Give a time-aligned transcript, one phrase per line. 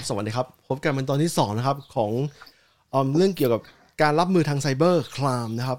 [0.00, 2.10] ครับ สวัสดีครับ พบกันเป็นตอนที่2นะครับของ
[2.92, 3.60] ออมเรื่องเกี่ยวกับ
[4.02, 5.78] การรับมือทางไซเบอร์คลามนะครับ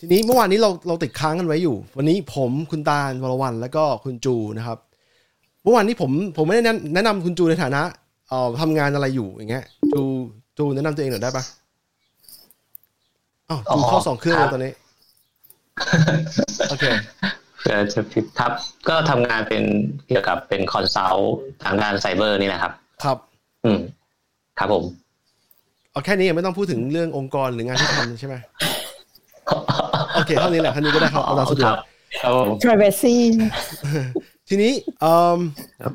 [0.02, 4.78] ีนี้เมื่อวานนี้เราเราติดค้างกันไว้อยู่ วันนี้ผมคุณตาลวรวันแล้วก็คุณจูนะครับ
[5.62, 7.82] เมื่อวานนี้ผมผมไม่ได้แนะแนะนำคุณจูในฐานะ
[8.28, 10.02] เอ่อทำงานอะไรอยู่อย่างเงี้ย จู
[10.58, 11.44] จูแนะนำตัวเองหน่อยได้ปะ
[13.48, 14.72] อ้าวจูเข้าสองเครื่องเลยตอนนี้
[16.70, 16.84] โอเค
[17.58, 18.52] เพื่อจะผิดครับ
[18.88, 19.62] ก็ทำงานเป็น
[20.08, 22.72] เกี่ยวกับเป็นคอนซัลท์ทางด้านไซเบอร์นี่นะครับ
[23.04, 23.18] ครับ
[23.66, 23.80] อืม
[24.58, 24.84] ครับผม
[25.92, 28.34] เอาแค่นี้ยังไม่ต้องพูดถึงเรื่ององค์กรหรืองานที่ทำใช่ไหม
[30.14, 31.74] โอเคเท่านี้แหละเท่านี้ก็ได้ครับเอาตามสะดวก
[32.22, 33.16] ครับผม privacy
[34.48, 35.40] ทีนี้เอิ่ม
[35.82, 35.94] ครับ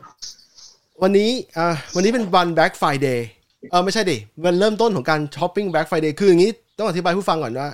[1.02, 3.20] วันนี้อ่าวันนี้เป็นวัน Black Friday
[3.72, 7.70] เออไม่ใช่ดิวันเริ่มต้นของการช้อปปิ้ง Black Friday คืออย่างนี้ต้องอธิบายให้ผู้ฟังก่อนว่า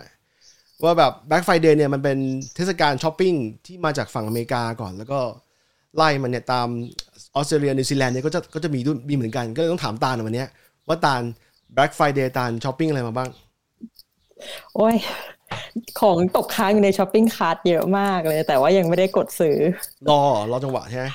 [0.84, 2.18] ว่าแบบ Black Friday เนี่ยมันเป็น
[2.56, 3.34] เทศกาลช้อปปิ้ง
[3.66, 5.20] ที่มาจากฝั่งอเมริกาก่อน แล้วก็
[5.98, 6.68] ไล่มาเนี่ยตาม
[7.36, 10.50] ออสเตรเลียนิวซีแลนด์เนี่ยก็จะก็จะมีด้วยมีเหมือนกัน ก็เลยต้องถามตาลหน่อยวันเนี้ย
[10.88, 11.22] ว่าตาล
[11.76, 13.30] Black Friday ตาลช้อปปิ้งอะไรมาบ้าง
[14.76, 14.96] โอ้ย
[16.02, 19.58] ของตกค้างอยู่ใน shopping cart เยอะมากเลย แต่ว่ายังไม่ได้กดซื้อ
[20.10, 21.06] รอรอจังหวะใช่ไหม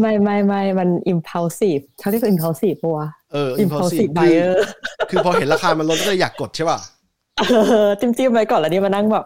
[0.00, 4.52] ไม่ไม่ไม่มัน impulsive เขาเรียกว่า impulsive ปะวะเออ impulsive คือ buyer
[5.10, 6.78] คือพอเห็นราคามันลดก็เลยอยากกดใช่ป่ะ
[7.50, 9.24] เออจิ้มจิ้มไปก่อนแล้วนี่มานั่งแบบ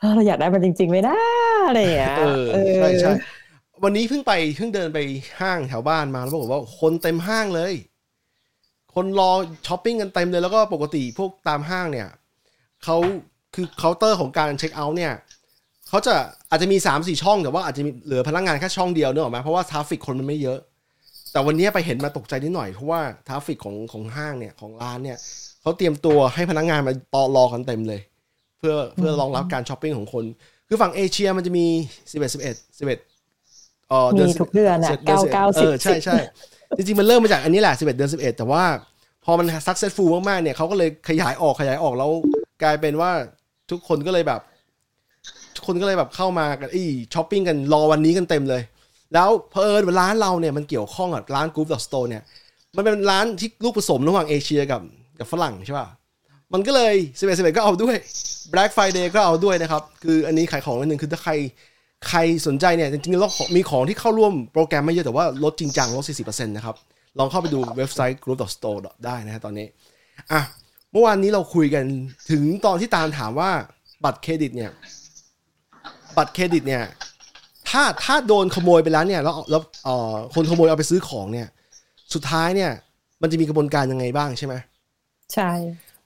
[0.00, 1.16] เออเราอยากได้มันจริง ๆไหมนะ
[1.66, 3.12] อะไรอย่างเงี้ยเออเออใช่ใช่
[3.84, 4.98] วันนี้เพิ่งไปเพิ่งเดินไป
[5.40, 7.74] ห้างแถวบ้านมาแล้วปรากฏว่าคนเต็มห้างเลย
[8.94, 9.30] คนรอ
[9.66, 12.08] ช้อปปิ้งกันเต็มเลยแล้วก็ปกติพวกตามห้างเนี่ย
[12.84, 12.96] เขา
[13.54, 15.12] คือเคาน์เตอร์ของการเช็คเอาท์เนี่ย
[15.88, 16.14] เขาจะ
[16.50, 20.58] อาจจะมีสามสี่ช่องแต่ว่าอาจจะมีเหลือพนักงานแค่ช่องเดียวเนอะหรอไหมเพราะว่า traffic คนมันไม่เยอะ
[21.32, 25.18] แต่วันนี้ไปเห็นมาตกใจนิดหน่อยเพราะว่า traffic ของของห้างเนี่ยของร้านเนี่ย
[25.60, 28.00] เขาเตรียมตัวให้พนักงานมาต่อรอกันเต็มเลย
[28.58, 30.24] เพื่อเพื่อรองรับการช้อปปิ้งของคน
[30.68, 33.09] คือฝั่งเอเชียมันจะมี 11 11 11
[34.18, 36.16] มีทุกเดือนอะเดือน11เก้าเก้าเอสิบอใช่ใช่
[36.76, 38.64] จริงๆ มันเริ่มมาจากอันนี้แหละสิบเอ็ดเดือนสิบเอ็ดแต่ว่า
[39.24, 42.10] พอมัน successful มากๆเนี่ยเขาก็เลยขยายออกขยายออกแล้ว
[42.62, 43.10] กลายเป็นว่า
[43.70, 44.40] ทุกคนก็เลยแบบ
[45.56, 46.84] ทุกคนก็เลยแบบเข้ามากันอี
[47.14, 48.62] ช้อปปิ้งกันรอวันนี้กันเต็มเลย
[49.14, 52.22] แล้วเพอเอิญร้านเราเนี่ยมันเกี่ยวข้องกับร้าน Group Store Store เนี่ย
[52.76, 54.80] มันเป็นร้านที่ลูกผสมระหว่างเอเชียกับ
[55.18, 55.88] กับฝรั่งใช่ป่ะ
[56.52, 57.96] มันก็เลย11 11ก็เอาด้วย
[58.52, 61.32] Black Friday ก็เอาด้วยนะครับ คืออันนี้ขายของนิดนึงคือถ้าใคร
[62.08, 66.76] ใครสนใจเนี่ยจริงๆแล้วมีของที่เข้าร่วมโปรแกรมไม่เยอะแต่ว่าลดจริงจังลด 40%นะครับ
[67.18, 69.66] ลองเข้าไปดูเว็บไซต์ group store ได้นะฮะตอนนี้
[70.32, 70.40] อะ
[70.92, 71.84] เมื่อวานนี้เราคุยกัน
[72.30, 73.50] ถึงตอนที่ตาลถามว่า
[74.04, 74.70] บัตรเครดิตเนี่ย
[76.16, 76.82] บัตรเครดิตเนี่ย
[77.68, 81.48] ถ้าถ้าโดนขโมยไปแล้วเนี่ยแล้วแล้วเอ่อคนขโมยเอาไปซื้อของเนี่ย
[82.14, 82.70] สุดท้ายเนี่ย
[83.22, 84.54] มันจะมีกระบวนการยังไงบ้างใช่ไหม
[85.34, 85.50] ใช่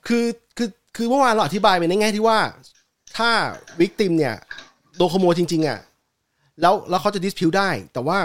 [0.06, 2.38] คือคือคือเมื่อวานเราอธิบายไปในแง่ที่ว่า
[3.16, 3.31] ถ้า
[3.81, 4.34] victim เนี่ย
[4.97, 5.78] โดนขโมยจริง ๆ อะ
[6.60, 8.19] แล้วแล้วเขาจะ dispute ได้ แต่ว่า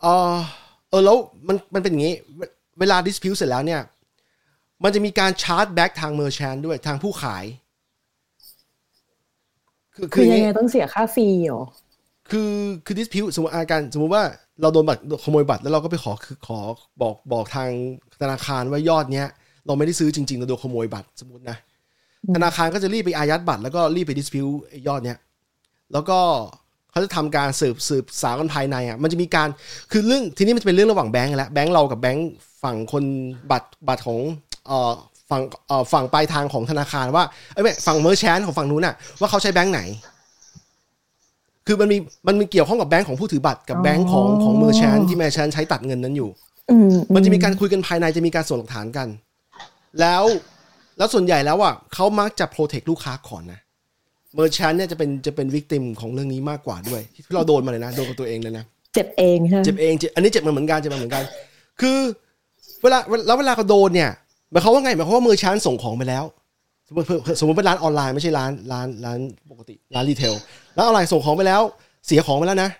[0.00, 0.34] เออ
[0.90, 1.16] เออแล้ว
[1.48, 2.42] มันมันเป็นอย่างนี้ เว
[2.78, 3.80] เวลา dispute เสร็จแล้วเนี่ย
[4.82, 7.44] มันจะมีการ chargeback ทาง merchant ด้วยทางผู้ขาย
[9.94, 11.64] คือคืออยังนี้ไงต้องเสียค่า fee เหรอ
[12.30, 12.52] คือ
[12.84, 14.24] คือ dispute สมมติอาการสมมติว่า
[14.60, 16.58] เราโดนบัตรขโมยบัตรแล้วเราก็ไปขอคือขอ
[17.02, 17.70] บอกบอกทาง
[18.22, 19.28] ธนาคารว่ายอดเนี้ย
[19.66, 21.56] เราไม่ได้ซื้อจริงๆเราโดนขโมยบัตรสมมตินะ
[22.34, 24.46] ธนาคารก็จะรีบไปอายัดบัตรแล้วก็รีบไป dispute
[24.86, 25.18] ยอดเนี้ย
[25.92, 26.18] แล้วก็
[26.90, 29.48] เขาจะทำการสืบสืบสาวกันภายในอะมันจะมีการ
[29.92, 32.28] คือเรื่องทีนี้มันจะเป็นเรื่องระหว่างแบงก์แล้วแบงก์เรากับแบงก์
[32.62, 33.04] ฝั่งคน
[33.50, 34.18] บัตรบัตรของ
[34.66, 34.92] เอ่อ
[35.30, 39.80] ฝั่งเอ่อฝั่งปลายทางของธนาคารว่าเอ้ยไม่ฝั่ง merchant ของฝั่งนู้นน่ะว่าเขาใช้แบงก์ไหน
[41.66, 46.28] คือมันมีมันมีเกี่ยวข้องกับแบงก์ของผู้ถือบัตรกับแบงก์ของของ merchant ที่ merchant ใช้ตัดเงินนั้นอยู่
[46.70, 49.08] อืมมันจะมีการคุยกันภายในจะมีการส่งหลักฐานกัน
[50.00, 50.24] แล้ว
[50.98, 53.60] แล้วส่วนใหญ่แล้วอะเขามักจะ protect ลูกค้าก่อนนะ
[54.34, 58.64] merchant เนี่ยจะเป็นจะเป็น victim ของเรื่องนี้มากกว่าด้วยที่เราโดนมาเลยนะโดนกับตัวเองเลยนะ
[58.94, 61.24] เจ็บเองใช่ไหมเจ็บเองเจ็บอันนี้เจ็บมาเหมือนกันเจ็บมาเหมือนกัน
[61.80, 61.98] คือ
[62.82, 64.10] เวลาแล้วเวลาเขาโดนเนี่ย
[64.50, 66.24] หมายความว่าไงหมายความว่า merchant ส่งของไปแล้ว
[66.88, 67.06] สมมติ
[67.40, 69.18] สมมติเป็นร้านออนไลน์ไม่ใช่ร้านร้านร้าน
[69.50, 70.34] ปกติร้าน retail
[70.76, 71.62] ร้านออนไลน์ส่งของไปแล้ว
[72.06, 72.70] เสียของไปแล้วนะ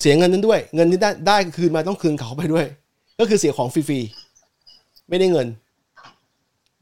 [0.00, 2.66] เสียเงินนั้นด้วย เงินที่ได้ได้คืนมาต้องคืนเขาไปด้วย
[3.18, 5.46] ก็คือเสียของฟรีๆไม่ได้เงิน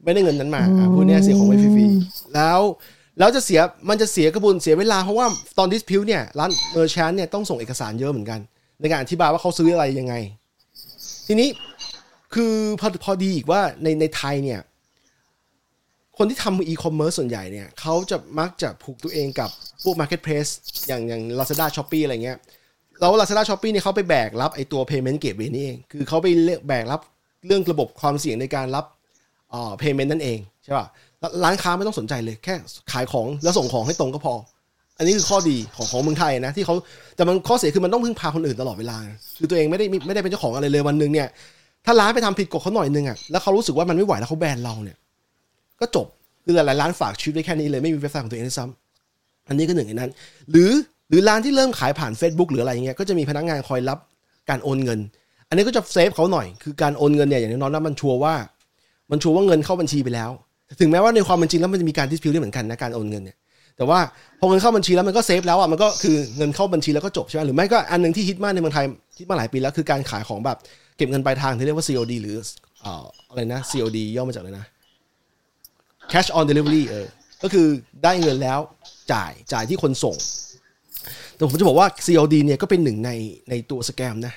[0.03, 2.59] ไม่ได้เงินนั้นมาอะพูดเนี้ยเสียของไปฟรีๆแล้ว
[3.19, 3.59] แล้วจะเสีย
[3.89, 5.27] มันจะเสียกระบวนเสียเวลาเพราะว่า
[5.57, 8.39] ตอน dispute เนี่ยร้าน merchant เนี่ยต้องส่งเอกสารเยอะเหมือนกัน
[8.79, 10.13] ในการอธิบายว่าเขาซื้ออะไรยังไง
[11.27, 11.49] ทีนี้
[12.33, 14.59] คือพอพอดีอีกว่าในในไทยเนี่ย
[16.17, 19.49] คนที่ทำอีคอมเมิร์ซส่วนใหญ่เนี่ยเขาจะมักจะผูกตัวเองกับ
[19.83, 20.51] พวก Marketplace
[20.87, 22.37] อย่างอย่าง Lazada Shopee อะไรเงี้ย
[22.99, 26.27] แล้ว Lazada Shopee เนี่ยเขาไปแบกรับไอตัว Payment Gateway นี่เองคือเขาไป
[26.67, 27.01] แบกรับ
[27.47, 28.85] เรื่องระบบความเสี่ยงในการรับ
[29.53, 30.87] อ่า payment นั่นเองใช่ป่ะ
[31.43, 32.55] ร้านค้าไม่ต้องสนใจเลยแค่
[32.91, 34.33] ขายของแล้วส่งของให้ตรงก็พอ
[34.97, 36.75] อันนี้คือข้อดีของของเมืองไทยนะที่เขา
[37.15, 38.97] แต่มันข้อเสียคือมันต้องพึ่งพาคนอื่นตลอดเวลา
[39.37, 41.27] คือตัวเองไม่ได้ไม่ได้เป็นเจ้าของอะไรเลยวันหนึ่งเนี่ย
[41.85, 44.97] ถ้าร้านไปทำผิดกฎเขาหน่อยนึงอะแล้วเขารู้สึกว่ามันไม่ไหวแล้วเขาแบนเราเนี่ย
[45.79, 46.07] ก็จบ
[46.45, 50.11] คือหลายร้านฝากชีวิตไว้แค่นี้เลยไม่มีเว็บไซต์ของตัวเองด้วยซ้ำอันนี้ก็หนึ่งในนั้น
[50.51, 50.71] หรือ
[51.09, 53.99] หรือร้านที่เริ่มขายผ่าน Facebook หรืออะไรอย่างเงี้ยก็จะมีพนักงานคอยรับ
[54.49, 54.99] การโอนเงิน
[55.47, 58.33] อันนี้ก็จะเซฟเขาหน่อยคือการโอนเงินเนี่ยอย่างน้อยๆนะมันชัวร์ว่า
[59.11, 60.31] มันชัวร์ว่าเงินเข้าบัญชีไปแล้ว
[60.79, 63.37] ถึงแม้ว่าในความเป็นจริงแล้วมันจะมีการดิสพิวได้เหมือนกันนะการโอนเงินเนี่ย
[63.77, 63.99] แต่ว่า
[64.39, 68.85] พอเงินเข้าบัญชีแล้วมันก็เซฟแล้วอะมันก็คือเงินเข้าบัญชีแล้วก็จบใช่ไหมหรือไม่ก็อันหนึ่งที่ฮิตมากในเมืองไทย
[69.17, 70.57] ฮิตมาหลายปีแล้วคือการขายของแบบ
[70.97, 72.35] เก็บเงินปลายทางที่เรียกว่า COD หรือ
[72.85, 74.65] อ่ออะไรนะ COD ย่อมาจากอะไรนะ
[76.11, 77.07] cash on delivery เออ
[77.43, 77.67] ก็คือ
[78.03, 78.59] ได้เงินแล้ว
[79.13, 80.15] จ่ายจ่ายที่คนส่ง
[81.35, 83.11] แต่ผมจะบอกว่า COD เนี่ยก็เป็นหนึ่งใน
[83.49, 84.33] ในตัวสแกมนะ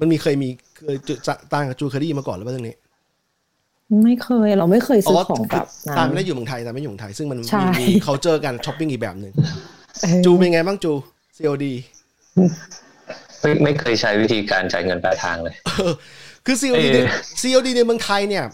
[0.00, 0.48] มันมีเคยมี
[0.78, 2.76] เคยจะจะต่างกับจูเคอรี่มาก่อนหรือเปล่าเรื่องนี้
[4.04, 5.66] ไม่เคย เราไม่เคยซื้อของแบบ
[5.98, 9.32] ตามนั้นไม่ได้อยู่เมืองไทยตามไม่ได้อยู่เมืองไทย ซึ่งมันใช่มีมี culture การช้อปปิ้งอีกแบบหนึ่ง
[10.02, 10.92] เออจูเป็นไงบ้างจู
[11.36, 11.64] COD
[13.40, 15.54] ไม่ไม่เคยใช้วิธีการจ่ายเงินปลายทางเลย
[16.46, 16.98] คือ COD เออใน
[17.42, 18.44] COD ในเมืองไทยเนี่ย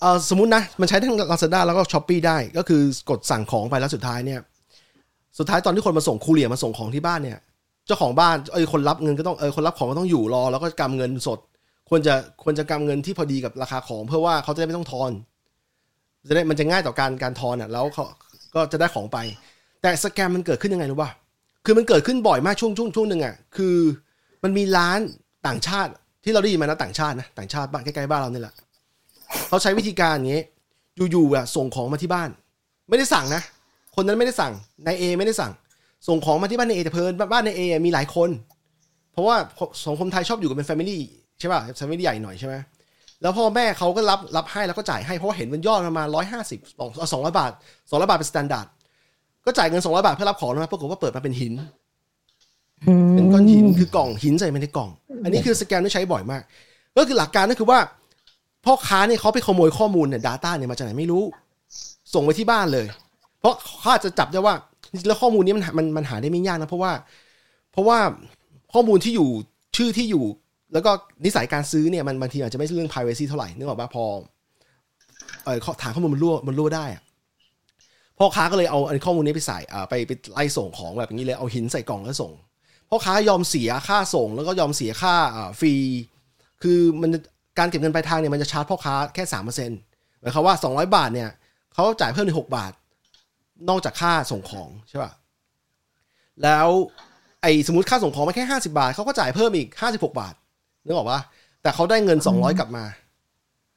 [0.00, 4.40] เออสมมตินะ มันใช้ทั้ง Lazada แล้วก็ Shopee ได้ ก็คือกดสั่งของไปแล้วสุดท้ายเนี่ย
[5.38, 7.38] สุดท้ายตอนที่คนมาส่งคูเรียร์มาส่งของที่บ้านเนี่ย
[7.86, 11.38] เจ้าของบ้านเออคนรับเงินก็ต้องเออคนรับของก็ต้องอยู่รอ แล้วก็กำเงินสด
[11.94, 15.10] ควรจะควรจะกำเงินที่พอดีกับราคาของเพื่อว่าเขาจะได้ไม่ต้องทอน
[16.28, 18.04] จะได้มันจะง่ายต่อการการทอนอะแล้วเขา
[18.54, 19.18] ก็จะได้ของไป
[19.82, 21.10] แต่สแกมมันเกิดขึ้นยังไงรู้ป่ะ
[21.64, 23.76] คือมันเกิดขึ้นบ่อยมากช่วงช่วงช่วงหนึ่งอะคือ
[24.42, 24.98] มันมีร้าน
[25.46, 25.90] ต่างชาติ
[26.24, 28.54] ที่เราได้ยินมานะต่างชาตินะต่างชาติบ้านใกล้ๆบ้านเราเนี่ยแหละ
[29.48, 30.42] เขาใช้วิธีการอย่างนี้
[31.12, 32.28] อยู่ๆอะส่งของมาที่บ้าน
[32.88, 33.42] ไม่ได้สั่งนะ
[33.96, 34.52] คนนั้นไม่ได้สั่ง
[34.86, 35.52] นายเอไม่ได้สั่ง
[36.08, 38.30] ส่งของมาที่บ้านนายเอแต่เผอิญบ้านนายเอมีหลายคน
[39.12, 39.36] เพราะว่า
[39.86, 41.02] สังคมไทยชอบอยู่กันเป็น family
[41.42, 42.54] ใช่ป่ะ family ใหญ่หน่อยใช่ไหม
[43.22, 47.52] แล้วพ่อแม่เขาก็รับรับให้แล้วก็จ่ายให้เพราะว่าเห็นมันยอดประมาณร้อยห้าสิบสองสองร้อยบาท
[47.90, 48.66] สองร้อยบาทเป็น standard
[49.44, 51.52] ก็จ่ายเงินสองร้อยบาทเพื่อรับของนะปรากฏว่าเปิดมาเป็นหิน
[52.86, 54.90] อืมเป็นก้อนหินคือกล่องหินใส่มาในกล่อง
[55.24, 56.42] อันนี้คือสแกนที่ใช้บ่อยมาก
[56.96, 57.78] ก็คือหลักการก็คือว่า
[58.64, 61.24] พ่อค้าเนี่ยเขาไปขโมยข้อมูลเนี่ย Data เนี่ยมาจากไหนไม่รู้
[62.14, 62.86] ส่งไปที่บ้านเลย
[63.40, 64.54] เพราะเขาอาจจะจับได้ว่า
[64.90, 66.92] จริงๆแล้วข้อมูลนี้มันมันมันหาได้ไม่ยากนะเพราะว่า
[67.72, 67.98] เพราะว่า
[68.72, 69.28] ข้อมูลที่อยู่
[69.76, 70.24] ชื่อที่อยู่
[70.72, 70.90] แล้วก็
[71.24, 74.04] นิสัยการซื้อเนี่ยมันบางทีอาจจะไม่ใช่เรื่อง privacy เท่าไหร่นึกออกปะพอ
[75.44, 77.02] เออฐานข้อมูลมันรั่วมันรั่วได้อะ
[78.18, 79.58] พ่อค้าก็เลยเอาอันข้อมูลนี้ไปใส่
[79.88, 82.32] ไปไปไล่ส่งของแบบนี้เลยเอาหินใส่กล่องแล้วส่ง
[82.90, 85.14] พ่อค้ายอมเสียค่าส่ง แล้วก็ยอมเสียค่า
[85.60, 85.74] fee
[86.62, 87.10] คือมัน
[87.58, 89.78] การเก็บเงินปลายทางเนี่ยมันจะชาร์จพ่อค้าแค่สามเปอร์เซ็นต์
[90.20, 91.30] หมายความว่าสองร้อยบาทเนี่ย
[91.74, 92.72] เขาจ่ายเพิ่มในหกบาท
[93.68, 95.12] นอกจากค่าส่งของใช่ป่ะ
[96.42, 96.68] แล้ว
[97.42, 100.34] ไอ้สมมติค่าส่งของมาแค่ห้าสิบบาทเขาก็จ่ายเพิ่มอีกห้าสิบหกบาท
[100.84, 101.20] นึกออกปะ
[101.62, 102.84] แต่เขาได้เงินสองร้อยกลับมา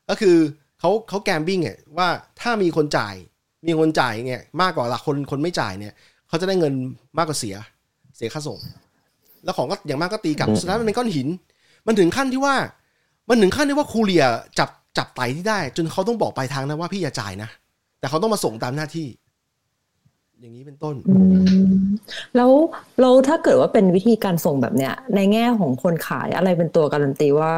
[0.09, 0.35] ก็คือ
[0.79, 2.07] เขาเขา gambling เนี่ยว่า
[2.41, 3.15] ถ้ามีคนจ่าย
[3.67, 5.93] มีคนจ่ายเนี่ยมากกว่าหลักคนคนไม่จ่ายเนี่ย
[6.27, 6.73] เขาจะได้เงิน
[7.17, 7.55] มากกว่าเสีย
[8.17, 8.59] เสียค่าส่ง
[9.43, 11.27] แล้วของก็อย่างมากก็ตีกลับอืมสุดท้ายมันเป็นก้อนหิน
[11.87, 12.55] มันถึงขั้นที่ว่า
[13.29, 14.25] มันถึงขั้นที่ว่าครูเรีย
[14.59, 17.49] จับจับไตที่ได้ จนเขาต้องบอกปลายทางนะว่าพี่อย่าจ่ายนะ
[17.99, 19.07] แต่เขาต้องมาส่งตามหน้าที่
[20.45, 21.15] อย่างนี้เป็นต้นอื
[21.67, 21.75] ม
[22.35, 22.51] แล้ว
[23.01, 27.53] แล้วถ้าเกิดว่าเป็นวิธีการส่งแบบเนี้ย ในแง่ของคนขายอะไรเป็นตัวการันตีว่า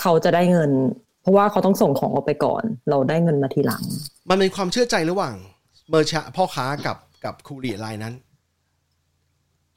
[0.00, 0.70] เขาจะได้เงิน
[1.22, 3.82] เพราะว่าเขาต้องส่งของออกไปก่อน เราได้เงินมาทีหลัง
[4.30, 5.34] มันเป็นความเชื่อใจระหว่าง
[5.90, 8.14] merchant พ่อค้ากับกับ courier รายนั้น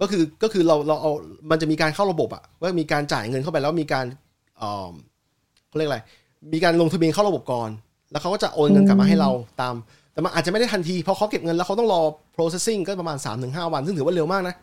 [0.02, 1.12] ก็คือก็คือเราเราเอา
[1.52, 4.06] มันจะมีการเข้าระบบอะว่ามีการจ่ายเงินเข้าไปแล้วมีการ
[4.58, 4.92] เอ่อ
[5.68, 6.00] เขาเรียกอะไร
[6.54, 7.70] มีการลงทะเบียนเข้าระบบก่อน
[8.12, 9.32] แล้วเขาก็จะโอนเงินกลับมาให้เรา
[9.62, 9.76] ตาม
[10.16, 12.02] แต่มันอาจจะไม่ได้ทันทีเพราะเขาเก็บเงินแล้วเขาต้องรอ
[12.36, 14.56] processing ก็ประมาณ 3-5 วัน ซึ่งถือว่าเร็วมากนะ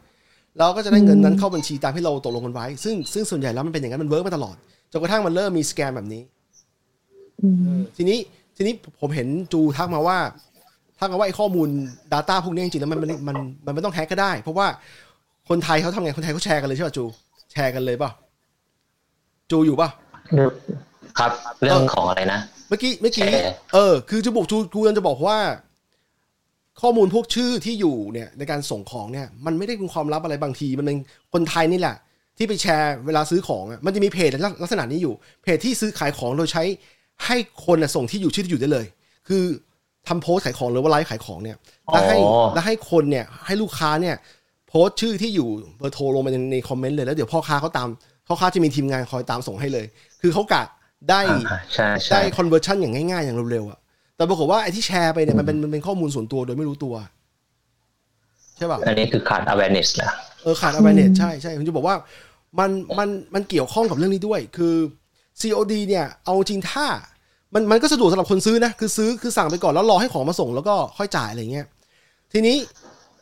[0.58, 4.56] เราก็จะได้เงินนั้นเข้าบัญชีตามที่เราตกลงกันไว้ ซึ่งซึ่งส่วนใหญ่แล้วมันเป็นอย่างนั้นมัน work มาตลอด
[4.92, 6.22] จนกระทั่งมันเริ่มมีสแกมแบบนี้
[7.42, 8.18] อืมทีนี้
[8.56, 10.18] ทีนี้ผมเห็นจูทักมาว่า
[10.98, 11.68] ทักมาว่าไอ้ข้อมูล
[12.12, 14.66] Data พวกนี้จริงๆแล้วมันมันมันมันไม่ต้องแฮกก็ได้ เพราะว่า
[15.48, 17.04] คนไทยเขาทำไงคนไทยเขาแชร์กันเลยใช่ป่ะจู
[17.52, 18.10] แชร์กันเลยป่ะ
[19.50, 19.88] จูอยู่ป่ะ
[21.18, 21.30] ครับ
[21.62, 25.38] เรื่องของอะไรนะเมื่อกี้เมื่อกี้แชร์เออคือจะบอกจูจูจะบอกว่า
[26.80, 30.98] ข้อมูลพวกชื่อที่อยู่เนี่ย ในการส่งของเนี่ย มันไม่ได้เป็นความลับอะไรบางที มันเป็น
[31.32, 31.96] คนไทยนี่แหละ
[32.36, 34.30] ที่ไปแชร์เวลาซื้อของอะมันจะมีเพจ
[34.62, 36.62] ลักษณะนี้อยู่ เพจที่ซื้อขายของโดยใช้
[37.26, 37.36] ให้
[37.66, 38.86] คนน่ะส่งที่อยู่ชื่อที่อยู่ได้เลย
[39.28, 39.44] คือ
[40.08, 41.56] ทำโพสต์ขายของหรือว่าไลฟ์ขายของเนี่ย
[41.92, 44.16] แล้วให้อ๋อแล้วให้คนเนี่ย ให้ลูกค้าเนี่ย
[44.68, 45.48] โพสต์ชื่อที่อยู่
[45.78, 47.88] เบอร์โทรลงมาในในคอมเมนต์เลยแล้วเดี๋ยวพ่อค้าเขาตาม
[48.26, 49.86] พ่อค้าจะมีทีมงานคอยตามส่งให้เลย
[50.22, 50.62] คือเขากะ
[51.10, 53.78] ได้อ่าใช่ใช่ได้ conversion อย่างง่ายๆ อย่างเร็วๆอะ
[54.16, 56.94] แต่ปรากฏว่าไอ้ที่แชร์ไปเนี่ยมันเป็นมันเป็นข้อมูลส่วนตัวโดยไม่รู้ตัว
[58.56, 60.10] ใช่ป่ะอันนี้คือขาด awareness นะ
[60.42, 61.96] เออขาด awareness ใช่ใช่ผมจะบอกว่า
[62.58, 64.74] มันมันมันเกี่ยวข้องกับเรื่องนี้ด้วย คือ
[65.40, 66.86] COD เนี่ย เอาจริงถ้า
[67.54, 71.66] มันมันก็สะดวกสำหรับคนซื้อนะ คือซื้อคือสั่งไปก่อนแล้วรอให้ของมาส่งแล้วก็ค่อยจ่ายอะไรเงี้ย
[72.32, 72.56] ทีนี้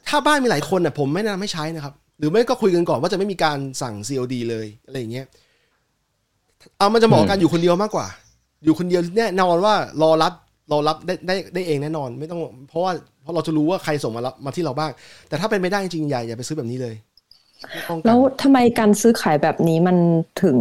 [0.08, 5.26] ถ้าบ้านมีหลายคนเนี่ยผมไม่แนะนำให้ใช้นะครับ หรือไม่ก็คุยกันก่อนว่าจะไม่มีการสั่ง COD เลยอะไรอย่างเงี้ย
[6.80, 8.06] เอามันจะเหมาะกับการอยู่คนเดียวมากกว่า
[8.64, 10.32] อยู่คนเดียวแน่นอนว่ารอรับ
[10.72, 14.90] รอรับได้ได้ได้เองแน่นอน ไม่ต้อง เพราะว่าเพราะเราจะรู้ว่าใครส่งมารับมาที่เราบ้าง
[15.28, 16.94] แต่ถ้าเป็นไม่ได้จริงๆอย่าอย่าไปซื้อแบบนี้เลย
[17.72, 19.96] ไม่ป้องกันแล้วทำไมการซื้อขายแบบนี้มัน
[20.42, 20.56] ถึง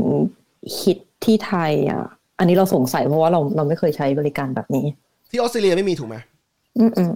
[0.80, 2.04] ฮิตที่ไทยอะ
[2.40, 4.86] อันนี้เราสงสัยเพราะว่าเราเราไม่เคยใช้บริการแบบนี้
[5.30, 6.16] ที่ออสเตรเลียไม่มีถูกไหม
[6.78, 7.12] อืมอืม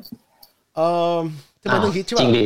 [0.75, 0.81] เอ
[1.15, 1.17] อ
[1.63, 2.43] ทำไมต้องคิดใช่จริป่ะงดิ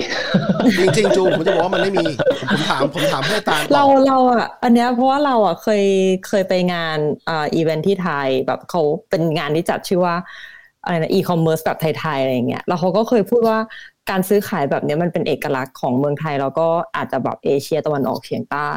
[0.77, 2.05] จริงจริงๆจูผมจะบอกว่ามันไม่มี
[2.51, 5.83] ผมผมถามผมถามเพื่อตามเราเราอะอันเนี้ยเพราะว่าเราอะเคย
[6.27, 6.97] เคยไปงาน
[7.29, 10.15] อ่าอีเวนท์ที่ไทยแบบเขาเป็นงานที่จัดชื่อว่า
[10.83, 13.57] อะไรนะอีคอมเมิร์ซแบบไทยๆอะไรอย่างเงี้ยแล้วเขาก็เคยพูดว่า
[14.09, 18.71] การซื้อขายแบบเนี้ยมันเป็นเอกลักษณ์ของเมืองไทย แล้วก็อาจจะแบบเอเชียตะวันออกเฉียงใต้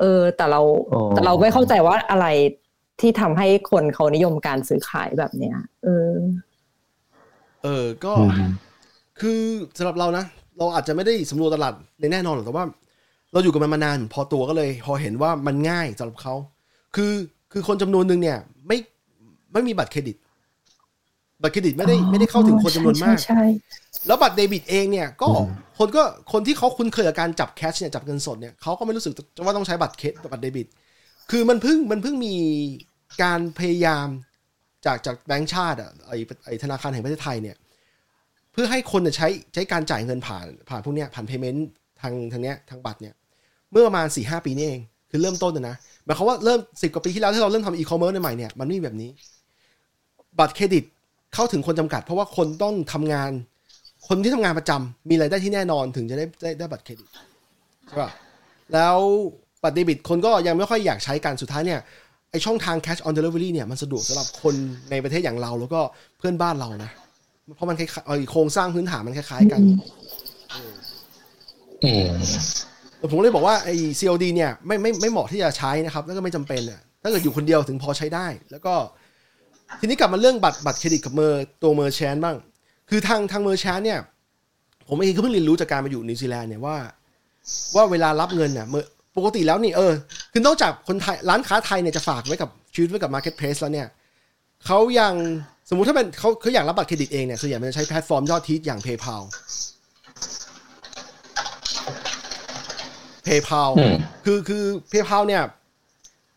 [0.00, 0.60] เออ แต่เรา
[0.92, 2.26] อ๋อแต่เราไม่เข้าใจว่าอะไร
[3.00, 6.14] ที่ทำให้คนเขานิยมการซื้อขายแบบเนี้ย เออ
[7.62, 8.40] เออก็อืม
[9.20, 9.40] คือ
[9.78, 10.24] สำหรับเรานะ
[10.58, 12.64] เราอาจจะไม่ได้สำรวจตลาดในแน่นอนหรอกแต่ว่า
[13.32, 16.34] เราอยู่กับมันมานานพอตัวก็เลย พอเห็นว่ามันง่ายสำหรับเขา
[16.96, 17.12] คือ
[17.52, 18.78] คือคนจำนวนหนึ่งเนี่ย ไม่
[19.52, 20.16] ไม่มีบัตรเครดิต
[21.42, 23.44] บัตรเครดิตไม่ได้ไม่ได้เข้าถึงคนจำนวนมากใช่ใช่
[24.06, 25.28] แล้วบัตรเดบิตเองเนี่ย ก็
[25.78, 29.12] คนก็คนที่เขาคุ้นเคยกับการจับแคชเนี่ยจับเงินสดเนี่ยเขาก็ไม่รู้สึก
[29.44, 30.66] ว่าต้องใช้บัตรเครดิตบัตรเดบิต
[31.30, 32.34] คือมันเพิ่งมันเพิ่งมี
[33.22, 34.06] การพยายาม
[34.86, 36.12] จากจากแบงก์ชาติอะไอ
[36.46, 41.66] ไอธนาคารแห่งประเทศไทยเนี่ยเพื่อให้คนใช้ใช้การจ่ายเงินผ่านผ่านพวกเนี้ยผ่านเพย์เมนต์
[42.00, 43.14] ทางทางเนี้ยทางบัตรเนี่ย
[43.72, 49.10] เมื่อประมาณสี่ห้าปีนี่เอง คือเริ่มต้นนะนะหมายความว่าเริ่มสิบกว่าปีที่แล้วที่เราเริ่มทำอีคอมเมิร์ซใหม่เนี่ยมันไม่มีแบบนี้
[50.38, 50.84] บัตรเครดิต
[51.34, 53.30] เข้าถึงคนจำกัด เพราะว่าคนต้องทำงาน
[54.08, 57.08] คนที่ทำงานประจำมีรายได้ที่แน่นอนถึงจะได้ได้ได้บัตรเครดิต
[57.86, 58.10] ใช่ป่ะ
[58.74, 58.98] แล้ว
[59.62, 61.80] บัตรเดบิตคนก็ยังไม่ค่อยอยากใช้กันสุดท้ายเนี่ย
[62.30, 64.54] ไอช่องทาง cash on delivery เนี่ยมันสะดวกสำหรับคน
[64.90, 65.80] ในประเทศอย่างเราแล้วก็
[66.18, 66.90] เพื่อนบ้านเรานะ
[67.56, 69.60] เพราะมันคล้ายๆเอ่อโครงสร้างพื้นฐานมันคล้ายๆกัน
[71.84, 72.06] อืม
[72.98, 78.74] แต่ผมเลยบอกว่าไอ้ COD เนี่ยไม่ไม่ไม่เหมาะที่จะใช้นะครับ แล้วก็ไม่จำเป็นอะถ้าเกิดอยู่คนเดียวถึงพอใช้ได้ แล้วก็
[79.80, 82.36] ทีนี้กลับมาเรื่องบัตรบัตรเครดิตกับเมอร์ตัว merchant บ้าง
[82.90, 84.00] คือทางทาง merchant เนี่ย
[84.88, 86.76] ผมเองก็เพิ่งเรียนรู้จากการมาอยู่นิวซีแลนด์เนี่ยว่า
[87.74, 88.84] ว่าเวลารับเงินเนี่ยเมื่อ
[89.16, 89.92] ปกติแล้วนี่เออ
[90.32, 93.88] คือนอกจากคนไทยร้านค้าไทยเนี่ยจะฝากไว้กับชีวิตไว้กับ Marketplace แล้วเนี่ย
[94.66, 95.14] เขายัง
[95.70, 99.22] สมมุติถ้าเป็นเขาเขาอยากรับบัตรเครดิตเองเนี่ยส่วนใหญ่มันจะใช้แพลตฟอร์มยอดทิตอย่าง PayPal
[103.26, 105.42] PayPal อืมคือคือ PayPal เนี่ย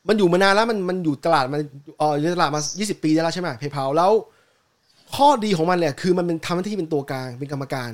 [0.08, 1.62] มันอยู่มานานแล้วมันมันอยู่ตลาดมัน
[2.00, 4.12] เอออยู่ในตลาดมา 20 ปีได้แล้วใช่ไหม PayPal แล้ว
[5.16, 7.92] ข้อดีของมันเนี่ยคือมันเป็นทำหน้าที่เป็นตัวกลาง เป็นกรรมการ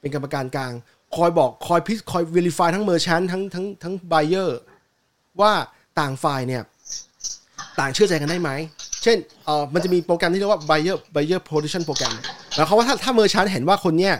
[0.00, 0.72] เป็นกรรมการกลาง
[1.16, 4.50] คอยบอกคอยพิคอย verify ทั้ง merchant ทั้งทั้งทั้ง buyer
[5.40, 5.52] ว่า
[6.00, 6.62] ต่างฝ่ายเนี่ย
[7.80, 8.50] ต่างเชื่อใจกันได้ไหม
[9.04, 12.14] เช่นเออมันจะมีโปรแกรมที่เรียกว่า buyer buyer protection program
[12.54, 14.14] หมายความว่าถ้าถ้า merchant เห็นว่าคนเนี้ย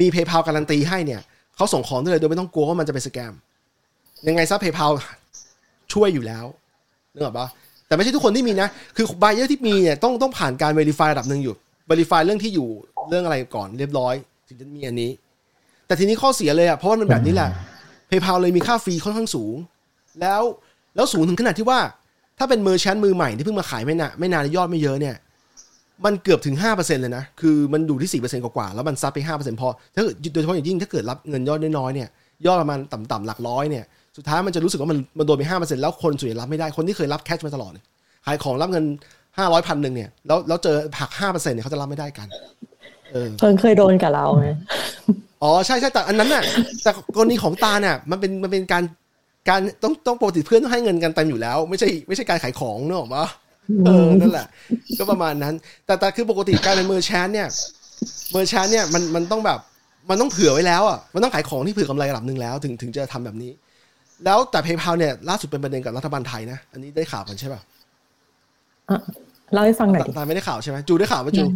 [0.00, 1.20] มี PayPal การันตีให้เนี่ย
[1.56, 3.32] เขาส่งของได้เลยโดยไม่ต้องกลัวว่ามันจะเป็นสแกม
[4.28, 4.92] ยังไงซะ PayPal
[5.92, 6.44] ช่วยอยู่แล้ว
[7.12, 7.46] นึกออกปะ
[7.86, 11.54] แต่ไม่ใช่ทุกคนที่มีนะ คือ buyer ที่มีเนี่ยต้องต้องผ่านการ verify ระดับหนึ่งอยู่
[11.90, 12.68] verify เรื่องที่อยู่
[13.08, 14.14] เรื่องอะไรก่อนเรียบร้อย
[14.48, 15.10] ถึงจะมีอันนี้
[15.86, 17.50] แต่ทีนี้ข้อเสียเลยอะเพราะว่ามันแบบนี้แหละ
[18.10, 19.54] PayPal เลยมีค่าฟรีค่อนข้างสูง
[20.20, 20.42] แล้ว
[20.94, 21.80] แล้วสูงถึงขนาดที่ว่า
[22.42, 25.16] ถ้าเป็นเมอร์ชันมือใหม่ที่เพิ่งมาขายไม่นานไม่นานและยอดไม่เยอะเนี่ย
[26.04, 32.08] มันเกือบถึง 5%เลยนะ คือมันอยู่ที่ 4%กว่าๆ แล้วมันซับไป 5%พอ ถ้าเกิดโดยเฉพาะอย่างยิ่งถ้าเกิดรับเงินยอดน้อยๆ เนี่ย
[32.46, 33.84] ยอดประมาณต่ำๆ หลักร้อยเนี่ย
[34.16, 37.84] สุดท้ายมันจะรู้สึกว่ามันมันโดนไป 5%แล้วคนส่วนใหญ่รับไม่ได้ คนที่เคยรับแคชมาตลอดเนี่ย
[38.26, 38.84] ขายของรับเงิน
[39.26, 42.28] 500พันหนึ่งเนี่ย แล้วแล้วเจอหัก 5%เนี่ยเขาจะรับไม่ได้กัน
[43.12, 44.48] เออเพิ่งเคยโดนกับเราไง
[45.42, 46.42] อ๋อ ใช่ใช่แต่อันนั้นน่ะ
[46.82, 48.82] แต่กรณีของตาเนี่ยมันเป็นมันเป็นการ
[49.48, 53.26] การต้องต้องปกติเพื่อนต้องให้เงินกันเต็มอยู่แล้ว ไม่ใช่ไม่ใช่การขายของเนกอะปะ
[53.86, 54.46] เออนั่นแหละ
[54.98, 55.54] ก็ประมาณนั้น
[55.86, 57.48] แต่แต่คือปกติการเป็นเมอร์แชนเนี่ย
[58.32, 59.58] เมอร์แชนเนี่ยมันมันต้องแบบ
[60.10, 63.52] มันต้องเผื่อไว้แล้วอะมันต้องขายของที่เผื่อกำไรระดับหนึ่งแล้ว ถึงถึงจะทำแบบนี้
[64.24, 67.60] แล้วแต่ PayPal เนี่ยล่าสุดเป็นประเด็นกับรัฐบาลไทยนะ อันนี้ได้ข่าวกันใช่ป่ะ
[68.90, 68.98] อะ
[69.52, 71.50] เล่าให้ฟังหน่อยดิตาไม่ได้ข่าวใช่ไหมจูได้ข่าวป่ะจูยัง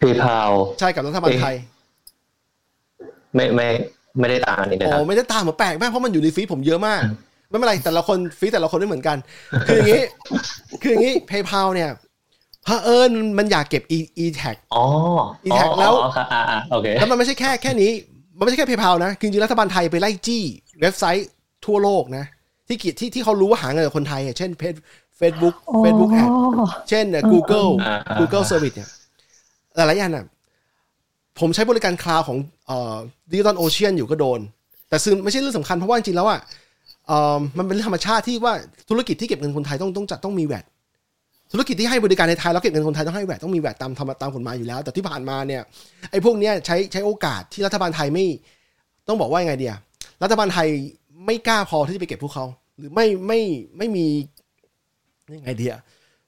[0.00, 1.54] PayPal ใช่กับรัฐบาลไทย
[3.34, 3.68] ไม่ไม่
[4.20, 7.02] ไม่ได้ตามอันนี้เลยอ๋ครัอบไม่ได้ตามมาแปลกมากเพราะมันอยู่ในฟีดผมเยอะมาก
[7.48, 9.16] ไม่เป็นไรแต่ละคนฟีดแต่ละคนไม่เหมือนกัน
[9.66, 10.02] คืออย่างนี้
[10.82, 11.90] คืออย่างนี้ PayPal เนี่ย
[12.64, 14.84] เผอิญมันอยากเก็บ e e tag อ๋อ
[15.44, 17.90] อีแท็กแล้วอ๋อครับอ่าอ่าโอเคแล้วมันไม่ใช่แค่แค่นี้
[18.38, 20.42] มันไม่ใช่แค่ PayPal นะคือจริงๆรัฐบาลไทยไปไล่จี้
[20.80, 21.28] เว็บไซต์
[21.66, 22.24] ทั่วโลกนะ
[22.68, 24.74] ที่เกียที่ที่เขารู้ว่าหาเงินกับคนไทยอะเช่นเพจ
[25.20, 25.54] Facebook
[25.84, 26.30] Facebook Ad
[26.88, 28.88] เช่นเอ่อ Google อ่าอ่า Google Service เนี่ย
[29.76, 30.24] หลายๆอย่างน่ะ
[31.40, 32.38] ผมใช้บริการ cloud ของ
[33.30, 34.40] DigitalOcean อยู่ก็โดน
[34.88, 36.40] แต่ซึ่งไม่ใช่เรื่องสำคัญเพราะว่าจริงๆแล้วอะ
[37.58, 38.54] มันเป็นเรื่องธรรมชาติที่ว่า
[38.90, 40.64] ธุรกิจที่เก็บเงินคนไทยต้องต้องจัดต้องมี VAT
[41.52, 45.62] ธุรกิจที่ให้บริการในไทยแล้วเก็บเงินคนไทยต้องให้ VAT ต้องมี VAT ตามธรรมตามกฎหมายอยู่แล้ว แต่ที่ผ่านมาเนี่ย
[46.10, 48.26] ไอ้พวกเนี้ยใช้ใช้โอกาสที่รัฐบาลไทยไม่
[49.08, 49.74] ต้องบอกว่ายังไงเดีย
[50.22, 50.68] รัฐบาลไทย
[51.26, 52.44] ไม่กล้าพอที่จะไปเก็บพวกเขา
[52.78, 53.40] หรือไม่ไม่
[53.78, 54.06] ไม่มี
[55.36, 55.80] ยังไงเดีอะ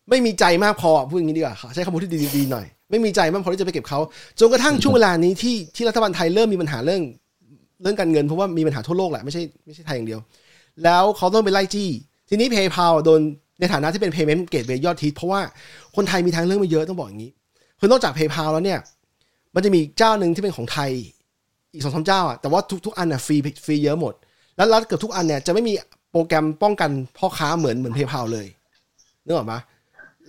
[0.09, 4.01] ไม่มีใจมากพอพูดอย่างนี้ดีกว่าใช้คำพูดที่ดีๆหน่อย ไม่มีใจมากพอที่จะไปเก็บเขา
[4.41, 7.03] จนกระทั่งช่วงเวลานี้ที่ที่รัฐบาลไทยเริ่มมีปัญหาเรื่อง
[7.83, 10.21] เรื่องการเงินเพราะว่ามีปัญหาทั่วโลกแหละไม่ใช่ไม่ใช่ไทยอย่างเดียว
[10.85, 11.89] แล้วเขาต้องไปไล่จี้
[12.29, 13.21] ทีนี้ PayPal โดน
[13.61, 15.41] ในฐานะที่เป็น payment gateway ยอดฮิตเพราะว่า
[15.97, 17.31] คนไทยมีทางเลือกมาเยอะต้องบอกอย่างนี้
[17.81, 18.81] คือนอกจาก PayPal แล้วเนี่ย
[19.55, 20.91] มันจะมีเจ้าหนึ่งที่เป็นของไทย
[21.73, 24.15] อีกสองสามเจ้าอะแต่ว่าทุกทุกอันอะฟรีฟรีเยอะหมด
[24.57, 25.75] แล้วแล้วเกือบทุกอันเนี่ยจะไม่มี
[26.13, 28.47] โปรแกรมป้องกันพ่อค้าเหมือนเหมือน PayPal เลย
[29.25, 29.55] นึกออกไหม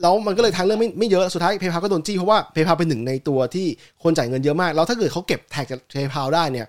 [0.01, 3.65] แล้วมันก็เลยทางเรื่องไม่ไม่เยอะสุดท้าย PayPal ก็โดนจี้เพราะว่า PayPal เป็นหนึ่งในตัวที่
[4.03, 6.67] คนจ่ายเงินเยอะมาก แล้วถ้าเกิดเขาเก็บแท็กจาก PayPal ได้เนี่ย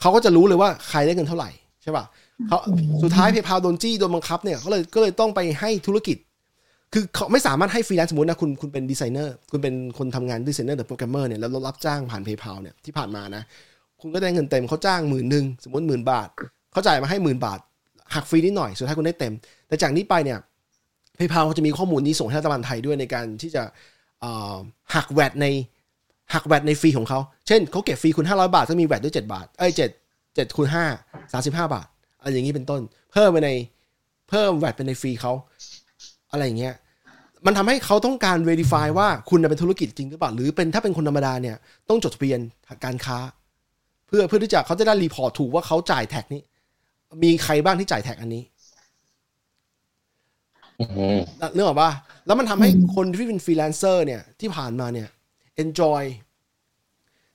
[0.00, 1.50] เขาก็จะรู้เลยว่าใครได้เงินเท่าไหร่
[1.82, 2.04] ใช่ป่ะ
[2.48, 2.58] เขา
[3.02, 6.16] สุดท้าย PayPal โดนจี้โดนบังคับเนี่ยก็เลยก็เลยต้องไปให้ธุรกิจ
[6.92, 13.42] คือเขาไม่สามารถให้ฟรีแลนซ์สมมตินะคุณคุณเป็นดีไซเนอร์คุณเป็นคนทำงานดีไซเนอร์หรือโปรแกรมเมอร์เนี่ยแล้วเรารับจ้างผ่าน PayPal เนี่ยที่ผ่านมานะ
[14.00, 16.28] คุณก็ได้เงินเต็มเขาจ้างหมื่นหนึ่งสมมติหมื่นบาท
[16.72, 17.58] เขาจ่ายมาให้หมื่นบาท
[18.14, 19.32] หัก fee นิดหน่อยสุดท้ายคุณได้เต็ม
[19.68, 20.38] แต่จากนี้ไปเนี่ย
[21.18, 23.62] PayPal เขาจะมีข้อมูลนี้ส่งให้รัฐบาลไทยด้วยในการที่จะ
[24.94, 25.46] หัก VAT ใน
[26.34, 29.90] หัก VAT ใน fee ของเขา เช่นเขาเก็บ fee คุณ 500 บาทก็มี VAT ด้วย 7 บาท เอ้ยเจ็ด
[30.34, 30.84] เจ็ดคูณห้า
[31.32, 31.86] สามสิบห้าบาท
[32.20, 32.80] อะไรอย่างนี้เป็นต้น
[33.12, 33.50] เพิ่มไปใน
[34.28, 35.32] เพิ่มแวดเป็นในฟรีเขา
[36.30, 36.74] อะไรอย่างเงี้ย
[37.46, 41.56] มันทำให้เขาต้องการ verify ว่าคุณเป็นธุรกิจจริงหรือเปล่า หรือเป็นถ้าเป็นคนธรรมดาเนี่ย
[41.88, 42.40] ต้องจดทะเบียน
[42.84, 43.18] การค้า
[44.06, 46.42] เพื่อเพื่อที่จะเขาจะได้ report ถูกว่าเขาจ่าย tax นี้
[47.22, 48.42] มีใครบ้างที่จ่าย tax อันนี้
[51.54, 51.90] เรื่องออกปะ
[52.26, 55.08] แล้วมันทำให้คนที่เป็นฟรีแลนเซอร์เนี่ยที่ผ่านมาเนี่ย
[55.62, 56.02] enjoy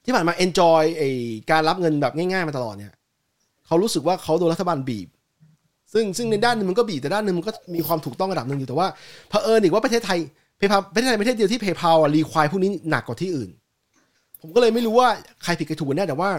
[0.06, 1.04] ที่ผ่านมา enjoy ไอ
[1.52, 2.94] การรับเงินแบบง่ายๆมาตลอดเนี่ย
[3.68, 5.08] เขารู้สึกว่าเขาโดนรัฐบาลบีบ
[5.94, 8.88] ซึ่งซึ่งในด้านหนึงมันก็บีบแต่ด้านหนึงมันก็มีความถูกต้องระดับหนึ่งอยู่แต่ว่า
[9.30, 10.20] เผอิญอีกว่าประเทศไทย
[10.58, 13.50] เพย์พาประเทศไทยประเทศเดียวที่เพย์พาอะรีควายพวกนี้หนักกว่าที่อื่น
[14.42, 15.10] ผมก็เลยไม่รู้ว่า
[15.44, 16.30] ใครผิดใครถูกกันแน่แต่ว่า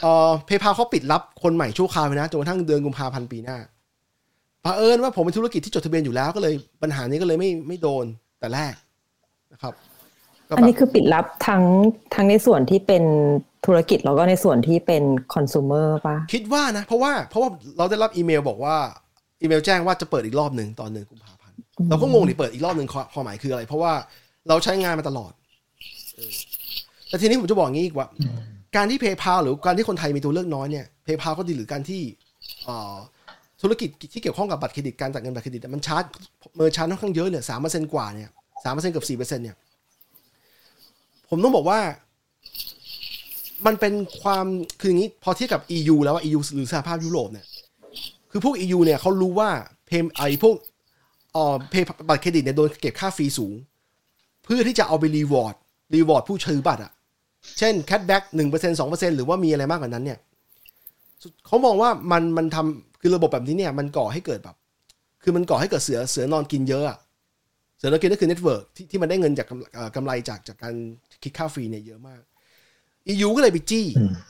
[0.00, 3.58] เออเพย์พาเขาปิดรับคนใหม่ชั่วคราวนะจนกระทั่งเดือนกุมภาพันธ์ปีหน้า
[4.62, 8.04] เผอิญว่าผมเป็นธุรกิจที่จดทะเบียนอยู่แล้วก็เลยปัญหานี้ก็เลยไม่ไม่โดน
[8.40, 8.74] แต่แรก
[9.52, 9.74] นะครับ
[10.48, 11.62] ก็อันแบบนี้คือปิดรับทั้ง
[12.14, 13.04] ทั้งในส่วนที่เป็น
[13.66, 15.02] ธุรกิจแล้วก็ในส่วนที่เป็น
[15.34, 18.76] คอน sumer ป่ะ คิดว่านะ เพราะว่าเพราะว่าเราได้รับอีเมลบอกว่า
[19.42, 21.56] อีเมลแจ้งว่าจะเปิดอีกรอบหนึ่งตอนหนึ่งกุมภาพันธ์
[21.90, 23.92] เราก็งงดิเปิดอีกรอบหนึ่งความความหมายคืออะไร เพราะว่า
[24.48, 25.32] เราใช้งานมาตลอด
[26.16, 26.32] เออ
[27.08, 28.08] แต่ทีนี้ผมจะบอกงี้อีกว่า
[28.76, 32.02] การที่ PayPal หรือการที่คนไทยมีตัวเลือกน้อยเนี่ย PayPal ก็ดีหรือการที่
[32.64, 32.96] เอ่อ
[33.62, 36.04] ธุรกิจที่เกี่ยวข้องกับบัตรเครดิตการจ่ายเงินบัตรเครดิตมันชาร์จ
[36.56, 38.30] merchant ค่อนข้างเยอะเนี่ยสามเปอร์เซ็นต์กว่าเนี่ย
[38.64, 39.56] สามเปอร์เซ็นต์กับสี่เปอร์เซ็นต์เนี่ย
[41.30, 41.80] ผมต้องบอกว่า
[43.66, 44.46] มันเป็นความ
[44.80, 47.46] คืออย่างนี้พอเทียบกับ EU แล้วว่า EU หรือสหภาพยุโรปเนี่ย
[48.30, 49.50] คือพวก EU เนี่ยเขารู้ว่า
[49.86, 50.54] payment ไอ้พวก
[51.32, 53.54] เอ่อ pay บัตรเครดิตเนี่ยโดนเก็บค่า fee สูง
[54.44, 55.54] เพื่อที่จะเอาไป reward
[55.94, 56.92] reward ผู้ถือบัตรอะ
[57.58, 60.18] เช่นแค t แบ็กหนึ่งเปอร์เซ็นสองเปอร์เซ็นหรือว่ามีอะไรมากกว่านั้นเนี่ย
[61.46, 64.56] เขามองว่ามันมันทำ คือระบบแบบนี้เนี่ยมันก่อให้เกิดแบบ
[65.22, 66.98] คือมันก่อให้เกิดเสือเสือนอนกินเยอะอะ
[67.78, 70.74] เสือนอนกินก็คือ network ที่ที่มันได้เงินจากกำเอ่อกำไรจากจากการ
[71.22, 72.20] คิดค่า fee เนี่ยเยอะมาก
[73.12, 73.86] EU ก็เลยไปจี้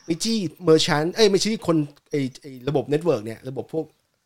[0.06, 1.76] ไปจี้ merchant เอ้ยไม่ใช่คน
[2.10, 3.84] ไอ้ไอ้ระบบ network เนี่ยระบบพวก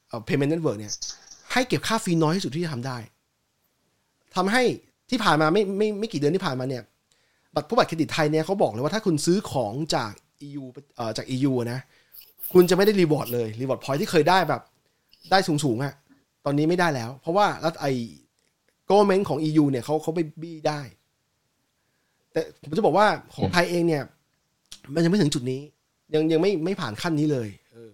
[0.08, 0.92] เอ่อ payment network เนี่ย
[1.52, 2.98] ให้เก็บค่า fee น้อยที่สุดที่จะทำได้
[4.36, 4.62] ทำให้
[5.10, 6.82] ที่ผ่านมาไม่ไม่ไม่กี่เดือนที่ผ่านมาเนี่ย
[7.54, 10.12] บัตรผู้บัตรเครดิตไทยเนี่ยเขาบอกเลยว่าถ้าคุณซื้อของจาก
[10.46, 10.64] EU
[10.96, 11.80] เอ่อจาก EU อะนะ
[12.54, 14.62] คุณจะไม่ได้ reward เลย reward point ที่เคยได้แบบ
[15.30, 15.94] ได้สูงสูงๆอะ
[16.44, 17.86] ตอนนี้ไม่ได้แล้ว เพราะว่ารัฐไอ
[18.88, 20.80] government ของ EU เนี่ยเขาเขาไปบี้ได้
[22.32, 24.02] แต่ผมจะบอกว่าของไทยเองเนี่ย
[24.94, 25.60] มันยังไม่ถึงจุดนี้
[26.14, 27.92] ยังยังไม่ไม่ผ่านขั้นนี้เลยเออ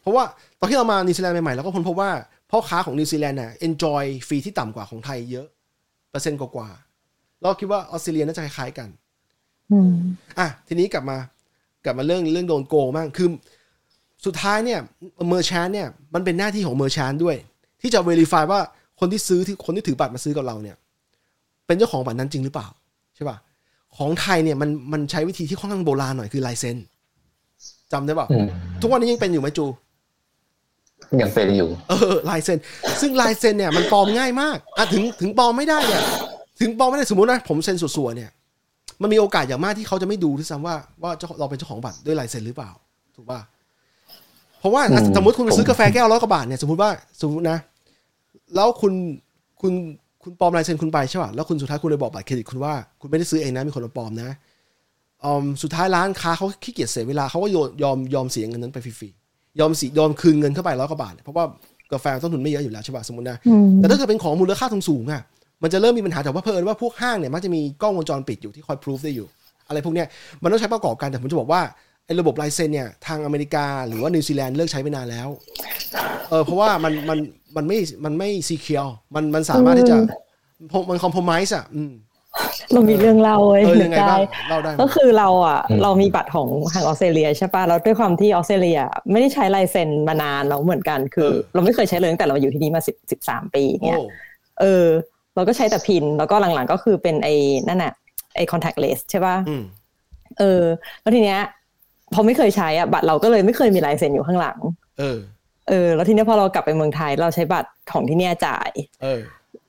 [0.00, 0.24] เพราะว่า
[0.58, 2.10] ตอนที่เรามานิวซีแลนด์ใหม่ๆเราก็ค้นพบว่า
[2.50, 5.46] พ่อค้าของนิวซีแลนด์น่ะ enjoy ฟรีที่ต่ำกว่าของไทยเยอะ
[6.10, 8.88] เปอร์เซ็นต์กว่าๆเราคิดว่าออสเตรเลียน่าจะคล้ายๆกัน
[9.72, 9.92] อืม
[10.38, 11.18] อะทีนี้กลับมา
[11.84, 13.28] กลับมาเรื่องเรื่องโดนโกงบ้างคือ
[14.26, 14.80] สุดท้ายเนี่ย
[15.28, 17.36] merchant เนี่ยมันเป็นหน้าที่ของ merchant ด้วย
[17.80, 18.60] ที่จะ verify ว่า
[19.00, 20.76] คนที่ซื้อที่คนที่ถือบัตรมาซื้อกับเราเนี่ย
[21.66, 22.68] เป็นเจ้าของบัตรนั้นจริงหรือเปล่า
[23.16, 23.36] ใช่ป่ะ
[23.96, 26.76] ของไทยเนี่ยมันมันใช้วิธีที่ค่อนข้างโบราณหน่อยคือลายเซ็น
[27.92, 28.46] จำได้ป่ะอืม
[28.82, 29.66] ทุกวันนี้ยังเป็นอยู่ไหมจู
[31.22, 32.58] ยังเป็นอยู่ เออลายเซ็น
[33.00, 36.02] ซึ่งลายเซ็นเนี่ยมันปลอมง่ายมากอะถึงถึงปลอมไม่ได้เนี่ย
[36.60, 38.30] ถึงปลอมไม่ได้สมมตินะผมเซ็นส่วนๆเนี่ย
[39.02, 42.70] มันมีโอกาสอย่างมากที่เขาจะไม่ดูด้วยซ้ำว่าว่าเจ้าเราเป็นเจ้าของบัตรด้วยลายเซ็นหรือเปล่า
[43.14, 43.40] ถูกป่ะ
[44.60, 46.90] เพราะว่าอืมสมมติคุณไปซื้อกาแฟแก้วร้อยกว่าบาทเนี่ยสมมติว่า
[47.20, 47.58] สมมตินะ
[48.54, 48.92] แล้วคุณ
[49.60, 49.72] คุณ
[50.22, 54.30] คุณปลอมลายเซ็นคุณไปใช่ป่ะแล้วคุณสุดท้ายคุณเลยบอกบัตรเครดิตคุณว่าคุณไม่ได้ซื้อเองนะมีคนมาปลอมนะ
[55.24, 61.44] อืมสุดท้ายร้านค้าเขาขี้เกียจเสียเวลาเขาก็ยอมยอมยอมเสียเงินนั้นไปฟรีๆยอมสียอมคืนเงินเข้าไปร้อยกว่าบาทเนี่ยเพราะว่า
[61.92, 65.22] กาแฟต้นทุนไม่เยอะอยู่แล้วใช่ป่ะสมมตินะอืมแต่ถ้าเกิดเป็นของมูลค่าสูงๆอะ
[65.62, 69.26] มันจะเริ่มมีปัญหาแต่ว่าเผอิญว่าพวกห้างเนี่ยมักจะมีกล้องวงจรปิดอยู่ที่คอยพิสูจน์ได้อยู่
[69.68, 70.06] อะไรพวกเนี้ย
[70.42, 71.60] มันต้องใช้ประกอบกันแต่ผมจะบอกว่า
[72.08, 75.28] ไอ้ระบบลายเซ็นเนี่ยทางอเมริกาหรือว่านิวซีแลนด์เลิกใช้ไปนานแล้ว
[76.30, 77.18] เออเพราะว่ามันมัน
[77.56, 79.96] มันไม่มันไม่ secure มันมันสามารถที่จะ
[80.90, 81.92] มัน compromise อะอืม
[82.72, 94.00] เรามีเรื่องเล่าเว้ยเออนึยังกไงได้บ้างเล่าได้ไหมก็คือเราอะอืมเรามีบัตรของทางออสเตรเลียใช่ป่ะแล้วด้วยความที่ออสเตรเลีย ไม่ได้ใช้ลายเซ็นมานานเราเหมือนกันคือเออเราไม่เคยใช้เลยตั้งแต่เราอยู่ที่นี่มาสิบสิบสามปีโอ้เงี้ย
[94.60, 94.86] เออ
[95.34, 97.34] เราก็ใช้แต่พินแล้วก็หลังๆก็คือเป็นไอ้
[97.68, 97.92] นั่นน่ะ
[98.36, 99.62] ไอ้ contactless ใช่ป่ะอืม
[100.38, 100.62] เออ
[101.00, 101.40] แล้วทีเนี้ย
[102.14, 104.58] พอไม่เคยใช้อะบัตรเราก็เลยไม่เคยมีลายเซ็นอยู่ข้างหลัง
[104.98, 105.18] เออ
[105.68, 108.70] เออ แล้วทีเนี้ยพอเรากลับไปเมืองไทย เราใช้บัตรของที่เนี่ยจ่าย
[109.02, 109.20] เออ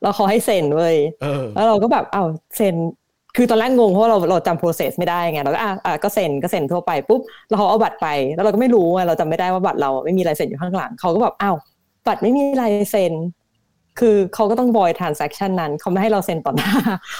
[0.02, 2.75] แล้วเขาให้เซ็นเว้ยเออแล้วเราก็แบบอ้าวเซ็น
[3.36, 11.56] คือตอนแรกงงเพราะว่าเราเราจำ process ไม่ได้ไงเราก็อะอะก็เซ็นก็เซ็นทั่วไปปุ๊บแล้วเขาเอาบัตรไป แล้วเราก็ไม่รู้ไงเราจำไม่ได้ว่าบัตรเราไม่มีลายเซ็นอยู่ข้างหลังเขาก็แบบอ้าว
[12.08, 13.13] บัตรไม่มีลายเซ็น
[14.00, 16.72] คือเขาก็ต้อง void transaction นั้นเขาไม่ให้เราเซ็นต่อหน้า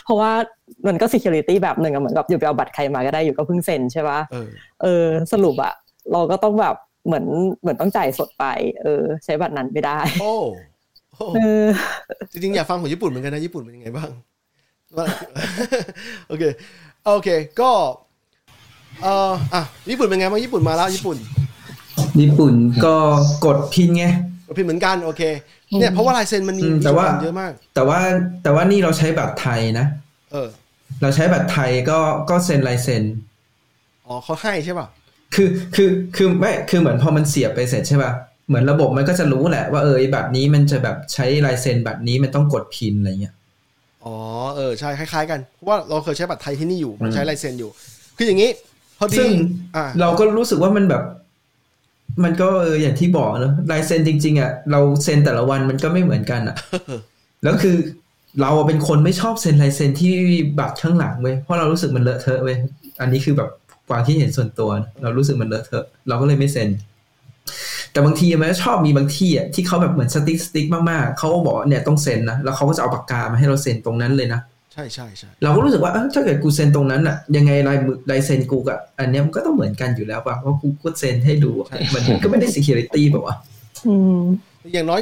[0.06, 0.32] เพราะว่า
[0.88, 4.48] มันก็ security แบบหนึ่งอะเหมือนกับอยู่ไปเอาบัตรใครมาก็ได้อยู่ก็เพิ่งเซ็นใช่ปะเออ
[4.82, 5.74] เออสรุปอะ
[6.14, 7.26] เราก็ต้องแบบเหมือน
[7.62, 8.46] เหมือนต้องจ่ายสดไป
[8.82, 10.34] เออ ใช้บัตรนั้นไม่ได้ โอ้
[11.14, 11.68] โอ้เออ
[12.32, 14.10] จริงๆ อยากฟังของญี่ปุ่นเหมือนกันนะญี่ปุ่นเป็นยังไงบ้าง
[14.98, 15.06] ว่า
[16.28, 16.44] โอเค
[17.06, 17.30] โอเค
[17.62, 17.72] ก็
[19.04, 21.18] เอ่ออะญี่ปุ่นเป็นไงบ้างญี่ปุ่นมาแล้วญี่ปุ่น
[22.22, 22.54] ญี่ปุ่น
[22.86, 22.96] ก็
[23.46, 24.06] กดพินไง
[24.58, 25.22] พิมพ์เหมือนกันโอเค
[25.80, 28.00] เนี่ยเพราะว่าลายเซ็นมันมีอืมแต่ว่าจุดอ่อนเยอะมาก แต่ว่า
[28.44, 29.86] แต่ว่านี่เราใช้บัตรไทยนะ
[30.32, 30.50] เออ
[31.02, 33.04] เราใช้บัตรไทยก็ก็เซ็นลายเซ็น
[34.08, 34.88] อ๋อเขาให้ใช่ป่ะ
[35.36, 38.12] คือคือคือไม่คือเหมือนพอมันเสียบไปเสร็จใช่ป่ะ
[38.48, 43.36] เหมือนระบบมันก็จะรู้แหละว่าเออไอ้บัตรนี้มันจะแบบใช้ลายเซ็นบัตรนี้มันต้องกดพินอะไรเงี้ย
[44.06, 44.16] อ๋อ
[44.56, 47.70] เออใช่คล้าย ๆ กันเพราะว่าเราเคยใช้บัตรไทยที่นี่อยู่มันอืมใช้ลายเซ็นอยู่
[48.18, 48.50] คืออย่างนี้
[49.00, 49.30] พอดีซึ่ง
[49.76, 51.04] อ่าเราก็รู้สึกว่ามันแบบ
[52.24, 56.56] มันก็เอออย่างที่บอกเนอะลายเซ็นจริง ๆอะเราเซ็นแต่ละวันมันก็ไม่เหมือนกันอะ
[57.44, 57.78] แล้วคือ
[58.42, 60.14] เราอะเป็นคนไม่ชอบเซ็นลายเซ็นที่
[60.60, 62.58] บัตรข้างหลังเว้ยเพราะเรารู้สึกมันเลอะเทอะเว้ย
[63.02, 63.50] อันนี้คือแบบ
[63.90, 66.70] ความคิดเห็นส่วนตัวนะเรารู้สึกมันเลอะเทอะ เราก็เลยไม่เซ็น
[67.92, 74.42] แต่บางทีมันก็ชอบมีบางที่อะที่เขาแบบเหมือน strict strict มากๆเขาก็บอกว่าเนี่ยต้องเซ็นนะแล้วเขาก็จะเอาปากกามาให้เราเซ็นตรงนั้นเลยนะ
[74.74, 83.36] ใช่ใช่ใช่เราก็รู้สึกว่าเอ้าถ้าเกิดกูเซ็นตรงนั้นอะ ยังไงลายมือลายเซ็นกูกับอันเนี้ยมันก็ต้องเหมือนกันอยู่แล้วป่ะเพราะกูก็เซ็นให้ดูอะมันก็ไม่ได้ security แบบว่า
[83.88, 84.22] อืม
[84.74, 85.02] อย่างน้อย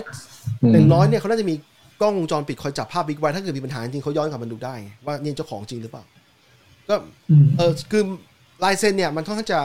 [0.64, 1.56] อืมอย่างน้อยเนี่ยเขาน่าจะมี
[2.02, 6.04] กล้องวงจรปิดคอยจับภาพบิ๊กไว้ถ้าเกิดมีปัญหาจริงเขาย้อนกลับมาดูได้ไงว่านี่เจ้าของจริงหรือเปล่า
[6.90, 6.96] ก็
[7.32, 8.04] อืมเออคือ
[8.64, 9.60] ลายเซ็นเนี่ยมันค่อนข้างจะ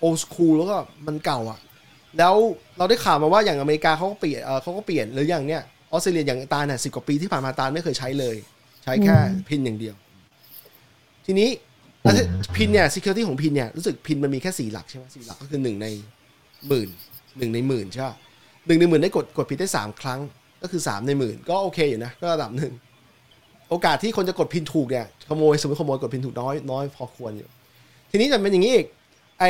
[0.00, 1.58] โอ s คูลแล้วก็มันเก่าอะ
[2.18, 2.34] แล้ว
[2.78, 8.36] เราได้ข่าวมาว่าอย่างอเมริกาเขาก็เปลี่ยนเออเขาก็เปลี่ยนหรืออย่างเนี้ยออสเตรเลียอย่างตาเนี่ยสิบกว่าปีที่ผ่านมาตาไม่เคยใช้เลย
[8.86, 9.94] ใช้แค่อืมพินอย่างเดียว
[11.26, 11.48] ทีนี้
[12.02, 12.24] แล้วที่
[12.56, 15.86] พินเนี่ย security ของพินเนี่ยรู้สึกพินมันมีแค่สี่หลักใช่ไหมสี่หลักก็คือหนึ่งใน
[16.68, 16.88] หมื่น
[17.38, 18.16] หนึ่งในหมื่นใช่ปะ
[18.66, 20.20] หนึ่งในหมื่นได้กดกดผิดได้สามครั้ง
[20.62, 22.72] ก็คือสามในหมื่นก็โอเคอยู่นะ ก็ระดับหนึ่ง
[23.70, 27.48] โอกาสที่คนจะกดพินถูกเนี่ยขโมยสมมติขโมยกดพินถูกน้อยน้อยพอควรอยู่
[28.10, 28.86] ทีนี้แต่เป็นอย่างนี้อีก
[29.40, 29.44] ไอ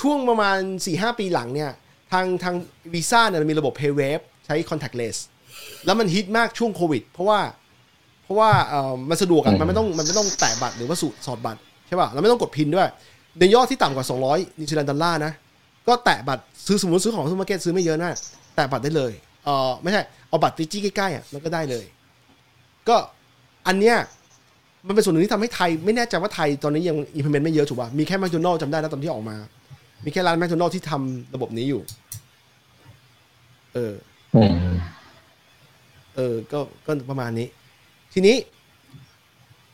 [0.00, 1.72] ช่วงประมาณ4ี่หปีหลังเนี่ย
[2.12, 2.54] ทางทาง
[2.92, 5.16] วีซ่าเนี่ยมันมีระบบ PayWave ใช้ contactless
[5.84, 7.40] แล้วมันฮิตมากช่วงโควิด เพราะว่า
[8.26, 12.88] เพราะว่าเอ่อมันสะดวกอะอืมมันไม่ต้องมันไม่ต้องแตะบัตรหรือว่าสูสอดบัตรใช่ป่ะแล้วไม่ต้องกด PIN ด้วย
[13.38, 15.32] ในยอดที่ต่ำกว่า 200นิวซีแลนด์ดอลลาร์นะ
[15.88, 18.10] ก็แตะบัตรซื้อสมมติซื้อของซูเปอร์มาร์เก็ตซื้อไม่เยอะนะ
[18.56, 19.12] แตะบัตรได้เลย
[19.44, 21.84] เออไม่ใช่เอาบัตรไปจี้ใกล้ๆอะแล้วก็ได้เลย
[22.88, 22.96] ก็
[23.66, 23.96] อันเนี้ย
[24.86, 29.36] มันเป็นส่วนหนึ่งที่ทำให้ไทย ไม่แน่ใจว่าไทยตอนนี้ยัง implement ไม่เยอะถูกป่ะมีแค่แมคโดนัลด์จำได้นะตอนที่ออกมา
[30.04, 31.82] มีแค่ร้านแมคโดนัลด์ที่ทำระบบนี้อยู่
[33.74, 33.94] เออ
[34.36, 34.52] อืม
[36.16, 37.46] เออ ก็ก็ประมาณนี้
[38.18, 38.36] ทีนี้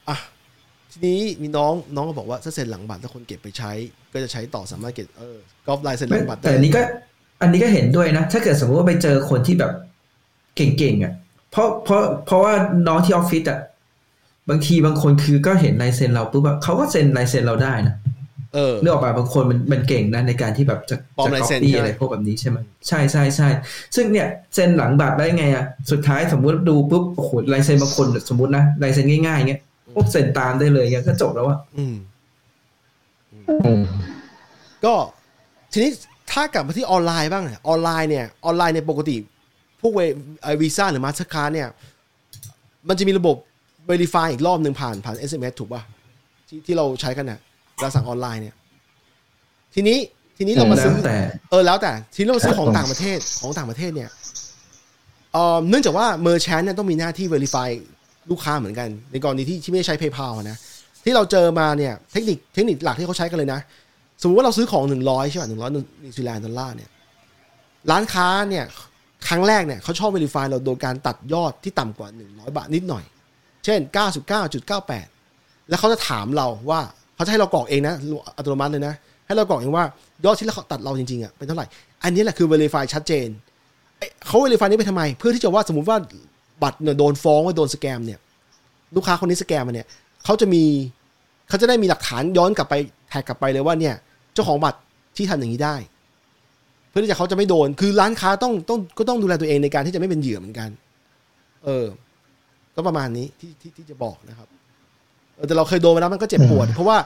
[0.09, 0.17] อะ
[0.91, 3.73] ทีนี้มีน้องน้องก็บอกว่าถ้าเซ็นหลังบัตรถ้าคนเก็บไปใช้
[4.13, 6.83] ก็จะใช้ต่อสามารถเก็บเออกอล์ฟไลน์เซ็นหลังบัตรแต่อันนี้ก็
[7.43, 9.73] อันนี้ก็เห็นด้วยนะ ถ้าเกิดสมมติว่าไปเจอคนที่แบบ
[10.57, 11.13] เก่งๆอะ
[11.51, 12.55] เพราะเพราะเพราะว่า
[12.89, 13.61] น้องที่ออฟฟิศอะ
[14.49, 17.95] บางทีบางคนคือก็เห็นลายเซ็นเราปุ๊บแบบเขาก็เซ็นลายเซ็นเราได้นะ
[18.55, 23.49] เออเรื่องออกมาบางคนมันมันเก่งนะในการที่แบบจะปลอมจะลายเซ็น copy ใช่ไหมอะไรพวกแบบนี้ใช่ไหมใช่ใช่ใช่
[23.95, 29.61] ซึ่งเนี่ยเซ็นหลังบัตรได้ไงอะสุดท้ายสมมุติดูปุ๊บโอ้โหลายเซ็นบางคนสมมตินะลายเซ็นง่ายๆเงี้ย
[29.95, 31.95] ปุ๊บเซ็นตามได้เลยเงี้ยก็จบแล้วอะอืม
[33.65, 33.83] อืม
[34.85, 34.95] ก็
[35.73, 35.91] ทีนี้
[36.33, 39.17] ถ้ากลับมาที่ออนไลน์บ้างเนี่ยออนไลน์เนี่ยออนไลน์ในยปกติ
[39.81, 40.01] พวกวี
[40.63, 41.69] วีซ่าหรือมาสเตอร์การ์ดเนี่ย
[42.89, 43.37] มันจะมีระบบ
[43.89, 45.83] Verify อีกรอบหนึ่งผ่านผ่าน SMS ถูกป่ะ
[46.49, 47.41] ที่ที่เราใช้กันเนี่ย
[47.81, 48.55] เราสั่งออนไลน์เนี่ย
[49.75, 49.99] ทีนี้
[50.37, 51.19] ทีนี้เรามาแล้ซื้วอแต่
[51.51, 54.11] เออแล้วแต่ ทีนี้เรามาซื้อของต่างประเทศของต่างประเทศเนี่ย
[55.33, 57.69] เอ่อเนื่องจากว่า merchant เนี่ยต้องมีหน้าที่ Verify
[58.31, 60.57] ลูกค้าเหมือนกัน ในกรณีที่ที่ไม่ได้ใช้ PayPal อะนะ
[61.05, 63.61] ที่เราเจอมาเนี่ยเทคนิคเทคนิคหลักที่เขาใช้กันเลยนะ
[64.21, 65.71] สมมติว่าเราซื้อของหนึ่งร้อยใช่ป่ะหนึ่งร้อย
[66.05, 66.91] นิวซีแลนด์ดอลลาร์เนี่ย
[67.91, 68.65] ร้านค้าเนี่ย
[69.29, 73.05] ครั้งแรกเนี่ยเขาชอบ verify เราโดยการตัดยอดที่ต่ำกว่า100บาทนิดหน่อย
[73.65, 73.81] เช่น
[74.55, 76.81] 99.98แล้วเขาจะถามเราว่า
[77.23, 77.95] เขาจะให้เรากรอกเองนะ
[78.37, 78.95] อัตโนมัติเลยนะ
[79.27, 79.85] ให้เรากรอกเองว่า
[80.25, 81.67] ยอดที่เราตัดเราจริงๆอะเป็นเท่าไหร่
[82.05, 83.29] อันนี้แหละคือ verify ชัดเจน
[84.27, 85.99] เขา verify นี้ไปทำไม เพื่อที่จะว่าสมมติว่า
[86.63, 88.19] บัตรเนี่ยโดนฟ้องว่าโดนสแกมเนี่ย
[88.97, 89.87] ลูกค้าคนนี้สแกมมาเนี่ย
[90.25, 90.65] เขาจะมี
[91.49, 92.75] เขาจะได้มีหลักฐานย้อนกลับไป
[93.11, 93.95] แท็กกลับไปเลยว่าเนี่ย
[94.35, 94.79] เจ้าของบัตร
[95.17, 95.77] ที่ทำอย่างนี้ได้
[96.89, 100.69] เพื่อที่จะเขาจะไม่โดน คือร้านค้าต้องต้องก็ต้องดูแลตัวเองในการที่จะไม่เป็นเหยื่อเหมือนกัน
[101.65, 101.87] เออ
[102.75, 104.49] ก็ประมาณนี้ที่ที่ที่จะบอกนะครับ
[105.47, 106.97] แต่เราเคยโดนมาแล้วมันก็เจ็บปวด เพราะว่า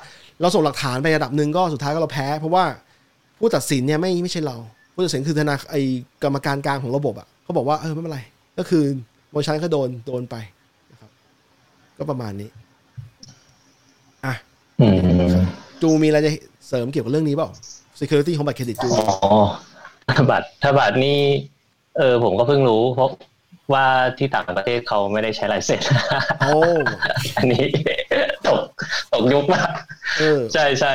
[0.40, 2.64] เราส่งหลักฐานไประดับหนึ่งก็สุดท้ายก็เราแพ้ เพราะว่า
[3.38, 4.56] ผู้ตัดสินเนี่ยไม่ไม่ใช่เรา
[4.94, 5.76] ผู้ตัดสินคือธนาไอ
[6.22, 8.20] กรรมการกลางของระบบอะเขาบอกว่าเออไม่เป็นไร
[8.58, 8.84] ก็คือ
[9.30, 10.36] โมชันก็โดนโดนไป
[10.90, 11.10] นะครับ
[11.98, 12.50] ก็ประมาณนี้
[14.24, 14.34] อะ
[14.80, 14.96] อืม
[15.82, 16.32] จูมีอะไรจะ
[16.68, 17.48] เสริมเกี่ยวกับเรื่องนี้เปล่า
[18.00, 21.20] security ของบัตรเครดิตจูอ๋อบัตรถ้าบัตรนี่
[21.98, 23.10] เออผมก็เพิ่งรู้เพราะ
[23.72, 23.86] ว่า
[24.18, 25.80] ที่ต่างประเทศเขาไม่ได้ใช้ลายเซ็น
[26.40, 26.54] โอ้
[27.36, 27.64] อันนี้
[28.48, 28.60] ตก
[29.12, 29.70] ตกยุคมาก
[30.18, 30.92] เออใช่ใช่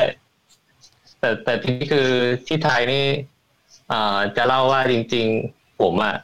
[1.19, 2.09] แต่แต่ทีนี้คือ
[2.47, 3.05] ที่ไทยนี่
[3.91, 6.15] อ่าจะเล่าว่าจริง ๆ ผมอะ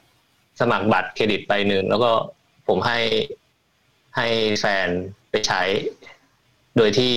[0.60, 2.12] สมัครบัตรเครดิตไปหนึ่งแล้วก็
[2.68, 3.00] ผมให้
[4.18, 4.28] ให้
[4.60, 4.88] แฟน
[5.30, 5.62] ไปใช้
[6.78, 7.14] โดยที่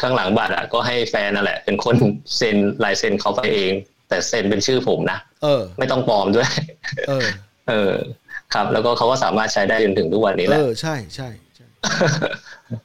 [0.00, 1.96] ข้างหลังบัตรอะก็ให้แฟนนั่นแหละ เป็นคน
[2.36, 3.72] เซ็นลายเซ็นเขาไปเอง
[4.08, 6.50] แต่เซ็นเป็นชื่อผมนะเออ ไม่ต้องปลอมด้วย
[7.08, 7.26] เออ
[7.68, 7.92] เออ
[8.54, 11.28] ครับ แล้วก็เขาก็สามารถใช้ได้จนถึงทุกวันนี้แหเอละอใช่ใช่ใช่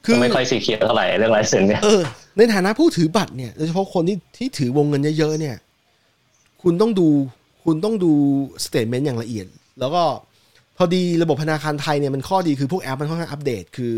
[0.05, 2.01] คือก็ไม่ค่อย secure เท่าไหร่เรื่องลายเซ็นเนี่ยเออ
[2.37, 5.55] ในฐานะผู้ถือบัตรเนี่ยโดยเฉพาะคนที่ที่ถือวงเงินเยอะๆเนี่ย
[6.61, 7.07] คุณต้องดู
[7.63, 8.11] คุณต้องดู
[8.65, 9.47] statement อย่างละเอียด
[9.79, 10.03] แล้วก็
[10.77, 13.95] พอดีระบบธนาคารไทยเนี่ยมันข้อดีคือพวกแอปมันค่อนข้างอัปเดต คือ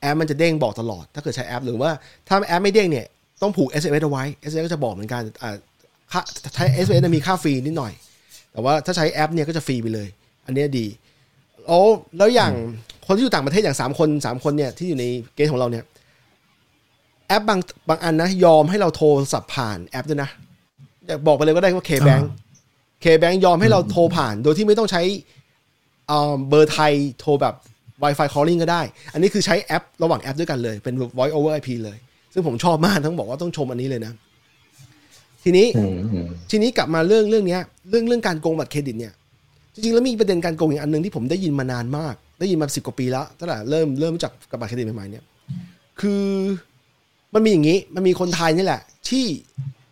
[0.00, 1.90] แอปมันจะเด้งบอกตลอด ถ้าเกิดใช้แอป หรือว่า
[2.28, 3.06] ถ้าแอปไม่เด้งเนี่ย
[3.42, 5.56] ต้องผูก SMS เอาไว้ SMS ก็จะบอกเหมือนกันอ่า
[6.12, 6.20] ค่า
[6.54, 7.92] ใช้ SMS มีค่า fee นิดหน่อย
[8.52, 10.08] แต่ว่าถ้าใช้แอปเนี่ยก็จะฟรีไปเลย
[10.46, 10.86] อันเนี้ยดี
[11.66, 11.86] แล้ว
[12.18, 12.52] แล้วอย่าง
[13.06, 15.84] คนที่อยู่ต่างประเทศอย่างสามคนสามคนเนี่ยที่อยู่ในเกณฑ์ของเราเนี่ย
[17.28, 20.30] แอปบางบางอันนะยอมให้เราโทรศัพท์ผ่านแอปด้วยนะ
[21.06, 22.24] อยากบอกไปเลยก็ได้ว่า K-Bank
[23.04, 25.02] K-Bank ยอมให้เราโทรผ่าน โดยที่ไม่ต้องใช้
[26.08, 27.54] เอ่อเบอร์ไทยโทรแบบ
[28.02, 31.98] Wi-Fi calling ก็ได้ อันนี้คือใช้แอป ระหว่างแอปด้วยกันเลย เป็น voice over IP เลย
[32.32, 34.12] ซึ่งผมชอบมากต้องบอกว่าต้องชมอันนี้เลยนะ
[35.44, 37.60] ทีนี้อืมอืมทีนี้กลับมาเรื่องเรื่องเนี้ย
[37.90, 39.12] เรื่องเรื่องการโกงบัตรเครดิตเนี่ย
[39.74, 45.24] จริงๆ แล้วมีประเด็นการโกงอีกอันหนึ่งที่ผมได้ยินมานานมาก ได้ยินมาสิบกว่าปีแล้วตั้งแต่เริ่มเริ่มรู้จักกับบัตรเครดิตใหม่ๆเนี่ย
[46.00, 46.24] คือ
[47.34, 49.26] มันมีอย่างนี้มันมีคนไทยนี่แหละ ที่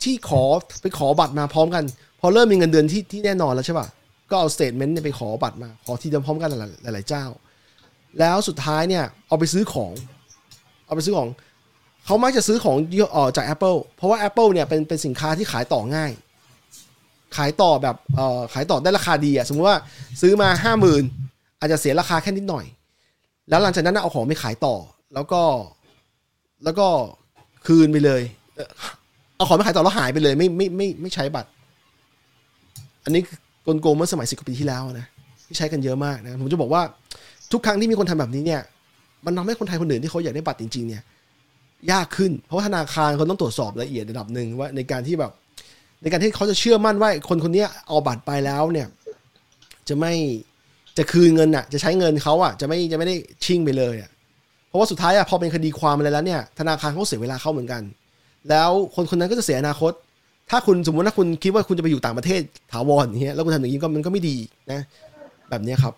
[0.02, 0.42] ที่ขอ
[0.82, 1.84] ไปขอบัตรมาพร้อมกัน
[2.20, 3.86] พอเริ่มมีเงินเดือนที่ที่แน่นอนแล้วใช่ป่ะ
[4.30, 7.24] ก็เอา statement ไปขอบัตรมา ขอทีเดียวพร้อมกันหลายๆหลายเจ้า
[8.18, 9.92] แล้วสุดท้ายเนี่ยเอาไปซื้อของ
[10.86, 11.28] เอาไปซื้อของ
[12.06, 16.12] เขามักจะซื้อของอเอ่อจาก Apple เพราะว่า Apple เนี่ยเป็นเป็นสินค้าที่ขายต่อง่าย
[17.36, 19.78] ขายต่อแบบเอ่อขายต่อได้ราคาดีอะสมมติว่า
[20.20, 21.04] ซื้อมาห้าหมื่น
[21.60, 22.64] อาจจะเสียราคาแค่นิดหน่อย
[23.48, 24.74] แล้วหลังจากนั้นเอาของไปขายต่อ
[25.14, 25.42] แล้วก็
[26.64, 26.86] แล้วก็
[27.66, 28.22] คืนไปเลย
[29.36, 31.50] เอาของไปขายต่อแล้วหายไปเลย ไม่ไม่ไม่ไม่ใช้บัตร
[33.04, 33.22] อันนี้
[33.66, 35.06] กลโกงเมื่อสมัยสิบกว่าปีที่แล้วนะ
[35.46, 36.82] ที่ใช้กันเยอะมากนะผมจะบอกว่า
[37.52, 38.60] ทุกครั้งที่มีคนทำแบบนี้เนี่ย
[39.24, 41.02] มันทำให้คนไทยคนอื่นที่เขาอยากได้บัตรจริง ๆ เนี่ย
[41.92, 45.32] ยากขึ้น เพราะธนาคารเขาต้องตรวจสอบละเอียดระดับหนึ่งว่าในการที่แบบ
[46.02, 48.88] ในการที่เขาจะเชื่อมั่นว่าคนคนนี้เอาบัตรไปแล้วเนี่ย
[49.88, 50.12] จะไม่
[50.98, 54.10] จะคืนเงินอะ จะใช้เงินเขาอะจะไม่จะไม่ได้ชิ่งไปเลยอะ
[54.68, 57.82] เพราะว่าสุดท้ายอะพอเป็นคดีความอะไรแล้วเนี่ย ธนาคารเขาเสียเวลาเข้าเหมือนกัน
[58.50, 59.92] แล้วคนคนนั้นก็จะเสียอนาคต
[60.50, 62.40] ถ้าคุณสมมติถ้าคุณคิดว่าคุณจะไปอยู่ต่างประเทศ
[62.72, 64.36] ถาวรอย่างเงี้ยแล้วคุณทำอย่างนี้ก็มันก็ไม่ดี
[64.72, 64.80] นะ
[65.50, 65.94] แบบเนี้ยครับ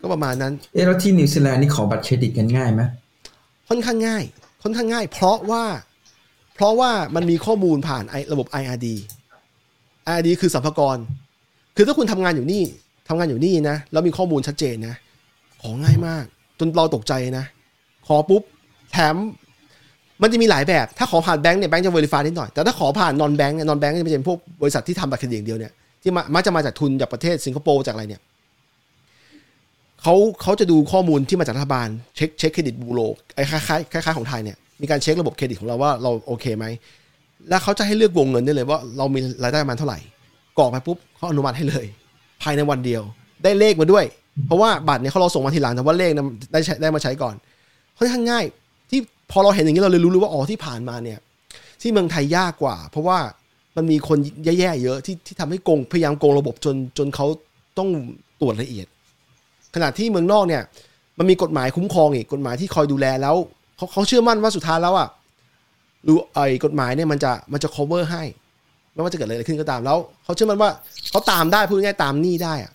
[0.00, 2.82] ก็ประมาณนั้นเอ๊ะแล้วที่นิวซีแลนด์นี่ขอบัตรเครดิตกันง่ายไหม
[3.68, 4.24] ค่อนข้างง่าย
[4.62, 5.64] ค่อนข้างง่าย เพราะว่า
[6.54, 8.86] เพราะว่ามันมีข้อมูลผ่านไอระบบ IRD
[10.10, 10.98] IRD คือสัมภากร
[11.76, 12.62] คือถ้าคุณทำงานอยู่นี่
[13.10, 14.94] ทำงานอยู่นี่นะแล้วมีข้อมูลชัดเจนนะ
[15.62, 16.24] ของง่ายมาก
[16.58, 17.44] จนเราตกใจนะ
[18.06, 18.42] ขอปุ๊บ
[18.92, 19.16] แถม
[20.22, 28.22] มันจะมีหลายแบบ ถ้าขอผ่านแบงค์เนี่ยแบงค์จะ verify นิดหน่อย แต่ถ้าขอผ่าน non-bank เนี่ย non-bank จะเป็นพวกบริษัทที่ทำบัตรเครดิตอย่างเดียวเนี่ยที่มามักจะมาจากทุนจากประเทศสิงคโปร์จากอะไรเนี่ย
[30.02, 33.00] เขาเขาจะดูข้อมูลที่มาจากรัฐบาลเช็คเช็คเครดิตบูโร
[33.34, 36.64] ไอ้คล้ายคล้ายคล้ายๆของไทยเนี่ยมีการเช็คระบบเครดิตของเราว่าเราโอเคไหม
[37.48, 39.98] แล้วเขาจะให้เลือกวงเงินได้เลยว่าเรามีรายได้ประมาณเท่าไหร่
[40.58, 41.86] กรอกไปปุ๊บเขาอนุมัติให้เลย
[42.42, 43.02] ภายในวันเดียว
[43.44, 44.04] ได้เลขมาด้วย
[44.46, 46.10] เพราะว่าบัตรเนี่ยเขาเราส่งมาทีหลังแต่ว่าเลข
[46.52, 47.34] ได้ใช้ได้มาใช้ก่อน
[47.98, 48.44] ค่อนข้างง่าย
[48.90, 49.00] ที่
[49.30, 51.18] พอเราเห็นอย่างนี้เราเลยรู้เลยว่าอ๋อที่ผ่านมาเนี่ย
[51.82, 53.18] ที่เมืองไทยยากกว่า เพราะว่า
[53.76, 57.26] มันมีคนแย่ๆเยอะที่ที่ทำให้โกงพยายามโกงระบบจนจนเขา
[57.78, 57.88] ต้อง
[58.40, 58.86] ตรวจละเอียด
[59.74, 60.62] ขณะที่เมืองนอกเนี่ย
[61.18, 63.36] มันมีกฎหมายคุ้มครองอีกกฎหมายที่คอยดูแลแล้ว
[63.76, 65.08] เขาเขาเชื่อมั่นว่าสุดท้ายแล้วอะ
[66.06, 68.22] รู้ไอ้กฎหมายเนี่ยมันจะมันจะ cover ให้
[68.94, 70.70] ไม่ว่าจะเกิดอะไรขึ้นก็ตามแล้วเขาเชื่อมั่นว่า
[71.10, 72.72] เขาตามได้พูดง่ายๆตามหนี้ได้อะ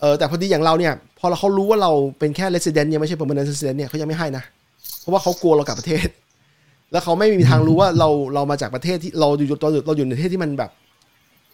[0.00, 4.44] เออแต่พอดีอย่างเราเนี่ยพอเราเขารู้ว่าเราเป็นแค่ resident เนี่ยไม่ใช่ permanent resident เนี่ยเขายังไม่ให้นะ
[5.00, 6.08] เพราะว่าเขากลัวเรากลับประเทศ
[6.92, 10.70] แล้วเขาไม่มีทางรู้ว่าเราเรามาจากประเทศที่เราอยู่เราอยู่เราอยู่ในประเทศที่มันแบบ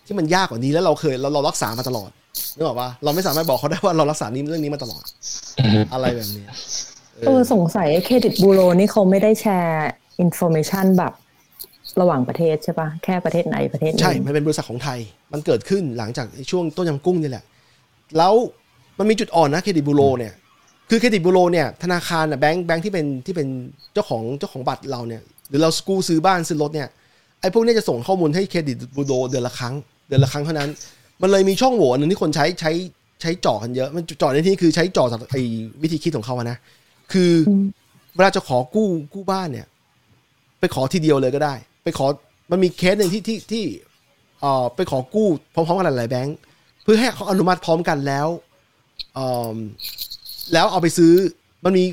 [0.06, 2.10] ที่มันยากกว่านี้แล้วเราเคยเราเรารักษามาตลอด
[2.56, 5.04] นึกออกปะเราไม่สามารถบอกเขาได้ว่าเรารักษานี้เรื่องนี้มาตลอด
[5.92, 6.44] อะไรแบบนี้
[7.26, 9.88] เออสงสัยเครดิตบูโรนี่เขาไม่ได้แชร์
[10.20, 11.12] information แบบ
[12.00, 14.98] ระหว่างประเทศใช่ปะแค่ประเทศไหนประเทศหนึงใช่ มันเป็นบริษัทของไทย
[15.32, 17.44] มันเกิดขึ้นหลังจากช่วงต้มยำกุ้งนี่แหละ
[18.18, 18.34] แล้ว
[18.98, 20.32] มันมีจุดอ่อนนะเครดิตบูโรเนี่ย
[20.90, 23.48] คือเครดิตบูโรเนี่ยธนาคารน่ะแบงค์แบงค์ที่เป็นที่เป็น
[23.94, 26.88] เจ้าของเจ้าของบัตรเราเนี่ยหรือเรากู้ซื้อบ้านซื้อรถเนี่ย
[27.40, 29.74] ไอ้พวกเนี้จะส่งข้อมูลให้เครดิตบูโรเดือนละครั้ง
[30.08, 30.70] เดือนละครั้งเท่านั้น
[31.22, 32.72] มันเลยมีช่องโหว่หนึ่งที่คนใช้ใช้
[33.20, 35.40] ใช้จ่อกันเยอะมันจ่อในที่นี้คือใช้จ่อจากไอ้
[35.82, 36.56] วิธีคิดของเขาอะนะ
[37.12, 37.50] คืออ
[38.16, 39.66] เวลาจะขอกู้กู้บ้านเนี่ย
[40.60, 41.54] ไปขอทีเดียวเลยก็ได้
[41.86, 42.06] ไปขอ
[42.50, 43.64] มันมีเคสหนึ่งที่ที่ที่
[44.40, 46.36] เอ่อไปขอกู้พร้อมๆกันหลายๆแบงค์
[46.82, 48.28] เพื่อให้เขาอนุมัติพร้อมกันแล้ว
[49.14, 49.56] เอ่อ
[50.52, 51.12] แล้วเอาไปซื้อ
[51.64, 51.84] มันมี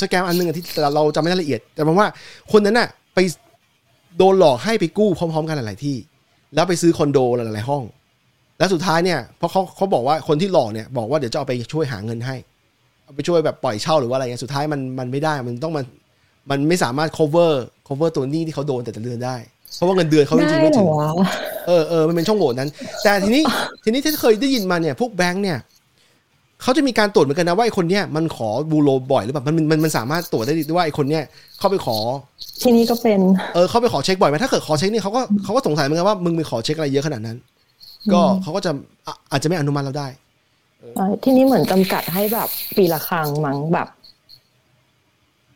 [0.00, 2.08] สแกมอันหนึ่งที่เราจำไม่ได้ละเอียด แต่ผมว่า
[2.52, 3.18] คนนั้นน่ะ ไป
[4.18, 5.96] โดนหลอกให้ไปกู้พร้อม ๆ กันหลายๆที่
[6.54, 7.82] แล้วไปซื้อคอนโดหลายๆห้อง
[8.58, 12.36] แล้วสุดท้ายเนี่ยเพราะเขาเขาบอกว่าคนที่หลอกเนี่ยบอกว่าเดี๋ยวจะเอาไปช่วยหาเงินให้
[13.04, 15.84] เอาไปช่วยแบบปล่อยเช่าหรือว่าอะไรเงี้ยสุดท้ายมันมันไม่ได้มันต้องมัน
[16.50, 17.52] มันไม่สามารถ cover
[17.88, 19.36] cover ตัวหนี้ที่เขาโดนแต่ละเดือนได้
[19.76, 21.10] เพราะว่าเงินเดือนเขาจริงๆได้ไม่เหรถึองวะ
[21.66, 22.70] เออเออมันเป็นช่องโหว่นั้น
[23.02, 23.42] แต่ทีนี้
[23.84, 25.58] ทีนี้ที่เคยได้ยินมาเนี่ยพวกแบงค์เนี่ย
[26.62, 31.22] เขาจะมีการตรวจเหมือนกันนะว่าไอ้คนเนี้ยมันขอบูโรบ่อยหรือเปล่ามันมันมันสามารถตรวจได้ด้วยว่าไอ้คนเนี้ย
[31.58, 31.98] เข้าไปขอ
[32.62, 33.20] ที่นี่ก็เป็น
[33.54, 37.36] เออเขาไปขอเช็คบ่อยไหมถ้าเกิดขอเช็คนี่เขาก็เขาก็สงสัยเหมือนกันว่ามึงไปขอเช็คอะไรเยอะขนาดนั้น
[38.12, 38.70] ก็เขาก็จะ
[39.06, 40.08] อะอาจจะไม่อนุมัติเราได้
[40.96, 43.88] เอ่อที่นี่เหมือนจำกัดให้แบบปีละครั้งมั้งแบบ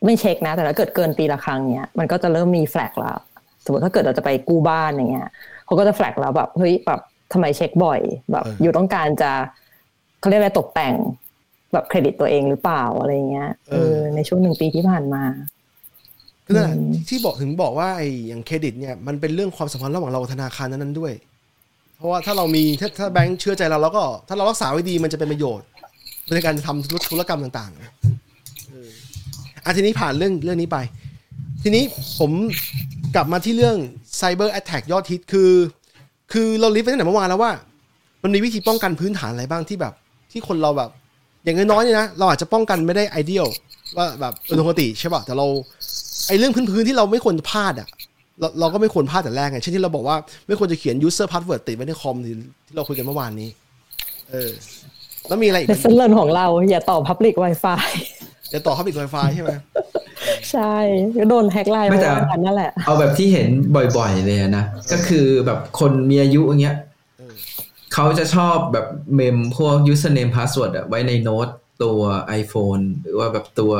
[0.05, 3.17] ไม่เช็คนะ แต่ถ้าเกิดเกินปีละครั้งเนี้ยมันก็จะเริ่มมีแฟลกแล้ว
[3.63, 5.29] สมมติถ้าเกิดเราจะไปกู้บ้านอย่างเงี้ย
[5.65, 7.01] เขาก็จะแฟลกแล้วแบบเฮ้ยแบบ
[7.33, 7.99] ทำไมเช็คบ่อย
[8.31, 9.31] แบบเออออยู่ต้องการจะ
[10.19, 10.95] เขาเรียกอะไรตกแต่ง
[11.73, 15.23] แบบเครดิตตัวเองหรือเปล่าอะไรเงี้ยเออในช่วงหนึ่งปีที่ผ่านมา
[16.45, 21.13] ก็นั่นแหละอืมที่บอกถึงบอกว่าไอ้อย่างเครดิตเนี่ยมันเป็นเรื่องความสัมพันธ์ระหว่างเรากับธนาคารนั้นๆด้วย
[21.97, 25.67] เพราะว่าถ้าเรามีถ้าถ้าแบงค์เชื่อใจเราแล้วก็ ถ้าเรารักษาไว้ดีมันจะเป็นประโยชน์
[26.35, 27.96] ในการทำธุรกรรมต่างๆนะเออ
[29.67, 30.77] อะทีนี้ผ่านเรื่องเรื่องนี้ไป
[31.63, 31.83] ทีนี้
[32.19, 32.31] ผม
[33.15, 33.77] กลับมาที่เรื่อง
[34.19, 35.51] Cyber Attack ยอดฮิตคือ
[36.31, 37.51] คือเราลิฟต์ไปตั้งแต่เมื่อวานแล้วว่า
[38.23, 39.93] มันมีวิธีป้องกันพื้นฐานอะไรบ้างที่แบบ
[40.31, 40.89] ที่คนเราแบบ
[41.43, 43.47] อย่างน้อยๆเนี่ยนะเราอาจจะป้องกันไม่ได้ ideal
[43.97, 45.47] ว่าแบบเออปกติใช่ป่ะแต่เรา
[46.27, 47.87] ไอเรื่องพื้นๆที่เราไม่ควรพลาดอะ
[48.39, 50.15] เราเราก็ไม่ควรพลาดแต่แรกไงเช่นที่เราบอกว่า
[50.47, 52.33] ไม่ควรจะเขียน user password ติดไว้ในคอมที่
[52.67, 53.49] ที่เราคุยกันเมื่อวานนี้
[54.31, 54.51] เออ
[55.27, 57.81] แล้วมีอะไรอีก lesson learned ของเรา อย่าต่อ Public Wi-Fi
[58.53, 59.51] จะต่อเข้าไปอีก Wi-Fi ใช่ไหม
[60.51, 60.73] ใช่
[61.17, 63.47] ก็โดนแฮกไลน์ไม่เมื่อแต่วานนั่นแหละ เอาแบบที่เห็น
[63.97, 66.77] บ่อยๆเลยอะนะ ก็คือแบบคนมีอายุอย่างเงี้ย
[67.17, 67.33] เออ
[67.93, 71.47] เขาจะชอบแบบ mem พวก username password อะไว้ในโน้ต
[71.83, 71.99] ตัว
[72.41, 73.73] iPhone หรือว่าแบบตัว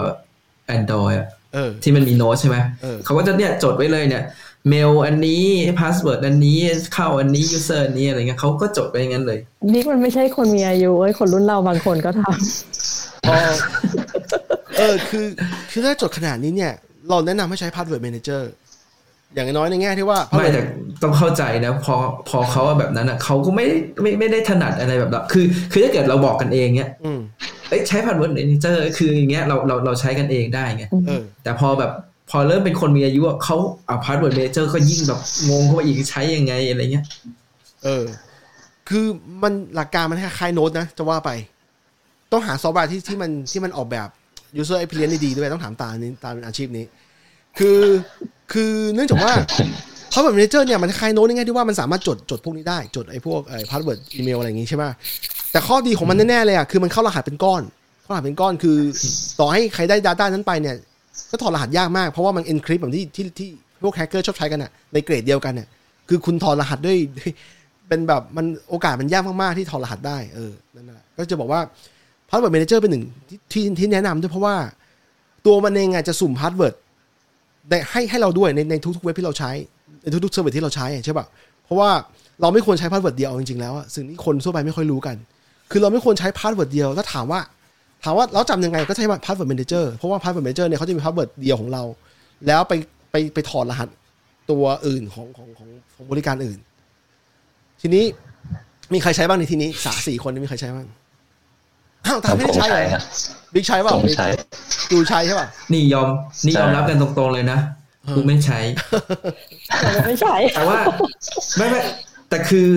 [0.76, 4.24] Android อะเออที่มันมีโน้ตใช่ไหมเออเขาก็จะเนี่ยจดไว้เลยเนี่ย
[4.70, 5.44] เมลอันนี้
[5.82, 6.60] password อันนี้
[6.94, 9.40] เข้าอันนี้ user อันนี้อะไรเงี้ยเขาก็จดไว้อย่างนั้นเลย
[9.74, 13.36] นี่มันไม่ใช่คนมีอายุเอ้ยคนรุ่นเราบางคนก็ทำ
[14.78, 15.26] เออคือ
[15.72, 16.74] คือถ้าจดขนาดนี้เนี่ย
[17.10, 18.42] เราแนะนำให้ใช้ password manager
[19.34, 20.62] อย่างน้อยในแง่ที่ว่าไม่แต่
[21.04, 21.96] ต้องเข้าใจนะ พอ
[22.30, 23.66] พอเขาแบบนั้นอะเขาก็ไม่
[24.02, 27.20] ไม่ไม่ได้ถนัดอะไรแบบนั้นคือ คือถ้าเกิดเราบอกกันเองเนี้ยอืม
[27.70, 31.92] เอ้ยใช้ password manager คืออย่างเงี้ยเราเราเราใช้กันเองได้ไงเออแต่พอแบบ
[32.30, 37.06] พอเริ่มเป็นคนมีอายุอะเขาเอา password manager ก็ยิ่งแบบงงเข้าไปอีกใช้ยังไงอะไรเงี้ย
[37.86, 38.06] เออ
[38.90, 39.06] คือ
[39.44, 41.32] มันหลักการมันคล้ายๆโน้ตนะ จะว่าไป
[42.32, 44.10] ต้องหาซอฟต์แวร์ที่ที่มันที่มันออกแบบ
[44.62, 46.86] user experience ด้ดีด้วยต้องถามตานี้ตามอาชีพนี้
[47.58, 47.80] คือ
[48.54, 49.34] คือเนื่องจากว่า
[50.12, 54.84] password manager เนี่ยมันคล้ายโน้ตในแง่ที่ว่ามันสามารถจดจดพวกนี้ได้ จดไอ้พวกไอ้ password อีเมลอะไรอย่างงี้ใช่ไหม
[55.52, 57.62] แต่ข้อดีของมันแน่ๆเลยอะคือมันเข้ารหัสเป็นก้อน
[58.04, 58.78] เข้ารหัสเป็นก้อนคือ
[59.40, 60.76] ต่อให้ใครได้ Data นั้นไปเนี่ย
[61.32, 63.50] ก็ถอดรหัสยากมากเพราะว่ามัน encrypt แบบที่ที่ที่
[63.84, 65.68] พวกแฮกเกอร์ชอบใช้กันอะในเกรดเดียวกันเนี่ย
[66.10, 66.98] คือคุณถอดรหัสด้วย
[67.88, 71.62] เป็นแบบมันโอกาสมันยากมากๆที่ถอดรหัสได้เออนั่นแหละก็จะบอกว่า
[72.30, 73.06] Password Manager เป็นหนึ่ง
[73.52, 74.56] ที่ที่แนะนำด้วยเพราะว่า
[75.46, 76.76] ตัวมันเองอะจะสุ่ม password
[77.92, 79.52] ให้ให้เราด้วยในในทุกๆเว็บที่เราใช้
[80.04, 81.26] ในทุกๆ service ที่เราใช้ใช่ป่ะ
[81.66, 81.90] เพราะว่า
[82.42, 85.16] เราไม่ควรใช้ password เดียวจริงๆแล้วสิ่งที่คนทั่วไปไม่ค่อยรู้กัน
[85.72, 87.40] คือเราไม่ควรใช้ password เดียวถ้าถามว่า
[88.04, 91.84] ถามว่าเราจำยังไงก็ใช้พาสเวิร์ด a ม a เจอร์เพราะว่าพาสเวิร์ด a ม a เจอร์เนี่ยเขาจะมี password เดียวของเรา
[92.48, 92.74] แล้วไป
[93.12, 93.90] ไปไปถอดรหัส
[94.52, 96.60] ตัวอื่นของของของของบริการอื่น
[97.82, 98.04] ทีนี้
[98.94, 100.88] มีใครใช้บ้างในที่นี้สามสี่คนมีใครใช้บ้าง
[102.08, 103.04] อ้าวตาไม่ได้ใช้เหรอครับ
[103.54, 104.28] บิ๊กใช้เปล่าผมใช้
[104.92, 106.10] ดูใช้ใช่ป่ะนี่ยอม
[106.46, 107.60] นี่ยอมรับกันตรงๆเลยนะ
[108.16, 110.80] กูไม่ใช้ำไม่ใช่แต่ว่า
[111.58, 111.82] ไม่ไม่
[112.30, 112.68] แต่คือ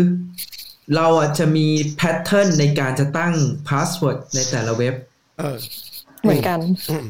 [0.96, 1.66] เราอะจะมี
[1.96, 3.34] pattern ในการจะตั้ง
[3.68, 4.94] password ในแต่ละเว็บ
[5.38, 5.56] เออ
[6.22, 6.60] เหมือนกัน
[6.90, 7.06] อืม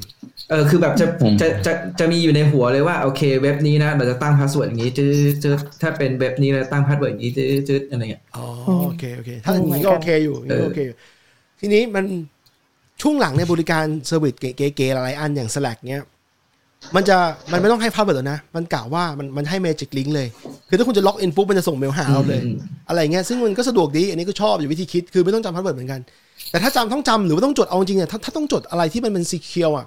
[0.51, 8.45] เออคือแบบจะอืมจะจะจะมีอยู่ในหัวเลยว่าโอเค เว็บนี้นะเราจะตั้ง password อย่างนี้จึ๊ดจึ๊ดถ้าเป็นเว็บนี้เราตั้ง password อย่างนี้จึ๊ดจึ๊ดอะไรเงี้ยอ๋อ
[8.79, 10.97] มโอเคโอเคถ้าอย่างนี้ก็โอเคอยู่อย่างนี้ก็โอเคอยู่
[11.61, 12.05] ทีนี้มัน
[13.03, 16.05] ช่วงหลังในยบริการ service เก๋ๆหลายๆอันอย่าง Slack เนี้ย
[16.97, 17.17] มันจะ
[17.53, 20.29] มันไม่ต้องให้ password แล้วนะ มันกล่าวว่ามันมันให้ Magic Link เลย
[20.69, 22.57] คือถ้าคุณจะ login ปุ๊บมันจะส่งเมลหาเราเลยอืม
[22.89, 26.01] อะไรเงี้ยซึ่งมันก็สะดวกดี อันนี้ก็ชอบอยู่วิธีคิดคือไม่ต้องจำ password เหมือนกัน
[26.51, 29.87] แต่ถ้าจำต้องจำหรือว่าต้องจดเอาจริงๆเนี่ยถ้าถ้าต้องจดอะไรที่มันเป็น secure อะ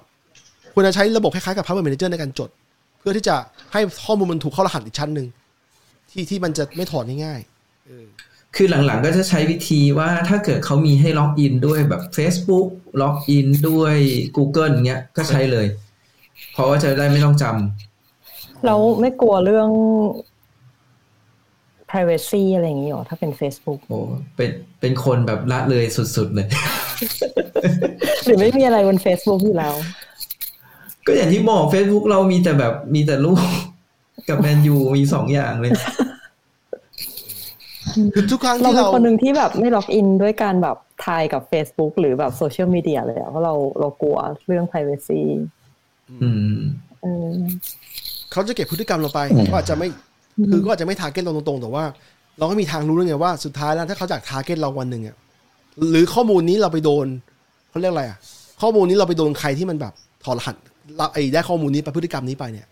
[0.74, 2.50] ควรจะใช้ระบบคล้ายๆกับ Password Manager ในการจด
[2.98, 3.36] เพื่อที่จะ
[3.72, 5.26] ให้ข้อมูลมันถูกเข้ารหัสอีกชั้นหนึ่ง
[6.10, 8.06] ที่ที่มันจะไม่ถอดง่ายๆเออ
[8.56, 12.68] คือหลังๆก็จะใช้วิธีว่าถ้าเกิดเขามีให้ login ด้วยแบบ Facebook
[13.02, 13.96] login ด้วย
[14.36, 15.66] Google เงี้ยก็ใช้เลย
[16.52, 19.68] เพราะว่าจะได้ไม่ต้องจำแล้วไม่กลัวเรื่อง
[21.90, 24.00] privacy อะไรอย่างนี้หรอ ถ้าเป็น Facebook โอ้
[24.36, 24.50] เป็น
[24.80, 25.84] เป็นคนแบบละเลย
[26.16, 26.46] สุดๆเลย
[28.24, 29.74] หรือไม่มีอะไรบน Facebook อยู่แล้ว
[31.06, 33.40] ก็อย่างที่บอก Facebook เรามีแต่แบบมีแต่รูป
[34.28, 35.72] กับแมนยูมีสองอย่างเลย
[38.14, 45.22] คือทุกครั้งเราที่เป็นเราคนหนึ่งที่แบบไม่ล็อกอินด้วยการแบบทายกับ Facebook หรือแบบโซเชียลมีเดียเลยอะเพราะเราเรากลัวเรื่อง privacy
[46.22, 46.58] อืม
[47.02, 47.36] เออ
[48.32, 49.88] เขาจะเก็บพฤติกรรมเราไปอืมก็อาจจะไม่
[50.50, 51.84] คือก็อาจจะไม่ target เราตรงๆ แต่ว่า
[52.38, 55.16] เราก็มีทางรู้แล้วไงว่าสุดท้ายแล้วถ้าเขาจาก target เราวันหนึ่งอะ
[55.90, 57.06] หรือข้อมูลนี้เราไปโดน
[57.70, 58.18] เขาเรียกอะไรอะ
[58.62, 59.92] ข้อมูลนี้เราไปโดนใครที่มันแบบ
[60.24, 60.56] ถอดรหัส
[60.96, 62.66] เราไอ้ได้ข้อมูลนี้ไปพฤติกรรมนี้ไปเนี่ย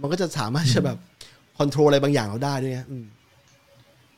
[0.00, 0.98] มันก็จะสามารถจะแบบ
[1.58, 3.04] control อะไรบางอย่างเราได้ด้วยนะอืม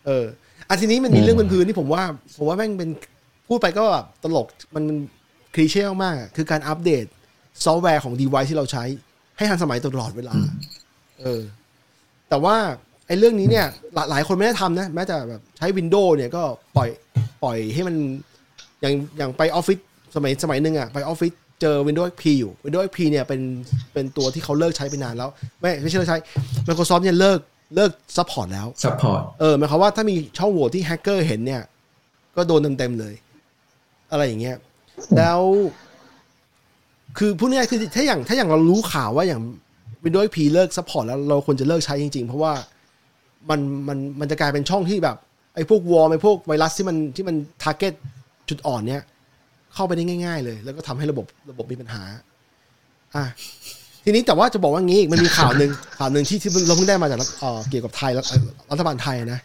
[0.06, 0.24] เออ
[0.72, 2.02] อันทีนี้มันมีเรื่องพื้นๆที่ผมว่า
[2.38, 2.90] ผมว่าแม่งเป็น
[3.48, 4.84] พูดไปก็แบบตลกมัน
[5.54, 7.04] cliché มากๆอะคือการอัปเดต
[7.64, 8.84] ซอฟต์แวร์ของ device ที่เราใช้
[9.36, 10.34] ให้ทันสมัยตลอดเวลา
[11.22, 11.42] เออ
[12.28, 12.56] แต่ว่า
[13.06, 16.42] ไอ้เรื่องนี้เนี่ย หลายหลายคนไม่ได้ทำนะ แม้แต่แบบใช้ Windows เนี่ยก็
[16.76, 16.88] ปล่อย
[17.42, 17.96] ปล่อยให้มัน
[18.80, 19.78] อย่างอย่างไปออฟฟิศ
[20.16, 23.40] สมัยสมัยหนึ่งอะไปออฟฟิศเจอ Windows XP อยู่ Windows XP เนี่ยเป็น
[23.92, 26.18] เป็นตัวที่เขาเลิกใช้ไปนานแล้ว ไม่ไม่ใช่เลิกใช้
[26.68, 27.38] Microsoft เนี่ยเลิก
[27.74, 31.62] เลิก support แล้ว support เออหมายความว่าถ้ามีช่องโหว่ที่แฮกเกอร์เห็นเนี่ย
[32.36, 33.14] ก็โดนเต็มๆเลย
[34.10, 34.56] อะไรอย่างเงี้ย
[35.16, 35.40] แล้ว
[37.18, 39.40] คือพูดง่ายๆคือถ้าอย่างถ้าอย่างเรารู้ข่าวว่าอย่าง
[40.04, 42.52] Windows XP เลิก support แล้วเราควรจะเลิกใช้จริง ๆ เพราะว่า
[43.50, 45.16] มันมันมันจะกลายเป็นช่องที่แบบ
[45.54, 47.92] ไอ้พวก worm ไอ้พวกไวรัสที่มันที่มัน target
[48.48, 49.02] จุดอ่อนเนี้ย
[49.74, 52.02] เข้าไปได้ง่าย ๆ เลย แล้วก็ทำให้ระบบระบบมีปัญหา
[53.14, 53.24] อะ
[54.04, 57.18] ทีนี้แต่ว่าจะบอกว่างี้มันมีข่าวหนึ่งข่าวหนึ่งที่ที่เราเพิ่งได้มาจาก
[57.70, 58.10] เกี่ยวกับไทย
[58.70, 59.40] รัฐบาลไทยนะ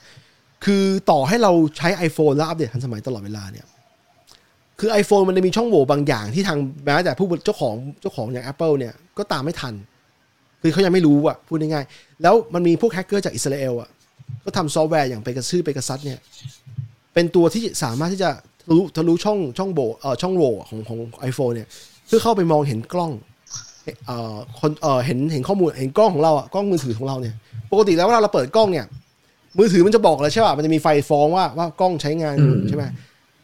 [0.66, 3.66] คือต่อให้เราใช้ iPhone แล้วอัปเดตทันสมัยตลอดเวลาเนี่ย
[4.80, 9.74] คือ iPhone มันจะมีช่องโหว่บางอย่างที่ทางแม้แต่ผู้เจ้าของเจ้าของอย่าง Apple เนี่ยก็ตามไม่ทัน
[10.62, 13.90] คือเขายังไม่รู้อะพูดง่ายๆแล้วมันมีพวกแฮกเกอร์จากอิสราเอลอะ
[14.46, 16.20] ก็ทำซอฟต์แวร์อย่างไปกระชื่อไปกระซัดเนี่ย
[17.14, 18.30] เป็นตัวที่สามารถที่จะ
[18.68, 21.00] ทะลุทะลุช่องช่องโบเอ่อช่องโหว่ของของ
[21.30, 21.68] iPhone เนี่ย
[22.08, 23.12] เพื่อเข้าไปมองเห็นกล้อง
[24.06, 27.36] เอ่อคนเอ่อเห็นเห็นข้อมูลเห็นกล้องของเราอะกล้องมือถือของเราเนี่ย
[27.72, 28.86] ปกติแล้วเวลาเราเปิดกล้องเนี่ย
[29.60, 32.84] มือถือมันจะบอกเลยใช่ป่ะมันจะมีไฟฟ้องว่าว่ากล้องใช้งานอยู่อืมใช่ไหม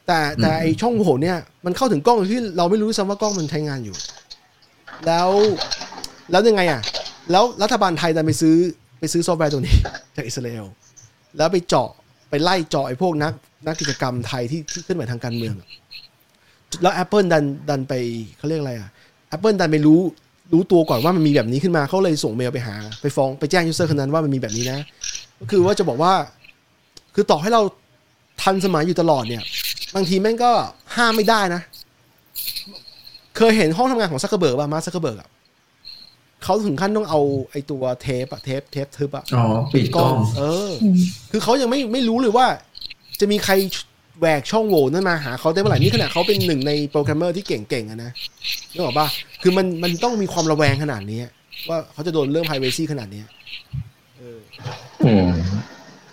[0.07, 3.95] แต่แต่ไอช่องโหว่เนี่ยมันเข้าถึงกล้องโดยที่เราไม่รู้ด้วยซ้ำว่ากล้องมันใช้งานอยู่
[5.05, 5.29] แล้ว
[6.31, 6.81] แล้วยังไงอะ
[7.31, 8.55] แล้วรัฐบาลไทยดันไปซื้อ
[8.99, 9.75] ไปซื้อซอฟต์แวร์ตัวนี้
[10.15, 10.65] จากอิสราเอล
[11.37, 11.89] แล้วไปเจาะ
[12.29, 13.33] ไปไล่เจาะไอ้พวกนัก
[13.67, 15.67] นักกิจกรรมไทยที่ที่ขึ้นไหวทางการเมืองอะ
[16.81, 17.93] แล้ว Apple ดันดันไป
[18.37, 18.89] เขาเรียกอะไรอะ
[19.35, 19.99] Apple ดันไปรู้
[20.51, 24.79] รู้ตัวก่อนว่ามันมีแบบนี้ขึ้นมาเขาเลยส่งเมลไปหา ไปฟ้องไปแจ้ง user คนนั้นว่ามันมีแบบนี้นะ
[25.39, 26.13] ก็คือว่าจะบอกว่า
[27.15, 27.61] คือต่อให้เรา
[28.41, 29.43] ทันสมัยอยู่ตลอดเนี่ย
[29.95, 30.51] บางทีแม่งก็
[30.95, 31.61] ห้ามไม่ได้นะ
[33.37, 35.29] เคยเห็นห้องทำงานของซักเคอร์เบิร์กป่ะมาซักเคอร์เบิร์กอะ
[36.43, 37.21] เขาถึงขั้นต้องเอา
[37.51, 40.69] ไอ้ตัวเทปอะเทปเทปทึบอะอ๋อปิดกล้อง เออ
[41.31, 42.47] คือเขายังไม่ไม่รู้เลยว่า
[43.19, 43.53] จะมีใคร
[44.23, 48.11] แหวกช่องโหว่นั้นมาหาเขาได้เมื่อไหร่นี่ขนาดเขาเป็นหนึ่งในโปรแกรมเมอร์ที่เก่งๆอะนะ
[48.73, 49.07] นึกออกป่ะ
[49.41, 51.19] คือมันมันต้องมีความระแวงขนาดนี้
[51.69, 53.21] ว่าเขาจะโดนเรื่อง privacy ขนาดนี้
[54.17, 54.39] เออ
[55.05, 55.27] อืม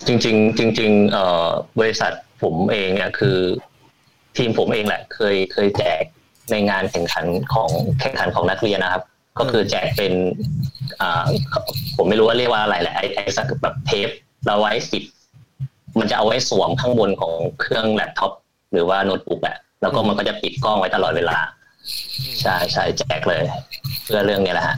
[0.07, 1.49] จริงๆจริงๆเอ่อ
[1.79, 3.37] บริษัทผมเองเนี่ยคือ
[4.37, 6.03] ทีมผมเองแหละ เคยเคยแจก
[6.51, 9.03] ในงานแข่งขันของแข่งขันของนักเรียนนะครับ
[9.39, 10.13] ก็คือแจกเป็น
[11.01, 11.23] อ่า
[11.97, 14.09] ผมไม่รู้ว่าเรียกว่าอะไรแหละไอ้ไอ้สักแบบเทป
[14.45, 15.03] เราไว้สิบ
[15.99, 18.31] มันจะเอาไว้สวมข้างบนของเครื่องแล็ปท็อป
[18.71, 21.37] หรือว่าโน้ตบุ๊กแหละแล้วก็มันก็จะปิดกล้องไว้ตลอดเวลา
[22.41, 23.43] ใช่ใช่แจกเลย
[24.03, 24.77] เพื่อเรื่องนี้แหละฮะ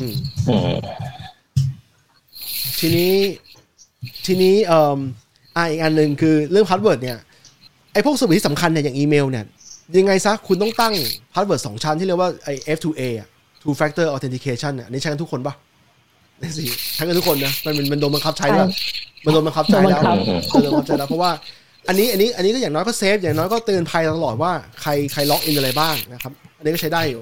[0.00, 0.14] อืม
[0.48, 0.72] อืม
[2.78, 3.14] ทีนี้
[4.26, 4.98] ทีนี้เอ่อ
[5.56, 7.18] อ่าอีกอันหนึ่งคือเรื่อง password เนี่ย
[7.92, 9.44] ไอ้พวกสวิตที่สำคัญเนี่ยอย่างอีเมลเนี่ย
[9.98, 10.94] ยังไงซะคุณต้องตั้ง
[11.34, 13.28] password สองชั้นที่เรียกว่าไอ้ F2A อะ
[13.62, 15.54] two factor authentication เนี่ยอันนี้ใช้กันทุกคนปะ
[16.42, 16.64] นี่สิ
[16.94, 18.68] ใช้กันทุกคนนะมันมันมันโดนบังคับใช้แล้ว
[19.24, 21.30] มันโดนบังคับใช้แล้วโดนบังคับ มันโดนบังคับใช้แล้วเพราะว่า
[21.88, 27.20] อันนี้อันนี้อันนี้ก็อย่างน้อยก็ safe อย่างน้อยก็เตือนภัยตลอดว่าใครใคร login อะไรบ้างนะครับ อันนี้ก็ใช้ได้อยู่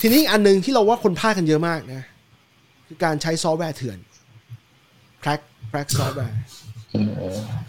[0.00, 2.02] ทีนี้อันหนึ่งที่เราว่าคนพลาดกันเยอะมากนะ
[2.86, 3.98] คือการใช้ซอฟต์แวร์เถื่อน
[5.22, 5.40] crack
[5.70, 6.36] crack ซอฟต์แวร์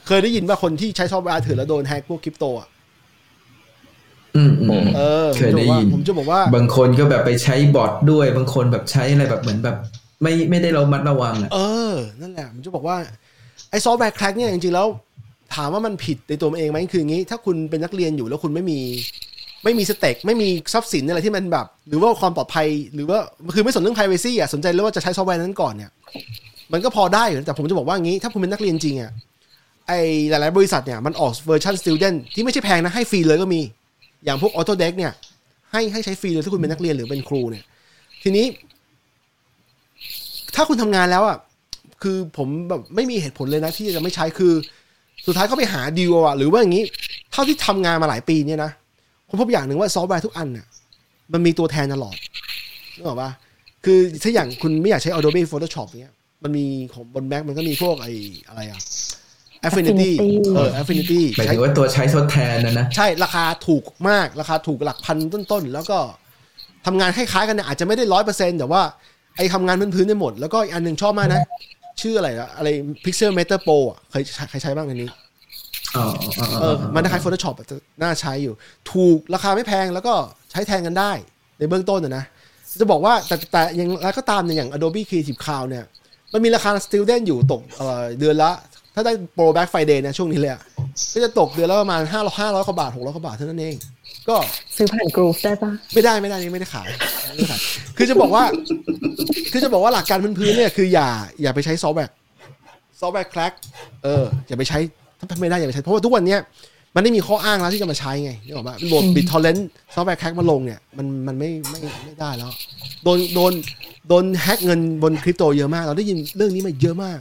[0.07, 2.67] เคยได้ยินว่าคนที่ใช้ซอฟต์แวร์เถื่อนแล้วโดนแฮกพวกคริปโตอะ
[4.36, 9.78] อืมอืม เออเคยได้ยิน ผมจะบอกว่าบางคนก็แบบไปใช้ bot ด้วย บางคนแบบใช้อะไรแบบเหมือนแบบ
[10.22, 11.59] ไม่ไม่ได้ระมัดระวังอะเอ
[11.93, 12.97] อ นั่นแหละผมจะบอกว่า
[13.72, 14.88] ไอ้ซอฟต์แวร์ crack เนี่ยจริงๆแล้ว
[15.55, 18.80] ถามว่ามันผิดในตัวมันเองไหมคืออย่างนี้ ถ้าคุณเป็นนักเรียนอยู่แล้วคุณไม่มี
[19.63, 23.20] ไม่มี stake ไม่มีทรัพย์สินอะไรที่มันแบบ หรือว่าความปลอดภัย หรือว่า
[23.55, 25.91] คือไม่สนเรื่อง privacy อะสนใจเรื่องว่าจะใช้ซอฟต์แวร์นั้นก่อนเนี่ย
[26.74, 29.11] มันก็พอได้อยู่แต่ผมจะบอกว่างี้ ถ้าคุณเป็นนักเรียนจริงอะ
[29.88, 29.93] ไอ
[30.30, 33.61] หลายๆบริษัทเนี่ยมันออกเวอร์ชัน student ที่ไม่ใช่แพงนะให้ฟรีเลยก็มี
[34.26, 35.11] อย่างพวก Autodesk เนี่ย
[35.72, 37.63] ให้ให้ใช้ฟรีเลยถ้าคุณเป็นนักเรียนหรือเป็นครูเนี่ย
[38.24, 38.45] ทีนี้
[40.58, 41.38] ถ้าคุณทำงานแล้วอะ
[42.03, 44.53] คือผมแบบไม่มีเหตุผลเลยนะ ที่จะไม่ใช้คือ
[45.26, 46.84] สุดท้ายเขาไปหาดีลอะหรือว่าอย่างนี้
[47.32, 48.72] เท่าที่ทำงานมาหลายปีเนี่ยนะ
[49.28, 50.66] ผมพบอย่างหนึ่งว่าซอฟต์แวร์ทุกอันน่ะ
[51.34, 52.16] มันมีตัวแทนตลอด
[52.95, 53.32] นึกออกปะ
[53.86, 58.14] คือถ้าอย่างคุณไม่อยากใช้ Adobe Photoshop เนี่ยมันมีของบน Mac มันก็มีพวกไอ้
[58.47, 58.80] อะไรอะ
[59.68, 60.12] Affinity Affinity
[60.55, 65.18] เออ Affinity หมายใช้ถึงว่าตัวใช้ทดแทนนะนะ ใช่ราคาถูกมากราคาถูกหลักพัน
[65.51, 65.97] ต้นๆ แล้วก็
[66.86, 68.82] ทำงานคล้ายๆกันเนี่ยอาจจะไม่ได้ร้อยเปอร์เซ็นแต่ว่า
[69.38, 71.41] ไอ้ทำงานพื้นๆได้หมด แล้วก็อีกอันหนึ่งชอบมากนะ
[72.01, 72.69] ชื่ออะไรอะอะไร
[73.03, 75.09] Pixel Meter Pro อะเคยใช้ใครใช้บ้างในนี้
[75.95, 76.03] อ๋อ
[76.39, 78.53] อ๋อเออมันคล้าย Photoshop อะจะน่าใช้อยู่
[78.91, 80.13] ถูกราคาไม่แพงแล้วก็
[80.51, 81.11] ใช้แทนกันได้
[81.59, 82.23] ในเบื้องต้นนะนะ
[82.79, 85.85] จะบอกว่าแต่แต่อย่างไรก็ตามเนี่ยอย่าง Adobe Creative Cloud เนี่ย
[86.33, 88.51] มันมีราคา student อยู่ตกเอ่อเดือนละ
[88.93, 90.61] ถ้าได้ โปร Black Friday เนี่ยช่วงนี้เลยอะ
[91.13, 93.75] ก็จะตกเดือนละประมาณห้าร้อยห้าร้อยกว่าบาทหกร้อยกว่าบาทเท่านั้นเอง
[94.30, 94.38] ก็
[94.75, 96.88] ซื้อผ่านกรูฟได้ปะไม่ได้ไม่ได้นี่ไม่ได้ขาย
[97.28, 97.59] ไม่ได้ขาย
[97.97, 98.43] คือจะบอกว่า
[99.51, 101.07] คือจะบอกว่าหลักการพื้นๆเนี่ยคืออย่า
[101.41, 102.13] อย่าไปใช้ซอฟต์แวร์
[102.99, 103.53] ซอฟต์แวร์ crack
[104.03, 104.80] เอออย่าไปใช้
[105.19, 106.39] ถ้าไม่ได้อย่าไปใช้ เพราะว่าทุกวันเนี้ย
[106.95, 112.51] มันไม่มีข้ออ้างแล้วที่จะมาใช้ไงนึกออกปะโหลด BitTorrent ซอฟต์แวร์ crack มาลงเนี่ยมันมันไม่ไม่ไม่ได้แล้ว
[113.03, 113.53] โดนโดน
[114.07, 117.19] โดนแฮกเงินบนคริปโตเยอะมาก เราได้ยินเรื่องนี้มาเยอะมาก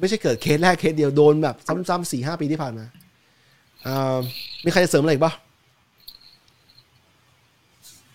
[0.00, 1.56] ไม่ใช่เกิดเคสแรกเคสเดียวโดนแบบ
[1.88, 2.84] ซ้ำๆสี่ห้าปีที่ผ่านมา
[3.86, 4.16] อ่า
[4.64, 5.32] มีใครจะเสริมอะไรอีกปะ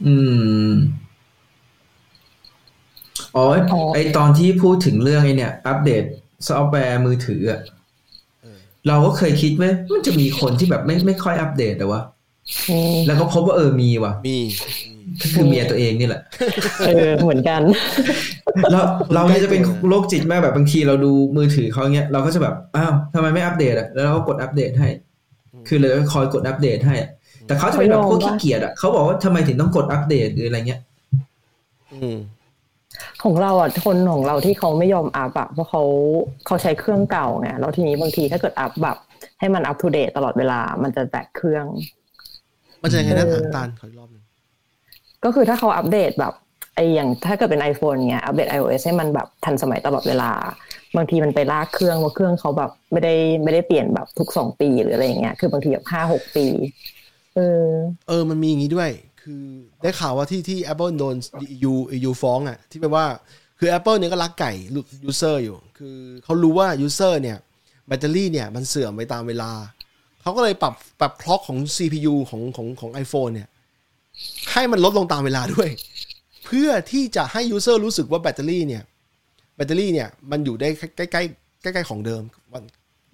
[0.05, 0.15] อื
[0.67, 0.69] ม
[3.35, 3.45] อ๋อ
[3.93, 6.03] ไอตอนที่พูดถึงเรื่องไอเนี่ย อัปเดต
[6.47, 7.61] ซอฟต์แวร์มือถืออะ
[8.87, 12.01] เราก็เคยคิดไหมมันจะมีคนที่แบบไม่ไม่ค่อยอัปเดตแต่ว่า
[12.69, 14.37] อืมแล้วก็พบว่าเออมีว่ะมี
[15.21, 16.21] ก็คือเมียตัวเองนี่แหละ
[16.87, 17.61] เออเหมือนกัน
[18.71, 18.81] เรา
[19.13, 24.89] เราเนี่ยจะเป็นโรคจิตมากแบบบางทีเราดูมือถือเขาเงี้ยเราก็จะแบบอ้าวทำไมไม่อัปเดตอะแล้วเราก็กดอัปเดตให้
[25.67, 27.09] คือเลยคอยกดอัปเดตให้อะ
[27.47, 30.81] แต่เขาจะเป็นแบบพวกขี้เกียจอะเขาบอกว่าทำไมถึงต้องกดอัปเดตหรืออะไรเงี้ย
[31.93, 32.17] อืม
[33.23, 35.83] ของเราอะคนของเราที่เขาไม่ยอมอัพอะเพราะเขา
[36.45, 38.97] เขาใช้เครื่องเก่าไงแล้วทีนี้บางทีถ้าเกิดอัพแบบ
[39.39, 41.65] ให้มันอัปทูเดตตลอดเวลา มันจะแตกเครื่อง
[42.81, 44.23] มันจะยังไงนะเออตาลขออีกรอบหนึง
[45.23, 46.33] ก็คือถ้าเขาอัปเดตแบบ
[46.75, 50.31] ไออย่างถ้าเกิดเป็น iPhone เนี้ยอัปเดต iOS ให้มันแบบทันสมัยตลอดเวลา
[50.95, 56.45] บางทีมันไปลากเครื่องว่าเครื่องเขาแบบไม่ได้ไม่ได้เปลี่ยนแบบทุกสองปีหรืออะไรอย่างเงี้ยคือบางทีแบบห้าหกปี
[57.35, 57.69] เออ
[58.07, 58.89] เออ มันมีอย่างนี้ด้วย
[59.21, 59.43] คือ
[59.81, 61.15] ได้ข่าวว่าที่ที่ Apple โดน
[61.55, 63.05] EU EU ฟ้องอะ ที่แปลว่า
[63.59, 64.51] คือ Apple เนี่ยก็รักไก่
[65.09, 67.37] user อยู่ คือเขารู้ว่า user เนี่ย
[67.87, 69.51] แบตเตอรี่เนี่ยมันเสื่อมไปตามเวลา
[70.21, 73.47] เขาก็เลยปรับปรับคล็อกของ CPU ของของของ iPhone เนี่ย
[74.51, 75.69] ให้มันลดลงตามเวลาด้วย
[76.45, 78.83] เพื่อที่จะให้ user รู้สึกว่าแบตเตอรี่เนี่ย
[79.55, 81.23] แบตเตอรี่เนี่ยมันอยู่ได้ใกล้ใกล้
[81.61, 82.21] ใกล้ๆของเดิม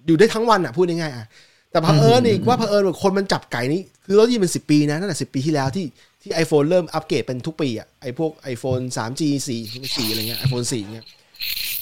[0.06, 1.26] อยู่ได้ทั้งวันอะพูดง่ายๆอะ
[1.72, 5.86] แต่เผอิญอีกว่าเผอิญว่าคนมันจับไก่นี้ คือเราที่เป็นสิบปีนะตั้งแต่สิบปีที่แล้วที่
[6.22, 9.48] ที่ iPhone เริ่มอัปเกรดเป็นทุกปีอะไอพวก iPhone 3G 4
[9.94, 11.06] 4อะไรเงี้ย iPhone 4เงี้ย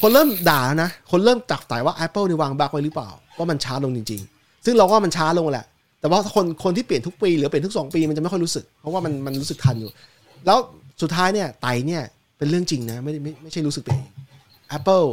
[0.01, 5.67] คนเริ่มด่าแล้วนะ คนเริ่มตักไต่ว่า Apple นี่วางบั๊กไว้หรือเปล่า ว่ามันช้าลงจริง ๆ ซึ่งเราก็ว่ามันช้าลงแหละ
[6.01, 9.91] แต่ว่าคนคนที่เปลี่ยนทุกปี หรือเปลี่ยนทุกสองปีมันจะไม่ค่อยรู้สึก เพราะว่ามันมันรู้สึกทันอยู่
[10.47, 10.59] แล้ว
[11.03, 12.03] สุดท้ายเนี่ยไต่เนี่ย
[12.39, 14.09] เป็นเรื่องจริงนะไม่ได้ไม่ไม่ใช่รู้สึกไปเอง
[14.77, 15.07] Apple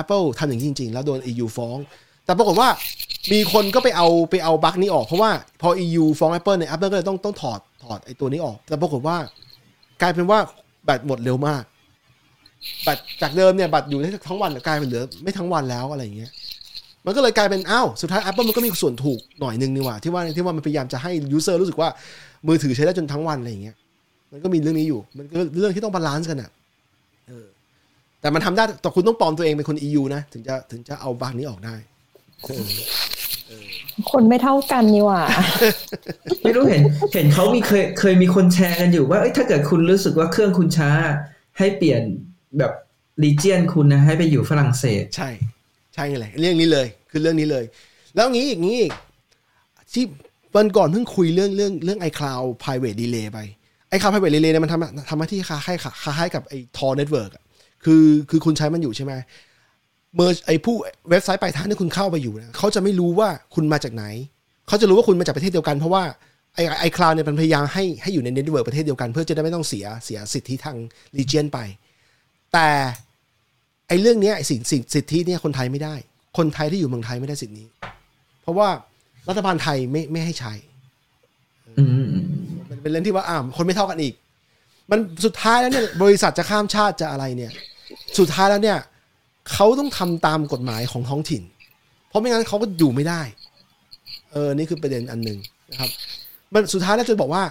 [0.00, 1.76] Apple ทำอย่างนี้จริง ๆ แล้วโดน EU ฟ้อง
[2.30, 2.68] แต่ปรากฏว่า
[3.32, 5.30] มีคนก็ไปเอาไปเอาบั๊กนี้ออก เพราะว่า
[5.62, 9.16] พอ EU ฟ้อง Apple เนี่ย Apple ก็เลยต้องต้องถอดถอดไอ้ตัวนี้ออก แต่ปรากฏว่า
[10.00, 10.38] กลายเป็นว่า
[10.84, 11.62] แบตหมดเร็วมาก
[12.84, 16.30] แบตจากเดิมเนี่ยแบตอยู่ได้ทั้งวันกลายเป็นเหลือไม่ทั้งวันแล้วอะไรอย่างเงี้ย
[17.06, 21.88] มันก็เลยกลายเป็นอ้าวสุดท้าย Apple มันก็มีส่วนถูกหน่อยนึงนี่หว่าที่ว่าที่ว่ามันพยายามจะให้ user รู้สึกว่า
[22.46, 23.76] มือถือใช้ได้จนทั้งวันอะไรอย่างเงี้ย
[24.32, 26.50] มันก็มีเรื่องนี้อยู่ มันก็เรื่องที่ต้อง balance กันอะ
[27.28, 27.46] เออ
[28.20, 31.74] แต่มันทำได้แต่คุณต้องปลอมตัวเองเป็นคน EU นะ ถึงจะถึงจะเอา bug นี้ออกได้
[34.10, 35.22] คนไม่เท่ากันนี่หว่า
[36.42, 36.82] ไม่รู้เห็น
[37.14, 40.90] เห็นเขามีเคยเคยมีคนแชร์กันอยู่ว่าเอ้ยถ้าเกิดคุณรู้สึกว่าเครื่องคุณช้า
[41.58, 42.02] ให้เปลี่ยน
[42.58, 42.72] แบบ
[43.22, 45.28] รีเจียนคุณนะให้ไปอยู่ฝรั่งเศส ใช่
[45.94, 47.64] ใช่เลยเรื่องนี้เลย คือเรื่องนี้เลย
[48.14, 48.92] แล้วงี้อีกงี้อีก
[49.92, 50.04] ที่
[50.56, 53.38] วันก่อนเพิ่งคุยเรื่องเรื่องเรื่อง iCloud private delay ไป
[53.88, 57.44] ไอ้คา private relay เนี่ยมันทำทำหน้าที่คล้ายๆคล้ายๆกับไอ้ Tor network อะ
[57.84, 59.12] คือคือคุณใช้มันอยู่ใช่ไหม
[60.16, 60.76] เมอร์ไอ้ผู้
[61.10, 64.04] เว็บไซต์ปลายทางที่คุณเข้าไปอยู่เนี่ยเขาจะไม่รู้ว่าคุณมาจากไหน
[64.68, 66.02] เขาจะรู้ว่าคุณมาจากประเทศเดียวกันเพราะว่า
[66.54, 70.76] ไอ้ไอ้ cloud เนี่ยมันพยายามให้ให้อยู่ใน network ประเทศเดียวกัน เพื่อจะได้ไม่ต้องเสียเสียสิทธิทาง
[71.18, 71.58] region ไป
[72.52, 72.68] แต่
[73.88, 75.94] ไอ้เรื่องเนี้ยไอ้สิ่งสิ่งสิทธิเนี่ยคนไทยไม่ได้
[76.38, 77.66] คนไทยที่อยู่เมืองไทยไม่ได้สิทธินี้
[78.42, 78.68] เพราะว่า
[79.28, 80.52] รัฐบาลไทยไม่ไม่ให้ใช้
[81.78, 82.08] อืม
[82.70, 84.14] มันเป็นเรื่องที่ว่าอ่าคนไม่เท่ากันอีก
[84.90, 87.52] มันสุดท้ายแล้วเนี่ยบริษัทจะข้ามชาติจะอะไรเนี่ย
[88.18, 88.78] สุดท้ายแล้วเนี่ย
[89.52, 91.42] เขาต้องทำตามกฎหมายของท้องถิ่น
[92.08, 93.20] เพราะไม่งั้นเขาก็อยู่ไม่ได้
[94.32, 95.38] เออ นี่คือประเด็นอันหนึ่ง
[95.70, 95.90] นะครับ
[96.52, 97.42] มันสุดท้ายแล้วจะบอกว่า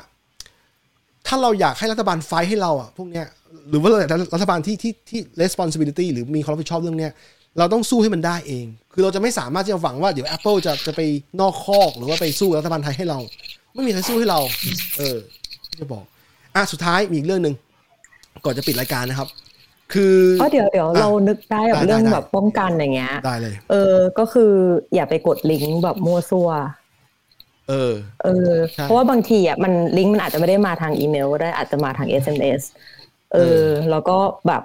[1.28, 3.28] ถ้าเราอยากให้รัฐบาลไฟให้เราอะพวกเนี้ย
[3.70, 3.90] หรือว่า
[4.34, 7.12] รัฐบาลที่ที่ที่ responsibility หรือมีความรับผิดชอบเรื่องเนี้ย
[7.58, 11.02] เราต้องสู้ให้มันได้เอง คือเราจะไม่สามารถที่จะหวังว่าเดี๋ยว Apple จะจะไป
[11.40, 13.20] นอกคอกหรือว่าไปสู้รัฐบาลไทยให้เรา
[13.74, 14.40] ไม่มีใครสู้ให้เรา
[14.98, 15.18] เออ
[15.80, 16.04] จะบอก
[16.56, 17.56] อะสุดท้ายมีอีกเรื่องหนึ่ง
[18.46, 19.30] ก่อนจะปิดรายการนะครับ
[19.94, 24.54] คืออ๋อเดี๋ยวเดี๋ยวอะเรานึกได้แบได้บเรื่องได้แบบป้องกันอย่างเงี้ยได้เลย เออ ก็คือ
[24.96, 26.50] อย่าไปกดลิงก์แบบมั่วซั่ว
[27.70, 32.62] เออ เออใช่เพราะว่าบางทีอะมันลิงก์มันอาจจะไม่ได้มาทางอีเมลก็ได้อาจจะมาทาง SMS
[33.34, 34.18] เอเอออแล้วก็
[34.48, 34.64] แบบ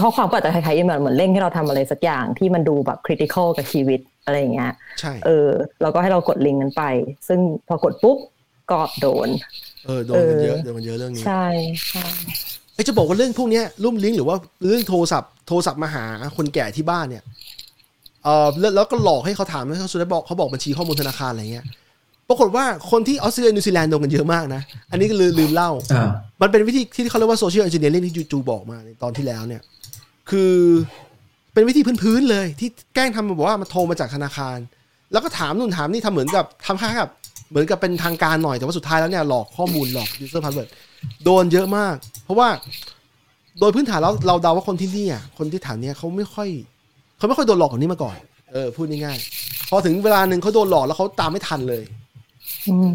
[0.00, 5.48] ข้อความก็อาจจะคล้ายๆอีเมลเหมือนเร่งให้เราทำอะไรสักอย่างที่มันดูแบบคริติคอลกับชีวิตอะไรอย่างเงี้ยใช่เออ
[5.82, 6.84] แล้วก็ให้เรากดลิงก์นั้นไป
[7.28, 8.18] ซึ่งพอกดปุ๊บ
[8.70, 9.28] ก็โดน
[9.84, 11.44] เออโดนกันเยอะเออโดนกันเยอะเรื่องนี้ใช่
[11.88, 12.04] ใช่
[12.76, 16.04] ไอ้จะบอกว่าเรื่องพวกเนี้ยรุ่มลิงก์หรือว่าเรื่องโทรศัพท์โทรศัพท์มาหา
[16.36, 17.22] คนแก่ที่บ้านเนี่ย
[18.24, 21.64] เออแล้วแล้วก็หลอกให้เขาถามให้เขาสุดท้ายบอกเขาบอกบัญชีข้อมูลธนาคารอะไรเงี้ย
[22.28, 26.10] ปรากฏว่าคนที่ออสเตรเลียนิวซีแลนด์โดนกันเยอะมากนะ อันนี้ก็ลืมลืมเล่าอ่า
[26.42, 29.62] มันเป็นวิธีที่เขาเรียกว่าโซเชียล n อนจิเนียริ่งที่จูจูบอกมาในตอนที่แล้วเนี่ย
[30.30, 30.54] คือ
[31.52, 34.58] เป็นวิธีพื้นๆเลย ที่แกล้งทำมาบอกว่ามาโทรมาจากธนาคาร
[35.12, 37.10] แล้วก็ถามนู่นถามนี่ทำเหมือนกับทำค่ากับ
[37.50, 40.68] เหมือนกับเป็นทางการหน่อยแต่ว่าสุดท้ายแล้วเนี่ยหลอกข้อมูลหลอก user password
[41.24, 41.96] โดนเยอะมาก
[42.26, 42.48] เพราะว่า
[43.60, 46.48] โดยพื้นฐานเราเราเดาว่าคนที่นี่อะคนที่ฐานเนี้ยเขาไม่ค่อย
[47.18, 48.16] เขาไม่ค่อยโดนหลอกแบบนี้มาก่อน
[48.52, 51.82] เออพูดง่ายๆพอถึงเวลาหนึ่งเขาโดนหลอกแล้วเขาตามไม่ทันเลย
[52.68, 52.90] อืม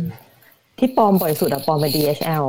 [0.78, 2.46] ที่ปลอมบ่อยสุดอะปลอมเป็น DHL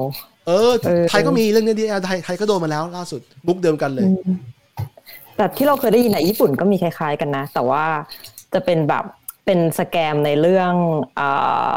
[0.47, 4.09] เออเออไทยก็มีเรื่องนี้ดีไทยไทยก็โดนมาแล้วล่าสุดมุกเดิมกันเลย
[5.37, 7.85] แต่ที่เราเคยได้ยินอะญี่ปุ่นก็มีคล้ายๆกันนะ แต่ว่า
[8.55, 9.05] จะเป็นแบบ
[9.47, 10.72] เป็นสแกมในเรื่อง
[11.18, 11.28] อ่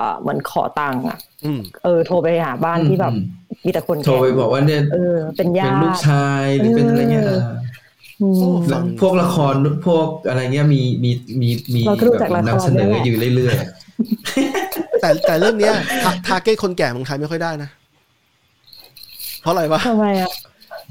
[0.06, 3.20] าเหมือนขอตังค์อะอืมเออโทรไปหาบ้านที่แบบอื
[3.66, 7.56] มมีแต่คนโทรแก่ไปบอกว่าเนี่ยเออเป็นญาเป็นติลูกชายหรือเป็นอะไรเงี้ยเอออ่า
[8.22, 9.54] อืมโอ้แล้วพวกละคร
[9.88, 11.12] พวกอะไรเงี้ยมีมี
[11.42, 13.56] มีมีเราก็ดูจากแบบละครนำเสนอด้วยแหละอยู่เรื่อย
[15.02, 15.76] แต่แต่เรื่องเนี้ย
[16.28, 17.70] ทาร์เก็ตคนแก่เมืองไทยไม่ค่อยได้นะ
[19.42, 20.32] เพราะอะไรวะทำไมอะ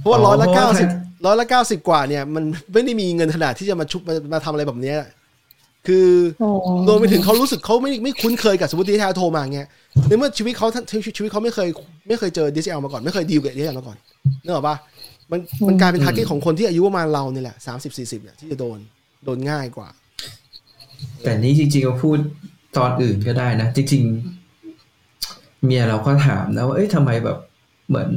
[0.01, 0.89] เพราะว่าร้อยละเก้าสิบ
[1.27, 4.99] ร้อยละเก้าสิบกว่าเนี่ย มันไม่ได้มีเงินขนาดที่จะมาชุบมามาทำอะไรแบบเนี้ย
[5.87, 6.09] คือ
[6.43, 6.53] อ๋อ
[6.89, 9.69] รวมไปถึงเขารู้สึกเขาไม่ไม่คุ้นเคยกับสมมติ DHL โทรมาเงี้ย
[10.09, 11.69] ในเมื่อชีวิตเขาชีวิตชีวิตเขาไม่เคย
[12.09, 13.97] ไม่เคยเจอ DHL มาก่อนไม่เคยดีลกับ DHL มาก่อน
[14.45, 14.77] นึกออกปะ
[15.31, 18.79] มันมันกลายเป็น target ของคนที่อายุประมาณเราเนี่ยแหละสามสิบสี่สิบเนี่ยที่จะโดน
[19.25, 22.19] โดนง่ายกว่าๆแต่นี่จริงๆเราพูด
[22.79, 27.39] ตอนอื่นก็ได้นะ จริงๆ เมียเราก็ถามนะว่าเอ้ยทำไมแบบ
[27.89, 28.11] เหมือน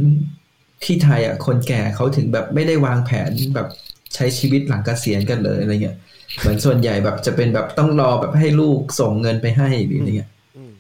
[0.84, 3.68] ที่ไทยอะคนแก่เขาถึงแบบไม่ได้วางแผนแบบ
[4.16, 5.98] ใช้ชีวิตหลังเกษียณกันเลยอะไรเงี้ย
[6.40, 10.72] เหมือนส่วนใหญ่แบบจะเป็นแบบต้องรอแบบให้ลูกส่งเงินไปให้หรืออะไรเงี้ยอืม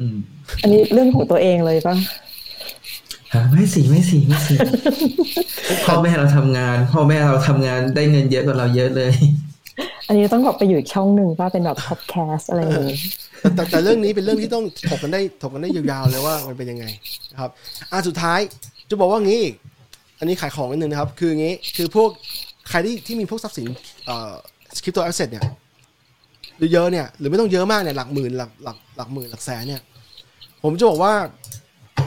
[0.00, 0.16] อืม
[0.62, 1.96] อันนี้เรื่องของตัวเองเลยปะ
[3.34, 4.56] ฮะไม่สิไม่สิไม่สิ
[5.84, 9.14] พ่อแม่เราทำงาน พ่อแม่เราทำงานได้เงินเยอะกว่าเราเยอะเลย
[10.08, 12.98] อันนี้ต้องแบบไปอยู่อีกช่องหนึ่งป่ะเป็นแบบพอดแคสต์อะไรอย่างงี้
[13.40, 16.84] แต่แต่แต่เรื่องนี้เป็นเรื่องที่ต้องถกกันได้ถกกันได้ยาวๆเลยว่ามันเป็นยังไง
[17.32, 17.50] นะครับ
[17.92, 18.40] อะสุดท้าย
[18.90, 19.54] จะบอกว่างี้อีก
[20.18, 22.10] อันนี้ขายของนิดนึงนะครับ คืองี้คือพวก
[22.68, 23.68] ใครที่ที่มีพวกทรัพย์สิน
[24.06, 24.32] เอ่อ
[24.84, 25.44] crypto asset เนี่ย
[26.58, 29.82] หรือเยอะเนี่ย หรือไม่ต้องเยอะมากเนี่ยหลักหมื่นหลักหลักหลักหมื่นหลักแสนเนี่ย
[30.62, 31.12] ผมจะบอกว่า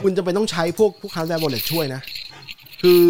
[0.02, 2.00] คุณจำเป็นต้องใช้พวกพวกฮาร์ดแวร์ wallet ช่วยนะ
[2.82, 3.02] คือ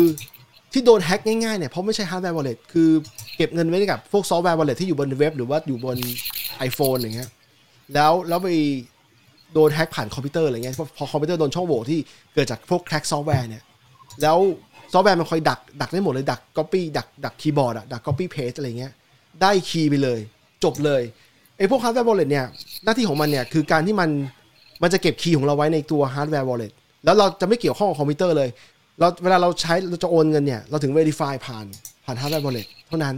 [0.72, 2.90] ที่โดนแฮ็กง่ายๆเนี่ยเพราะไม่ใช่ hardware wallet คือ
[3.36, 5.96] เก็บเงินไว้กับพวกซอฟต์แวร์ wallet ที่อยู่บนเว็บ หรือว่าอยู่บน
[6.68, 7.30] iPhone อย่างเงี้ย
[7.94, 8.48] แล้วแล้วไป
[9.52, 11.98] โดนแฮ็กผ่านคอมพิวเตอร์อะไรเงี้ยพอคอมพิวเตอร์โดนช่องโหว่ที่
[12.34, 13.62] เกิดจากพวก crack software เนี่ย
[14.22, 14.38] แล้ว
[14.92, 18.92] ซอฟต์แวร์มันคอยดักดักได้หมดเลยดัก Copy ดักดักคีย์บอร์ดอะดัก copy paste อะไรเงี้ย
[19.42, 20.20] ได้ key ไปเลย
[20.64, 21.02] จบเลย
[21.58, 22.46] ไอ้พวกฮาร์ดแวร์ wallet เนี่ย
[22.84, 24.10] หน้าที่ของมันเนี่ยคือการที่มัน
[24.82, 26.72] มันจะเก็บ key ของเราไว้ในตัวฮาร์ดแวร์ wallet
[27.04, 28.48] แล้วเราจะไม่เกี่ยวข้องกับคอมพิวเตอร์เลย
[28.98, 31.66] เราเวลาเราใช้เราจะโอนเงินเนี่ยเราถึง verify ผ่าน
[32.04, 33.14] ผ่านฮาร์ดแวร์ wallet เท่านั้น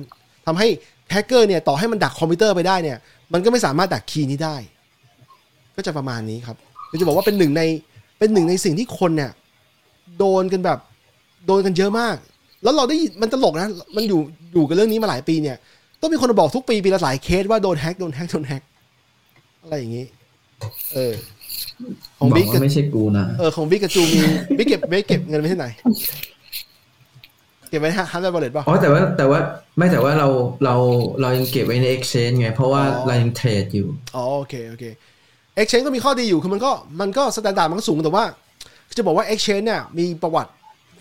[0.47, 0.69] ทำให้
[1.11, 2.99] แฮกเกอร์เนี่ยต่อให้มันดักคอมพิวเตอร์ไปได้เนี่ย
[3.33, 4.57] มันก็ไม่สามารถดัก key นี้ได้
[5.77, 6.57] ก็จะประมาณนี้ครับ
[6.91, 7.62] คือจะบอกว่าเป็นหนึ่งใน
[8.19, 9.31] เป็นหนึ่งในสิ่งที่คนเนี่ย
[10.19, 10.79] โดนกันแบบ
[11.47, 12.16] โดนกันเยอะมาก
[12.62, 14.21] แล้วเราได้มันตลกนะ มันอยู่
[14.53, 15.57] อยู่กับเรื่องนี้มาหลายปีเนี่ย
[16.01, 18.62] ต้องมีคนมาบอกทุกปีปีละหลายเคสว่าโดนแฮกโดนแฮกโดนแฮก
[19.62, 20.07] อะไรอย่างนี้
[20.94, 21.14] เออ
[22.18, 24.18] ของบอบิ๊กกว่าไม่ใช่กูนะเออของบิ๊กกับจูมี
[24.59, 25.66] บิ๊กเก็บบิ๊กเก็บเงินไว้ที่ไหน
[27.68, 29.40] เก็บไว้ hardware wallet ป่ะอ๋อแต่ว่าแต่ว่า
[29.76, 30.28] ไม่แต่ว่าเรา
[30.64, 30.74] เรา
[31.20, 34.84] เรายังเก็บไว้ใน exchange ไง เพราะว่าอ๋อเรายังเทรดอยู่อ๋อโอเคโอเค
[35.61, 36.70] Exchange ก็มีข้อดีอยู่คือมันก็
[37.01, 38.24] มันก็ standard มันก็สูงแต่ว่า
[38.96, 40.51] จะบอกว่า Exchange เนี่ยมีประวัติ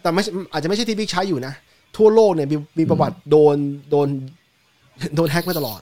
[0.02, 1.54] แต่ไม่ใช่อาจจะไม่ใช่ที่บิ๊กใช้อยู่นะ
[1.98, 3.56] ทั่วโลกเนี่ยมีมีประวัติโดน
[3.92, 4.08] โดน
[5.16, 5.82] โดนแฮกมาตลอด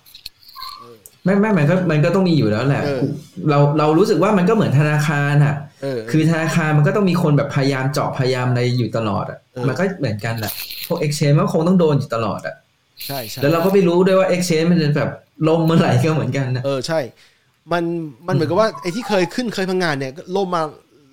[1.23, 3.01] ไม่ไม่มันก็มันก็ต้องมีอยู่แล้วแหละเออ
[3.49, 10.51] เราเรารู้สึกว่ามันก็เหมือนธนาคารอะเออคือธนาคารมันก็ต้องมีคนแบบพยายามเจาะพยายามอะไรอยู่ตลอดอะเออมันก็เหมือนกันแหละ
[10.87, 12.55] พวก exchange มันก็คงต้องโดนอยู่ตลอดอะ
[13.05, 15.11] ใช่ใช่แล้วเราก็ไม่รู้ด้วยว่า exchange มันจะแบบ
[15.47, 16.99] ล่มเมื่อไหร่ก็เหมือนกันนะเออใช่
[17.71, 17.83] มัน
[18.27, 20.63] มันเหมือนกับว่าไอ้ที่เคยขึ้นเคยพังงานเนี่ยก็ล่มมา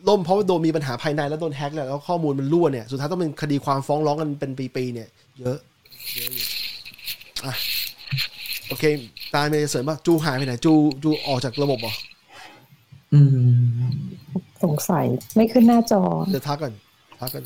[0.09, 5.09] ล่มเพราะว่าโดนมีปัญหาภายในแล้วโดนแฮ็กแล้วแล้วข้อมูลมันรั่วเนี่ยสุดท้ายต้องเป็นคดีความฟ้องร้องกันเป็นปีๆเนี่ย
[5.41, 5.59] เยอะ
[6.17, 6.45] เยอะอยู่
[7.45, 7.55] อะ
[8.73, 8.87] โอเค
[9.35, 11.93] ตามไปเสริมป่ะจูหายไปไหน จูจูออกจากระบบเหรอ
[13.13, 13.87] อืม
[14.65, 15.07] สงสัย
[15.37, 16.73] ไม่ขึ้นหน้าจอเดี๋ยวทักกัน
[17.21, 17.43] ทักกัน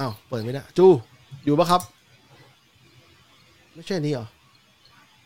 [0.00, 0.86] อ้าวเปิดไม่ได้จู
[1.44, 1.80] อยู่ปะครับ
[3.74, 4.26] ไม่ใช่อันนี้เหรอ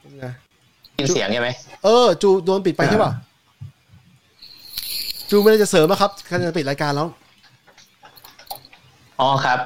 [0.00, 0.26] เป็นไง
[0.98, 1.48] ยินเสียงใช่ไหม
[1.84, 3.12] เออ จูโดนปิดไปใช่ป่ะ
[5.30, 7.08] จูไม่ได้จะเสริมนะครับการจะปิดรายการแล้ว
[9.20, 9.58] อ๋อครับ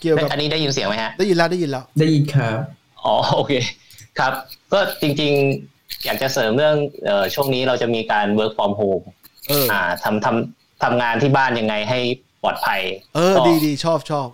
[0.00, 3.52] เกี่ยวกับอันนี้ได้ยินเสียงไหมฮะ ได้ยินแล้วได้ยินแล้ว ได้ยินครับ อ๋อโอเค
[4.18, 4.32] ครับ
[4.72, 6.76] ก็จริงๆ อยากจะเสริมเรื่อง
[7.06, 9.04] เอ่อช่วงนี้เราจะมีการ work from home
[9.48, 11.98] เอออ่าทำทำทำงานที่บ้านยังไงให้
[12.42, 12.80] ปลอดภัย
[13.14, 14.28] เออก็ดีดีชอบชอบ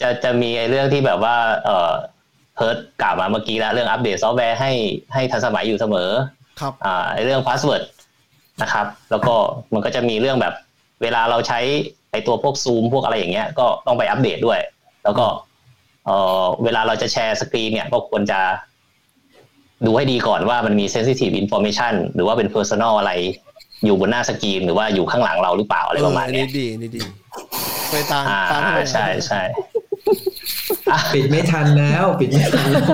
[0.00, 1.92] จะจะมีไอ้เรื่องที่แบบว่า เอ่อ
[2.54, 4.72] เพิร์ดกล่าวมาเมื่อกี้แล้วเรื่องอัปเดตซอฟต์แวร์ให้
[5.14, 6.10] ให้ทันสมัยอยู่เสมอ
[6.60, 7.82] ครับ อ่าไอ้เรื่อง password
[8.62, 9.34] นะครับ แล้วก็
[9.72, 10.54] มันก็จะมีเรื่องแบบ
[11.02, 11.60] เวลาเราใช้
[12.10, 14.60] ไอ้ตัวพวกซูมพวกอะไรอย่างเงี้ย ก็ต้องไปอัปเดตด้วย
[15.04, 15.26] แล้วก็
[16.06, 18.40] เอ่อเวลาเราจะแชร์สกรีนเนี่ยก็ควรจะ
[19.86, 23.12] ดูให้ดีก่อนว่ามันมี sensitive information หรือว่าเป็น personal อะไร
[23.84, 27.02] อยู่บนหน้าสกรีน หรือว่าอยู่ข้างหลังเราหรือเปล่าอะไรเอปอระมาณอันเนี้นี้ยดีอันนี้ดี
[27.90, 29.40] ไปตามอ่าตามให้มันใช่ใช่
[31.14, 32.86] ปิดไม่ทันแล้ว ปิดไม่ทันแล้ว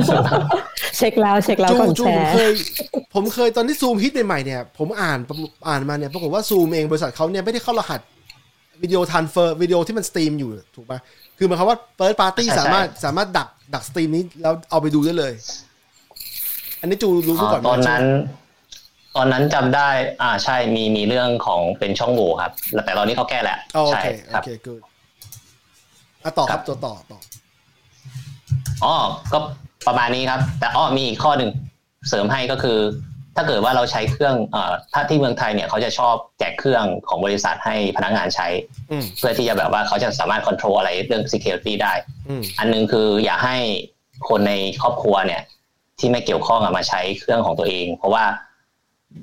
[0.97, 2.51] เช็คแล้วเช็คแล้วจูก่อนจูแชผมเคย
[3.15, 5.19] ผมเคยตอนที่ซูมฮิตใหม่ๆเนี่ย ผมอ่าน
[5.69, 8.01] อ่านมาเนี่ยปรากฏว่าซูมเองบริษัทเขาเนี่ยไม่ได้เข้ารหัส
[8.83, 10.99] วิดีโอ transfer วิดีโอที่มัน stream อยู่ถูกปะ
[11.39, 15.33] คือหมายความว่า third party ใช่ใช่สามารถสามารถดักดัก stream นี้แล้วเอาไปดูได้เลย
[16.81, 18.05] อันนี้จูรู้มาก่อนไหมตอนนั้น
[19.17, 19.89] ตอนนั้นจำได้
[20.23, 24.83] อ่าใช่มีมีเรื่องของเป็นช่องโหว่ครับแล้วแต่ตอนนี้เขาแก้แล้วอ๋อโอใช่เคคโอรับเค good
[26.25, 27.19] อะต่อคครัรับบตัวต่อต่อ
[28.85, 28.95] อ๋อ
[29.33, 29.39] ก็
[29.87, 31.51] ประมาณนี้ครับ แต่อ้อมีอีกข้อหนึ่ง
[32.09, 32.79] เสริมให้ก็คือ
[33.37, 38.47] ถ้าเกิดว่าเราใช้เครื่องเอ่อถ้าที่เมืองไทยเนี่ยเขาจะชอบแจกเครื่องของบริษัทให้พนักงานใช้
[38.91, 41.93] อืมเพื่อที่จะแบบว่าเขาจะสามารถควบคุมอะไรเรื่อง security ได้
[42.29, 43.57] อืมอันหนึงคืออย่าให้
[44.29, 45.43] คนในครอบครัวเนี่ย
[45.99, 48.25] ที่ไม่เกี่ยวข้องอะมาใช้เครื่องของตัวเอง เพราะว่า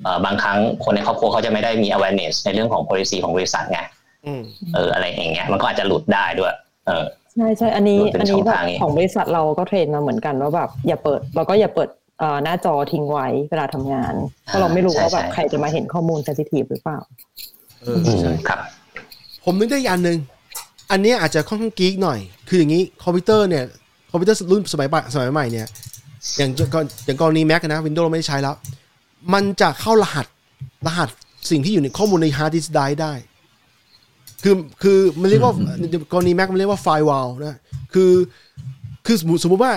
[0.02, 3.80] เอ่อบางครั้งคนในครอบครัวเขาจะไม่ได้มี awareness ในเรื่องของ policy ของบริษัทไง
[4.26, 4.42] อืม
[4.74, 6.54] เอออะไรอย่างเงี้ยมันก็อาจจะหลุดได้ด้วย
[6.86, 7.04] เออ
[7.34, 12.03] ใช่ใช่อันนี้เป็นอันนี้ช่องแบบทางนี้ของบริษัทเราก็ train มาเหมือนกันว่าแบบอย่าเปิดเราก็อย่าเปิดเอ่อ
[12.44, 14.14] หน้าจอทิ้งไว้เวลาทำงาน
[14.44, 16.98] เพราะเราไม่รู้ว่าแบบใครจะมาเห็นข้อมูล sensitive หรือเปล่า
[17.80, 18.60] เอออืมใช่ครับ
[19.44, 20.18] ผมนึกได้อีกอันหนึ่ง
[20.90, 22.18] อันเนี้ยอาจจะค่อนข้าง geek หน่อย
[22.48, 23.64] คืออย่างนี้คอมพิวเตอร์เนี่ย
[24.10, 25.66] คอมพิวเตอร์รุ่นสมัยใหม่สมัยใหม่เนี่ย
[26.38, 28.54] อย่างกรอย่างกรณี Mac นะ Windows เราไม่ได้ใช้แล้ว
[29.32, 30.26] มันจะเข้ารหัส
[30.86, 31.08] รหัส
[31.50, 33.14] สิ่งที่อยู่ในข้อมูลในฮาร์ดดิสก์ drive ได้
[34.42, 35.54] คือคือมันเรียกว่า
[36.12, 37.56] กรณี Mac มันเรียกว่า FileVault นะ
[37.94, 38.12] คือ
[39.06, 39.72] คือสมมติสมมติว่า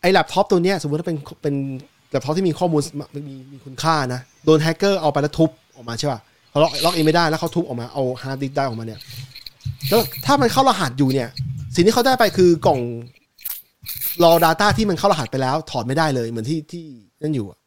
[0.00, 1.54] ไอ้แล็ปท็อปตัวเนี้ยสมมติว่าเป็นเป็น
[2.10, 2.80] แล็ปท็อปที่มีข้อมูล
[3.28, 6.20] มีมีคุณค่านะโดนแฮกเกอร์เอาไปแล้วทุบออกมาใช่ป่ะ
[6.50, 9.00] เขาล็อก login ไม่ได้แล้วเขาทุบออกมาเอาฮาร์ดดิสก์ได้ออกมาเนี่ย
[9.88, 11.28] แล้วถ้ามันเข้ารหัสอยู่เนี่ย
[11.74, 12.80] สิ่งที่เขาได้ไปคือกล่อง
[14.22, 16.84] รอ Data ที่มันเข้ารหัสไปแล้ว ถอดไม่ได้เลยเหมือนที่ที่
[17.22, 17.58] นั่นอยู่อะ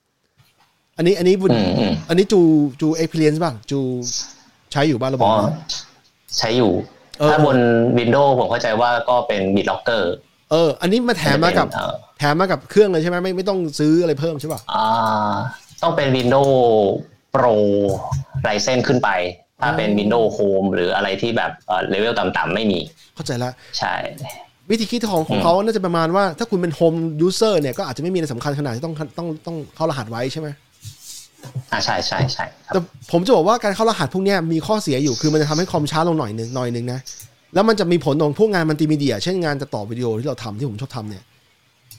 [0.97, 2.39] อันนี้อันนี้บุญอืมอืมอันนี้จู
[2.81, 3.79] จูเอ็กเพรียนบ้างจู
[4.71, 5.51] ใช้อยู่บ้างระบบอ๋อนี้
[6.37, 6.71] ใช้อยู่
[7.19, 7.57] เออถ้าบน
[7.97, 10.03] Windows ผมเข้าใจว่าก็เป็น BitLocker
[10.51, 15.33] เออ อันนี้มาแถมมากับเอ่อแถมมากับเครื่องเลยใช่ไหมไม่ไม่ต้องซื้ออะไรเพิ่มใช่ป่ะอ่า
[15.83, 16.53] ต้องเป็น Windows
[17.35, 17.55] Pro
[18.47, 19.09] Ryzen ขึ้นไป
[19.61, 21.51] ถ้าเป็น Windows Home หรืออะไรที่แบบ
[21.89, 22.79] เลเวลต่ำๆไม่มี
[23.15, 23.93] เข้าใจแล้วใช่
[24.69, 30.47] วิธีคิดของของเขาน่าจะประมาณว่าถ้าคุณเป็น home user เนี่ยก็อาจจะไม่มีอะไรสำคัญขนาดที่ต้องต้องต้องเข้ารหัสไว้ใช่ไหม
[31.71, 32.79] อ่าใช่ใช่ใช่ครับแต่
[33.11, 36.99] ผมจะบอกว่าการเข้ารหัสพวกเนี้ยมีข้อเสียอยู่คือมันจะทำให้คอมช้าลงหน่อยหนึ่งหน่อยหนึ่งนะ
[37.53, 41.23] แล้วมันจะมีผลของพวกงานมัลติมีเดีย เช่นงานตัดต่อวิดีโอที่เราทำที่ผมชอบทำเนี่ย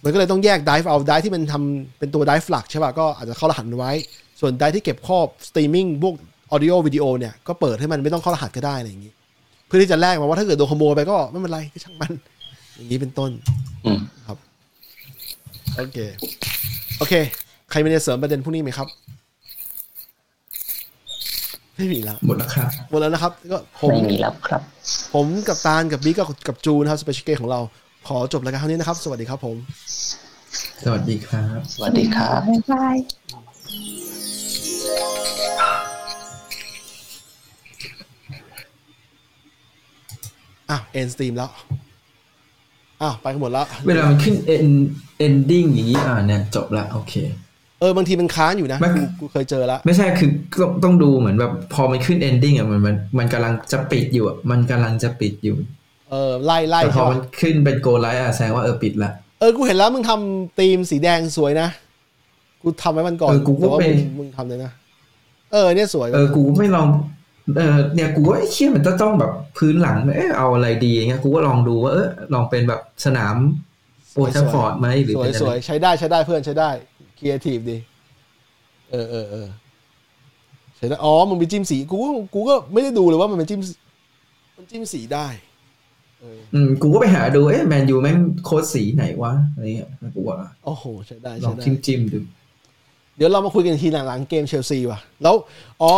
[0.05, 3.92] มันก็เลยต้องแยก drive เอา drive ที่มันทำเป็นตัว drive หลักใช่ป่ะก็อาจจะเข้ารหัสมันไว้
[4.40, 6.14] ส่วน drive ที่เก็บข้อสตรีมมิ่งพวก
[6.53, 9.12] audio วิดีโอเนี่ยก็เปิดให้มันไม่ต้องเข้ารหัสก็ได้อะไรอย่างนี้
[9.66, 12.12] เพื่อที่จะแลกมาว่าถ้าเกิดโดนขโมยไปก็ไม่เป็นไรก็ช่างมัน
[12.76, 13.30] อย่างนี้เป็นต้น
[13.84, 14.00] อืม
[15.76, 15.98] โอเค
[16.98, 17.14] โอเค
[17.70, 18.88] ใครมีอะไรเสริมประเด็นพวกนี้ไหมครับ
[21.76, 24.62] ไม่มีแล้วหมดแล้วครับหมดแล้วนะครับ ก็ผมไม่มีแล้วครับ
[25.14, 27.61] ผมกับตาลกับบิ๊กกับกับจูนะครับ special guest ของเรา
[28.09, 29.57] ขอจบรายการเท่านี้นะครับ สวัสดีครับผม
[30.84, 32.96] สวัสดีครับ สวัสดีครับบ๊ายบาย
[40.70, 41.50] อ้าว end stream แล้ว
[43.02, 44.72] อ้าวไปกันหมดแล้ว เวลามันขึ้น end
[45.26, 47.14] ending อย่างนี้อ่าเนี่ยจบละโอเค
[47.80, 50.30] เออบางทีมันค้างอยู่นะไม่กูกูเคยเจอแล้วไม่ใช่คือ
[50.61, 55.57] ต้องต้องดูเหมือนแบบพอมันขึ้น ending อะมันมันมันกำลังจะปิดอยู่อะมันกำลังจะปิดอยู่
[56.15, 59.11] เออไล่ไล่แต่พอใช่มันปะขึ้นเป็น go live อะแสดงว่าเออปิดละ
[59.41, 61.69] เออกูเห็นแล้วมึงทำธีมสีแดงสวยนะ
[62.62, 64.73] กูทำไว้มันก่อนเออกูก็แต่ว่าไปมึงมึงทำเลยนะ
[65.53, 66.89] เออเนี่ยสวย เออกูไม่ลอง
[67.57, 73.37] เออเนี่ยกูว่าไอ้เชี่ยมันจะต้องแบบพื้นหลังเออเอาอะไรดีอย่างเงี้ยกูก็ลองดูว่าเออลองเป็นแบบสนาม
[74.14, 76.71] Old Trafford ไหมหรือสวยเป็นอะสวไรยใช้ได้ใช้ได้เพื่อนใช้ได้
[77.19, 77.77] ครีเอทีฟดี
[78.91, 79.49] เออเออเออ
[80.77, 83.61] ใช้ได้อ๋อมึงไปจิ้มสีกูก็กูก็ไม่ได้ดูเลยว่ามันเป็นจิ้ม
[84.57, 92.18] มันจิ้มสีได้เอออืมกูก็ไปหาดูเอ๊ะแมนยูแม่งโค้ดสีไหนวะอะไรเงี้ยกูว่าโอ้โหใช้ได้ลอใช้งได้จิ้มจิ้มๆดู
[93.16, 95.35] เดี๋ยวเรามาคุยกันทีหลังๆเกมเชลซีว่ะ แล้ว
[95.83, 95.93] อ๋อ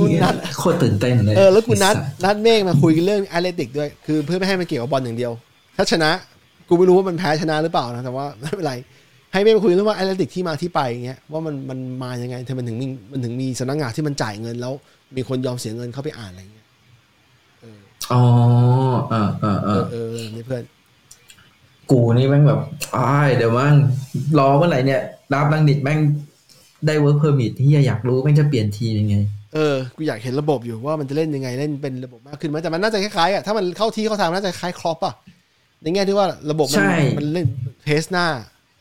[0.00, 5.32] คุณนัทโคตรตื่นเต้นเลยเออแล้วคุณนัดไอ้สัสนัดเมฆมาคุยเรื่อง Athletic ด้วย คือเพื่อไม่ให้มันเกี่ยวกับบอลอย่างเดียว
[5.76, 6.10] ถ้าชนะ
[6.68, 8.74] กูไม่รู้ว่ามันแพ้ชนะหรือเปล่านะแต่ว่าไม่เป็นไร
[9.32, 14.72] ให้เมฆมาคุยเรื่องว่า Athletic ที่มาที่ไปอย่างเงี้ยว่ามันมันมายังไงทำไมมันถึงมีมันถึงมีสำนักงานที่มันจ่ายเงินแล้ว
[15.16, 16.65] มีคนยอมเสียเงินเข้าไปอ่านอะไรเงี้ย
[18.12, 18.22] อ๋อ
[19.10, 20.64] เออเออเอเอออเออนี่เพื่อน
[21.90, 22.60] กูนี่แม่งแบบ
[22.96, 23.74] อ้ายเดี๋ยวมั่ง
[24.38, 25.00] รอเมื่อไหร่เนี่ย
[25.34, 26.00] รับลังนิดแม่ง
[26.86, 29.16] ได้เวิร์กเพอร์มิทที่อยากรู้แม่งจะเปลี่ยนทีมยังไง
[29.54, 35.14] เออ กูอยากเห็นระบบอยู่ว่ามันจะเล่นยังไงเล่นเป็นระบบมากขึ้นไหมแต่มันน่าจะคล้ายๆอะถ้ามันเข้าที่เข้าทางน่าจะคล้ายครอปอะ
[35.82, 37.46] ในแง่ที่ว่าระบบมัใช่มันเล่น
[37.84, 38.26] เทสหน้า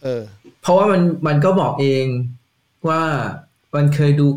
[0.03, 0.23] เออ
[0.61, 2.05] เพราะว่ามันมันก็บอกเอง
[2.89, 3.01] ว่า
[3.75, 4.27] มันเคยดู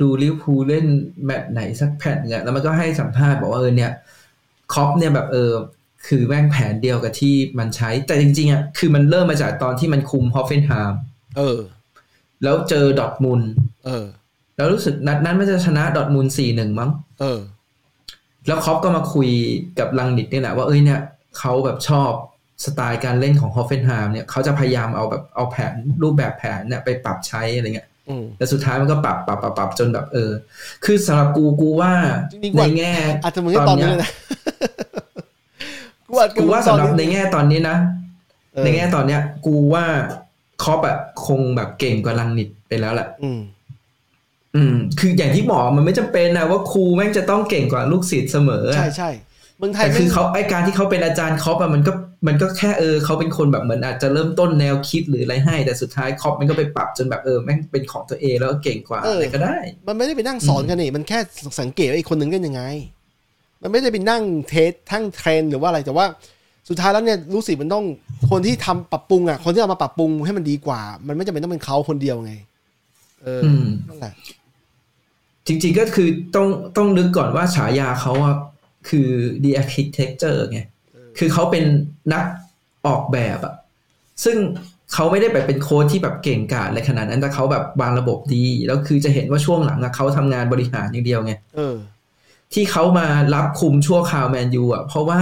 [0.00, 0.86] ดูลิเวอร์พูลเล่น
[1.24, 3.92] แมตช์ไหนสักแมตช์เนี่ยแล้วมันก็ให้สัมภาษณ์บอกว่าเออเนี่ย
[4.72, 5.52] คล็อปป์เนี่ยแบบเออ
[6.06, 11.00] คือแม่งแผนเดียวกับที่มันใช้ แต่จริงๆอะคือมันเริ่มมาจากตอนที่มันคุมฮอฟเฟนไฮม์
[11.38, 11.58] เออ
[12.42, 13.50] แล้วเจอดอร์ทมุนด์
[13.86, 14.06] เออ
[14.56, 16.90] แล้วรู้สึกนัดนั้นมันจะชนะดอร์ทมุนด์สี่หนึ่งมั้ง
[17.20, 17.40] เออ
[18.46, 19.30] แล้วคล็อปป์ก็มาคุย
[19.78, 21.00] กับรังนิกนี่แหละว่าเอ้ยเนี่ย
[21.38, 22.10] เขาแบบชอบ
[22.64, 30.32] สไตล์การเล่นของฮอฟเฟนไฮม์เนี่ยเขาจะพยายามเอาแบบเอาแผนรูปแบบแผนเนี่ยไปปรับใช้อะไรเงี้ยอืมแล้วสุดท้ายมันก็ปรับปรับปรับปรับจนแบบเออ
[30.84, 31.92] คือสำหรับกูกูว่า
[32.32, 32.94] จริงๆในว่าแง่
[33.24, 34.10] อาจจะมึงให้ตอนนี้เลยนะ
[36.08, 37.76] กูอาจกูว่าสำหรับในตอนนี้แง่ตอนนี้นะ
[38.54, 39.84] เออในแง่ตอนเนี้ย กูว่า
[40.62, 43.40] คล็อปป์อะคงแบบเก่งกว่าลังนิกไปแล้วแหละอืม
[44.56, 49.10] อืม คืออย่างที่บอกมันไม่จำเป็นนะว่าครูแม่งจะต้องเก่งกว่าลูกศิษย์เสมออะใช่ใช่
[49.58, 51.92] เมืองไทยแต่คือไม่เขาไอการที่เขาเป็นอาจารย์คอปอะมันก็
[52.26, 61.18] มันก็แค่เออเขาเป็นคนแบบเหมือนอาจจะเริ่มต้นแนวคิดหรืออะไรให้ แต่สุดท้ายคอปมันก็ไปปรับจนแบบเออแม่งเป็นของตัวเองแล้วก็เก่งกว่าอะไรก็ได้ มันไม่ได้ไปนั่งสอนกันนี่มันแค่
[61.60, 62.62] สังเกตว่าอีกคนหนึ่งเล่นยังไง
[63.62, 66.06] มันไม่ได้ไปนั่งเทสทั้งเทรนหรือว่าอะไรแต่ว่า
[66.68, 67.84] สุดท้ายแล้วเนี่ยรู้สึกมันต้อง
[68.30, 72.32] คนที่ทำปรับปรุงอะ คนที่เอามาปรับปรุงให้มันดีกว่า มันไม่จำเป็นต้องเป็นเขาคนเดียวไง
[73.22, 74.14] เอออมนั่นแหละ
[75.46, 78.36] จริงๆก็คือต้องต้องนึกก่อนว่าฉายาเขาอะ
[78.88, 79.08] คือ
[79.42, 80.60] the architecture ไง
[81.18, 81.64] คือเขาเป็น
[82.12, 82.24] นัก
[82.86, 83.54] ออกแบบอะ
[84.24, 84.36] ซึ่ง
[84.92, 91.76] เขาไม่ได้แบบเป็นโค้ชที่แบบเก่งกาจอะไรขนาดนั้นแต่เขาแบบวางระบบดี แล้วคือจะเห็นว่าช่วงหลังอะเขาทำงานบริหารอย่างเดียวไงเออ
[92.54, 95.20] ที่เขามารับคุมชั่วคราวแมนยูอะเพราะว่า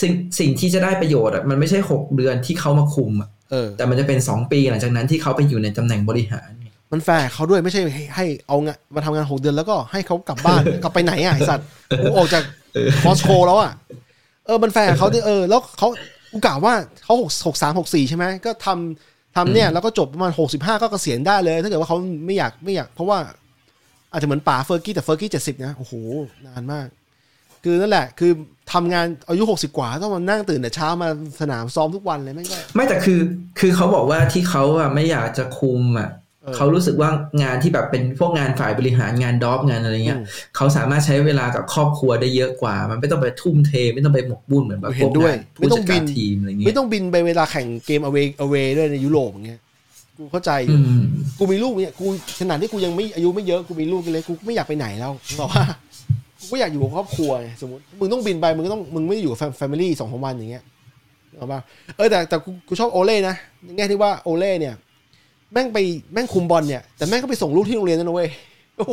[0.00, 11.66] สิ่งสิ่งที่จะได้ประโยชน์อะมันไม่ใช่หกเดือนที่เขามาคุมอะเออแต่มันจะเป็นสองปีหลังจากนั้นที่เขาไปอยู่ในตำแหน่งบริหารไงมันแฟร์เขาด้วยไม่ใช่ให้ให้เอางานมาทำงานหกเดือนแล้วก็ให้เขากลับบ้าน กลับไปไหนอะไอสัตว์
[12.02, 12.42] กูออกจาก
[13.04, 13.72] มอสโกแล้วอะ
[14.46, 15.88] เออมันแฟร์เขาดิเออแล้วเขา
[16.32, 16.74] กูกล่าวว่า
[17.04, 23.18] เขาหกหกสามหกสี่ใช่ไหมก็ทำทำเนี่ยแล้วก็จบประมาณหกสิบห้าก็เกษียณได้เลย ถ้าเกิดว่าเขาไม่อยากไม่อยาก เพราะว่า
[24.12, 25.92] อาจจะเหมือนป๋าเฟอร์กี้แต่เฟอร์กี้เจ็ดสิบนะโอ้โห
[26.46, 26.86] นานมาก
[27.64, 28.32] คือนั่นแหละคือ
[28.72, 31.08] ทำงานอายุหกสิบกว่าต้องมานั่งตื่นแต่เช้ามา
[31.40, 33.20] สนามซ้อมทุกวันเลยแม่งก็ไม่แต่คือ
[33.58, 36.10] คือเขาบอกว่าที่เขาอะไม่อยากจะคุมอะ
[36.42, 37.10] เออเขารู้สึกว่า
[37.42, 49.60] งานที่แบบเป็นพวกงานฝ่ายบริหารงานดอฟงานอะไรเงี้ยอืมเขาสามารถใช้เวลากับครอบครัวได้เยอะกว่า มันไม่ต้องไปทุ่มเท ไม่ต้องไปหมกบุ่นเหมือนแบบเห็พวนกด้วยงานไม่ผู้ต้จัองดบิการนทีมอะไรเงี้ไม่ยต้องบินไปเวลาแข่งเกม away away ด้วยในยุโรปอย่างเงี้ย
[50.22, 51.02] กูเข้าใจอยู่อืม
[51.38, 52.06] กูมีลูกเนี่ยกู
[52.40, 55.64] ขนาดที่กูยังไม่อายุไม่เยอะกูมีลูกเล็กกูไม่อยากไปไหนแล้วบอกว่า
[56.40, 60.64] กูก็อยากอยู่กับครอบครัวไงสมมติมึงต้องบินไปมึงก็ต้องมึงไม่ได้อยู่กับแฟมิลี่สองสามวันอย่างเงี้ย
[61.36, 61.60] เอาป่ะ
[61.96, 64.74] เออแต่แต่กูกูชอบโอเล่นะในแง่ที่ว่าโอเล่เนี่ย
[65.52, 65.78] แม่งไป
[66.12, 68.28] แม่งคุมบอลเนี่ยแต่แม่งก็ไปส่งลูกที่โรงเรียนนั่นนะเว้ย
[68.78, 68.86] โอ้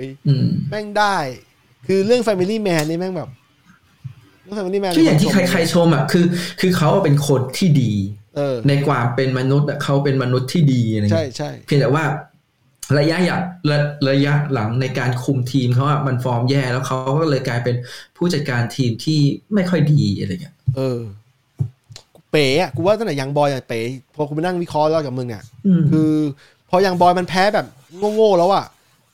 [0.00, 1.16] ยอืมแม่งได้
[1.86, 3.30] คือเรื่อง Family Man นี่แม่งแบบ
[4.42, 6.24] เรื่อง Family Man ก็อย่างที่ใครๆชมอะคือ
[6.60, 7.92] คือเขาอะเป็นคนที่ดี
[8.25, 8.25] เออ
[8.68, 12.04] ในความเป็นมนุษย์อะเขาเป็นมนุษย์ที่ดีอะไรใช่เงี้ยใช่เพียงแต่ว่า
[12.98, 13.78] ระยะอยากระ
[14.10, 17.76] ระยะหลังในการคุมทีมเขาอะมันฟอร์มแย่แล้วเขาก็เลยกลายเป็น
[18.16, 19.20] ผู้จัดการทีมที่
[19.54, 21.00] ไม่ค่อยดีอะไรเงี้ยเออ
[22.30, 23.80] เป๋อะกูว่าตั้งแต่ยังบอยอะเป๋
[24.14, 26.10] พอกูไปนั่งวิเคราะห์แล้วกับมึงอะอืมคือ
[26.70, 27.66] พอยังบอยมันแพ้แบบ
[28.14, 28.64] โง่ๆแล้วอะ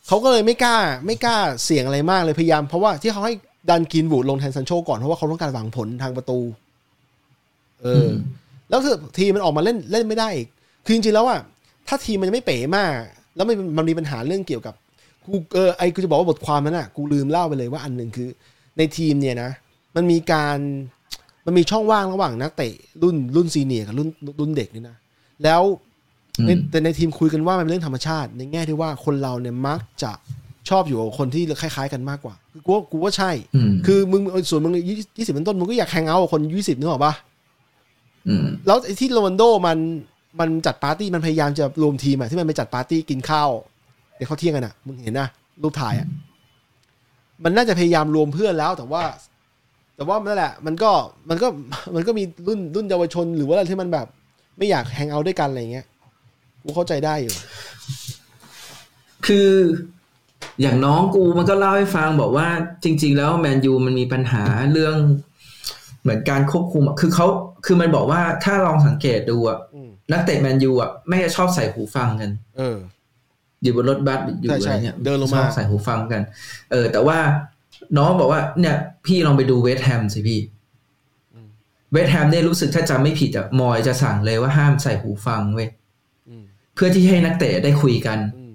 [0.09, 3.35] เขาก็เลยไม่กล้า ไม่กล้าเสี่ยงอะไรมากเลยพยายามเพราะว่าที่เขาให้
[3.71, 6.39] ดันกินบูดลงแทนซันโชก่อนเพราะว่าเขาต้องการหวังผลทางประตู
[7.83, 8.11] เออม
[8.73, 10.49] แล้วคือทีมมันออกมาเล่นเล่นไม่ได้อีก
[10.85, 11.41] คือจริงๆแล้วอะ
[11.89, 12.93] ถ้าทีมมันยังไม่เป๋มาก
[13.37, 14.75] แล้วมันมันมีปัญหาเรื่องเกี่ยวกับ
[15.25, 18.29] กูเออไอกูจะบอกว่าบทความนั้นอะกูลืมเล่าไปเลยว่าอันหนึ่งคือ
[18.79, 19.51] ในทีมเนี่ยนะ
[19.97, 20.59] มันมีการ
[21.47, 24.09] มันมีช่องว่างระหว่างนักเตะรุ่นรุ่นซีเนียร์กับรุ่น
[24.41, 24.97] รุ่นเด็กนี่นะ
[25.45, 25.63] แล้ว
[26.47, 30.13] ในอืมแต่ในทีมคุยกันว่ามันเป็นเรื่องธรรมชาติ ในแง่ที่ว่าคนเราเนี่ยมักจะ
[30.69, 34.73] ชอบอยู่กับคนที่คล้ายๆกันมากกว่าคือกูว่ากูว่าใช่อืมคือมึงส่วนมึง
[35.19, 37.32] ยี่สิบเป็นต้นมึงก็อยากแฮงเอาท์กับคนยี่สิบนึกออกปะอืม
[38.67, 39.79] แล้วไอ้ที่โรนัลโดมัน
[40.41, 43.51] มันจัดปาร์ตี้มันพยายามจะรวมทีมอะที่มันไปจัดปาร์ตี้กินข้าว
[44.17, 45.29] เดี๋ยวเขาเที่ยงกันอะมึงเห็นนะ
[45.63, 46.09] รูปถ่ายอะ
[47.45, 49.03] มันน่าจะพยายามรวมเพื่อนแล้วแต่ว่า
[49.97, 50.91] แต่ว่านั่นแหละ มันก็
[51.29, 51.49] มันก็
[51.95, 54.07] มันก็มีรุ่นรุ่นเยาวชนหรือว่าอะไรที่มันแบบ
[54.59, 55.87] ไม่อยากแฮงเอาท์ด้วยกันอะไรเงี้ย
[56.63, 57.35] กูเข้าใจได้อยู่
[59.27, 59.51] คือ
[60.61, 62.49] อย่างน้องกูมันก็เล่าให้ฟังบอกว่า
[62.85, 64.97] จริง ๆ แล้วแมนยูมันมีปัญหาเรื่อง
[66.03, 67.27] เหมือนการควบคุมอะคือเขา
[67.67, 72.77] คือมันบอกว่าถ้าลองสังเกตดูอะอืมนักเตะแมนยูอะไม่งจะชอบใส่หูฟังกัน เออ
[73.63, 76.23] อยู่บนรถบัสอยู่ใช่อะใช่ไรเนี่ยเดินลงมาชอบใส่หูฟังกัน
[76.71, 77.19] เออ แต่ว่า
[77.99, 78.77] น้องบอกว่า เนี่ย
[79.07, 80.41] พี่ลองไปดูเวสต์แฮมสิพี่
[81.93, 85.69] เวสต์แฮมเนี่ยรู้สึกถ้าจำไม่ผิดอะมอยจะสั่งเลยว่าห้ามใส่หูฟังเว้ย
[86.29, 86.45] อืม
[86.75, 88.55] เพื่อที่ให้นักเตะได้คุยกันอืม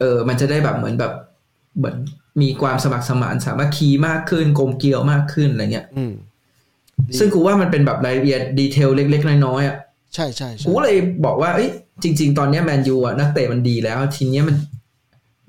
[0.00, 1.12] เออ มันจะได้แบบเหมือนแบบ
[1.78, 1.96] เหมือน
[2.42, 6.12] มีความสมัครสมานสามัคคีมากขึ้นกลมเกลียวมากขึ้นอะไรเงี้ยอืม
[7.08, 9.76] ดีซึ่งกูว่ามันเป็นแบบรายละเอียดดีเทลเล็ก ๆ น้อยๆอะ
[10.14, 11.70] ใช่ใช่ใช่กูก็เลยบอกว่าเอ้ย
[12.02, 14.56] จริง ๆ ตอนเนี้ยแมนยูอะนักเตะมันดีแล้ว ทีเนี้ยมัน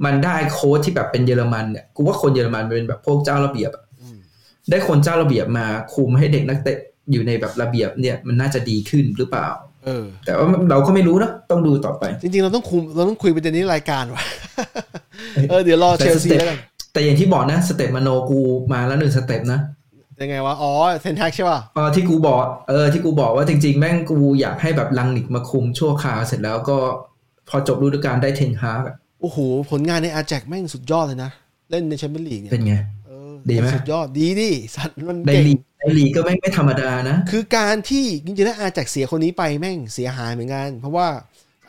[0.06, 4.18] มันได้โค้ชที่แบบเป็นเยอรมันเนี่ยกูว่าคนเยอรมันเป็นแบบพวกเจ้าระเบียบอะอืม
[4.70, 6.78] ได้คนเจ้าระเบียบมาคุมให้เด็กนักเตะ
[7.12, 9.48] อยู่ในแบบระเบียบเนี่ยมันน่าจะดีขึ้นหรือเปล่า
[9.86, 14.24] เออ แต่ว่าเราก็ไม่รู้นะต้องดูต่อไป จริง ๆ เราต้องคุมเราต้องคุยประเด็นนี้ในรายการว่ะ
[15.50, 16.58] เออเดี๋ยวรอแต่เชลซี step แล้วกัน
[16.94, 18.40] แต่อย่างที่บอกนะ step มโนกู
[18.74, 19.60] มาแล้วหนึ่ง step นะ
[20.22, 20.72] ยังไงวะ อ๋อ
[21.02, 22.40] เทนฮากใช่ป่ะเออที่กูบอก
[22.70, 26.78] เออที่กูบอกว่าจริง ๆ แม่งกูอยากให้แบบลังนิกมาคุมชั่วคราวเสร็จแล้วก็
[27.50, 29.38] พอจบฤดูกาลได้เทนฮากอะโอ้โห
[29.72, 31.32] ผลงานในอาแจ็กซ์แม่งสุดยอดเลยนะ
[31.72, 32.74] เล่นในแชมเปี้ยนลีกเนี่ยเป็นไง
[33.08, 41.08] เออดีไหมสุดยอดดีดิสัตว์มันในเก่งลีกในลีกก็ไม่งไม่ธรรมดานะ คือการที่จริงๆแล้วอาแจ็กซ์เสียคนนี้ไปแม่งเสียหายเหมือนกัน เพราะว่า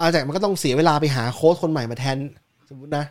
[0.01, 2.19] อาแจ็กซ์มันก็ต้องเสียเวลาไปหาโค้ชคนใหม่มาแทน
[2.71, 3.05] สมมตินะ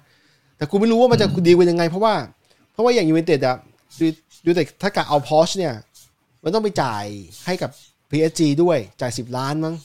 [0.61, 2.13] แต่กูไม่รู้ว่ามันจะดีลกันยังไง เพราะว่า
[2.73, 3.57] เพราะว่าอย่างยูไนเต็ดอะ
[3.99, 4.07] ยู
[4.45, 5.73] ไนเต็ดถ้ากะเอาพอชเนี่ย
[6.43, 7.03] มันต้องไปจ่าย
[7.45, 7.69] ให้กับ
[8.11, 9.75] PSG ด้วยจ่ายสิบล้านมั้ง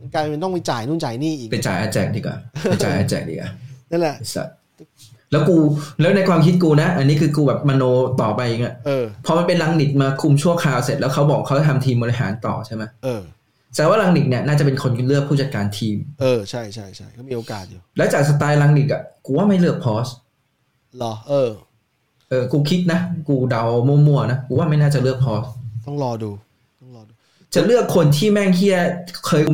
[0.00, 3.50] มันกลายเป็นต้องไปจ่ายนู่นจ่ายนี่อีกไปจ่ายอาแจ็กซ์ดีกว่าไปจ่ายอาแจ็กซ์ดีกว่า
[3.90, 4.48] นั่นแหละไอ้สัส
[5.32, 5.56] แล้วกู
[6.00, 7.82] แล้วในความคิดกูนะ อันนี้คือกูแบบมโน
[8.22, 13.22] ต่อไปเองอะเออพอมันเป็นลังนิกมาคุมชั่วคราวเสร็จแล้วเขาบอกเขาจะทำทีมบริหารต่อใช่ไหมเออ
[13.72, 20.06] แสดงว่าลังนิกเนี่ยน่าจะเป็นคนเลือกผู้จัดการทีม เออใช่ใช่ใช่ก็มีโอกาสอยู่ แล้วจากสไตล์ลังนิกอะกูว่าไม่เลือกพอส
[20.98, 21.50] เหรอ เออ
[22.30, 25.44] เออ กูคิดนะ กูเดามั่วๆนะ กูว่าไม่น่าจะเลือกพอส
[25.86, 26.30] ต้องรอดู
[26.80, 27.12] ต้องรอดู
[27.54, 28.76] จะเลือกคนที่แม่งเฮีย
[29.26, 29.50] เคยคุม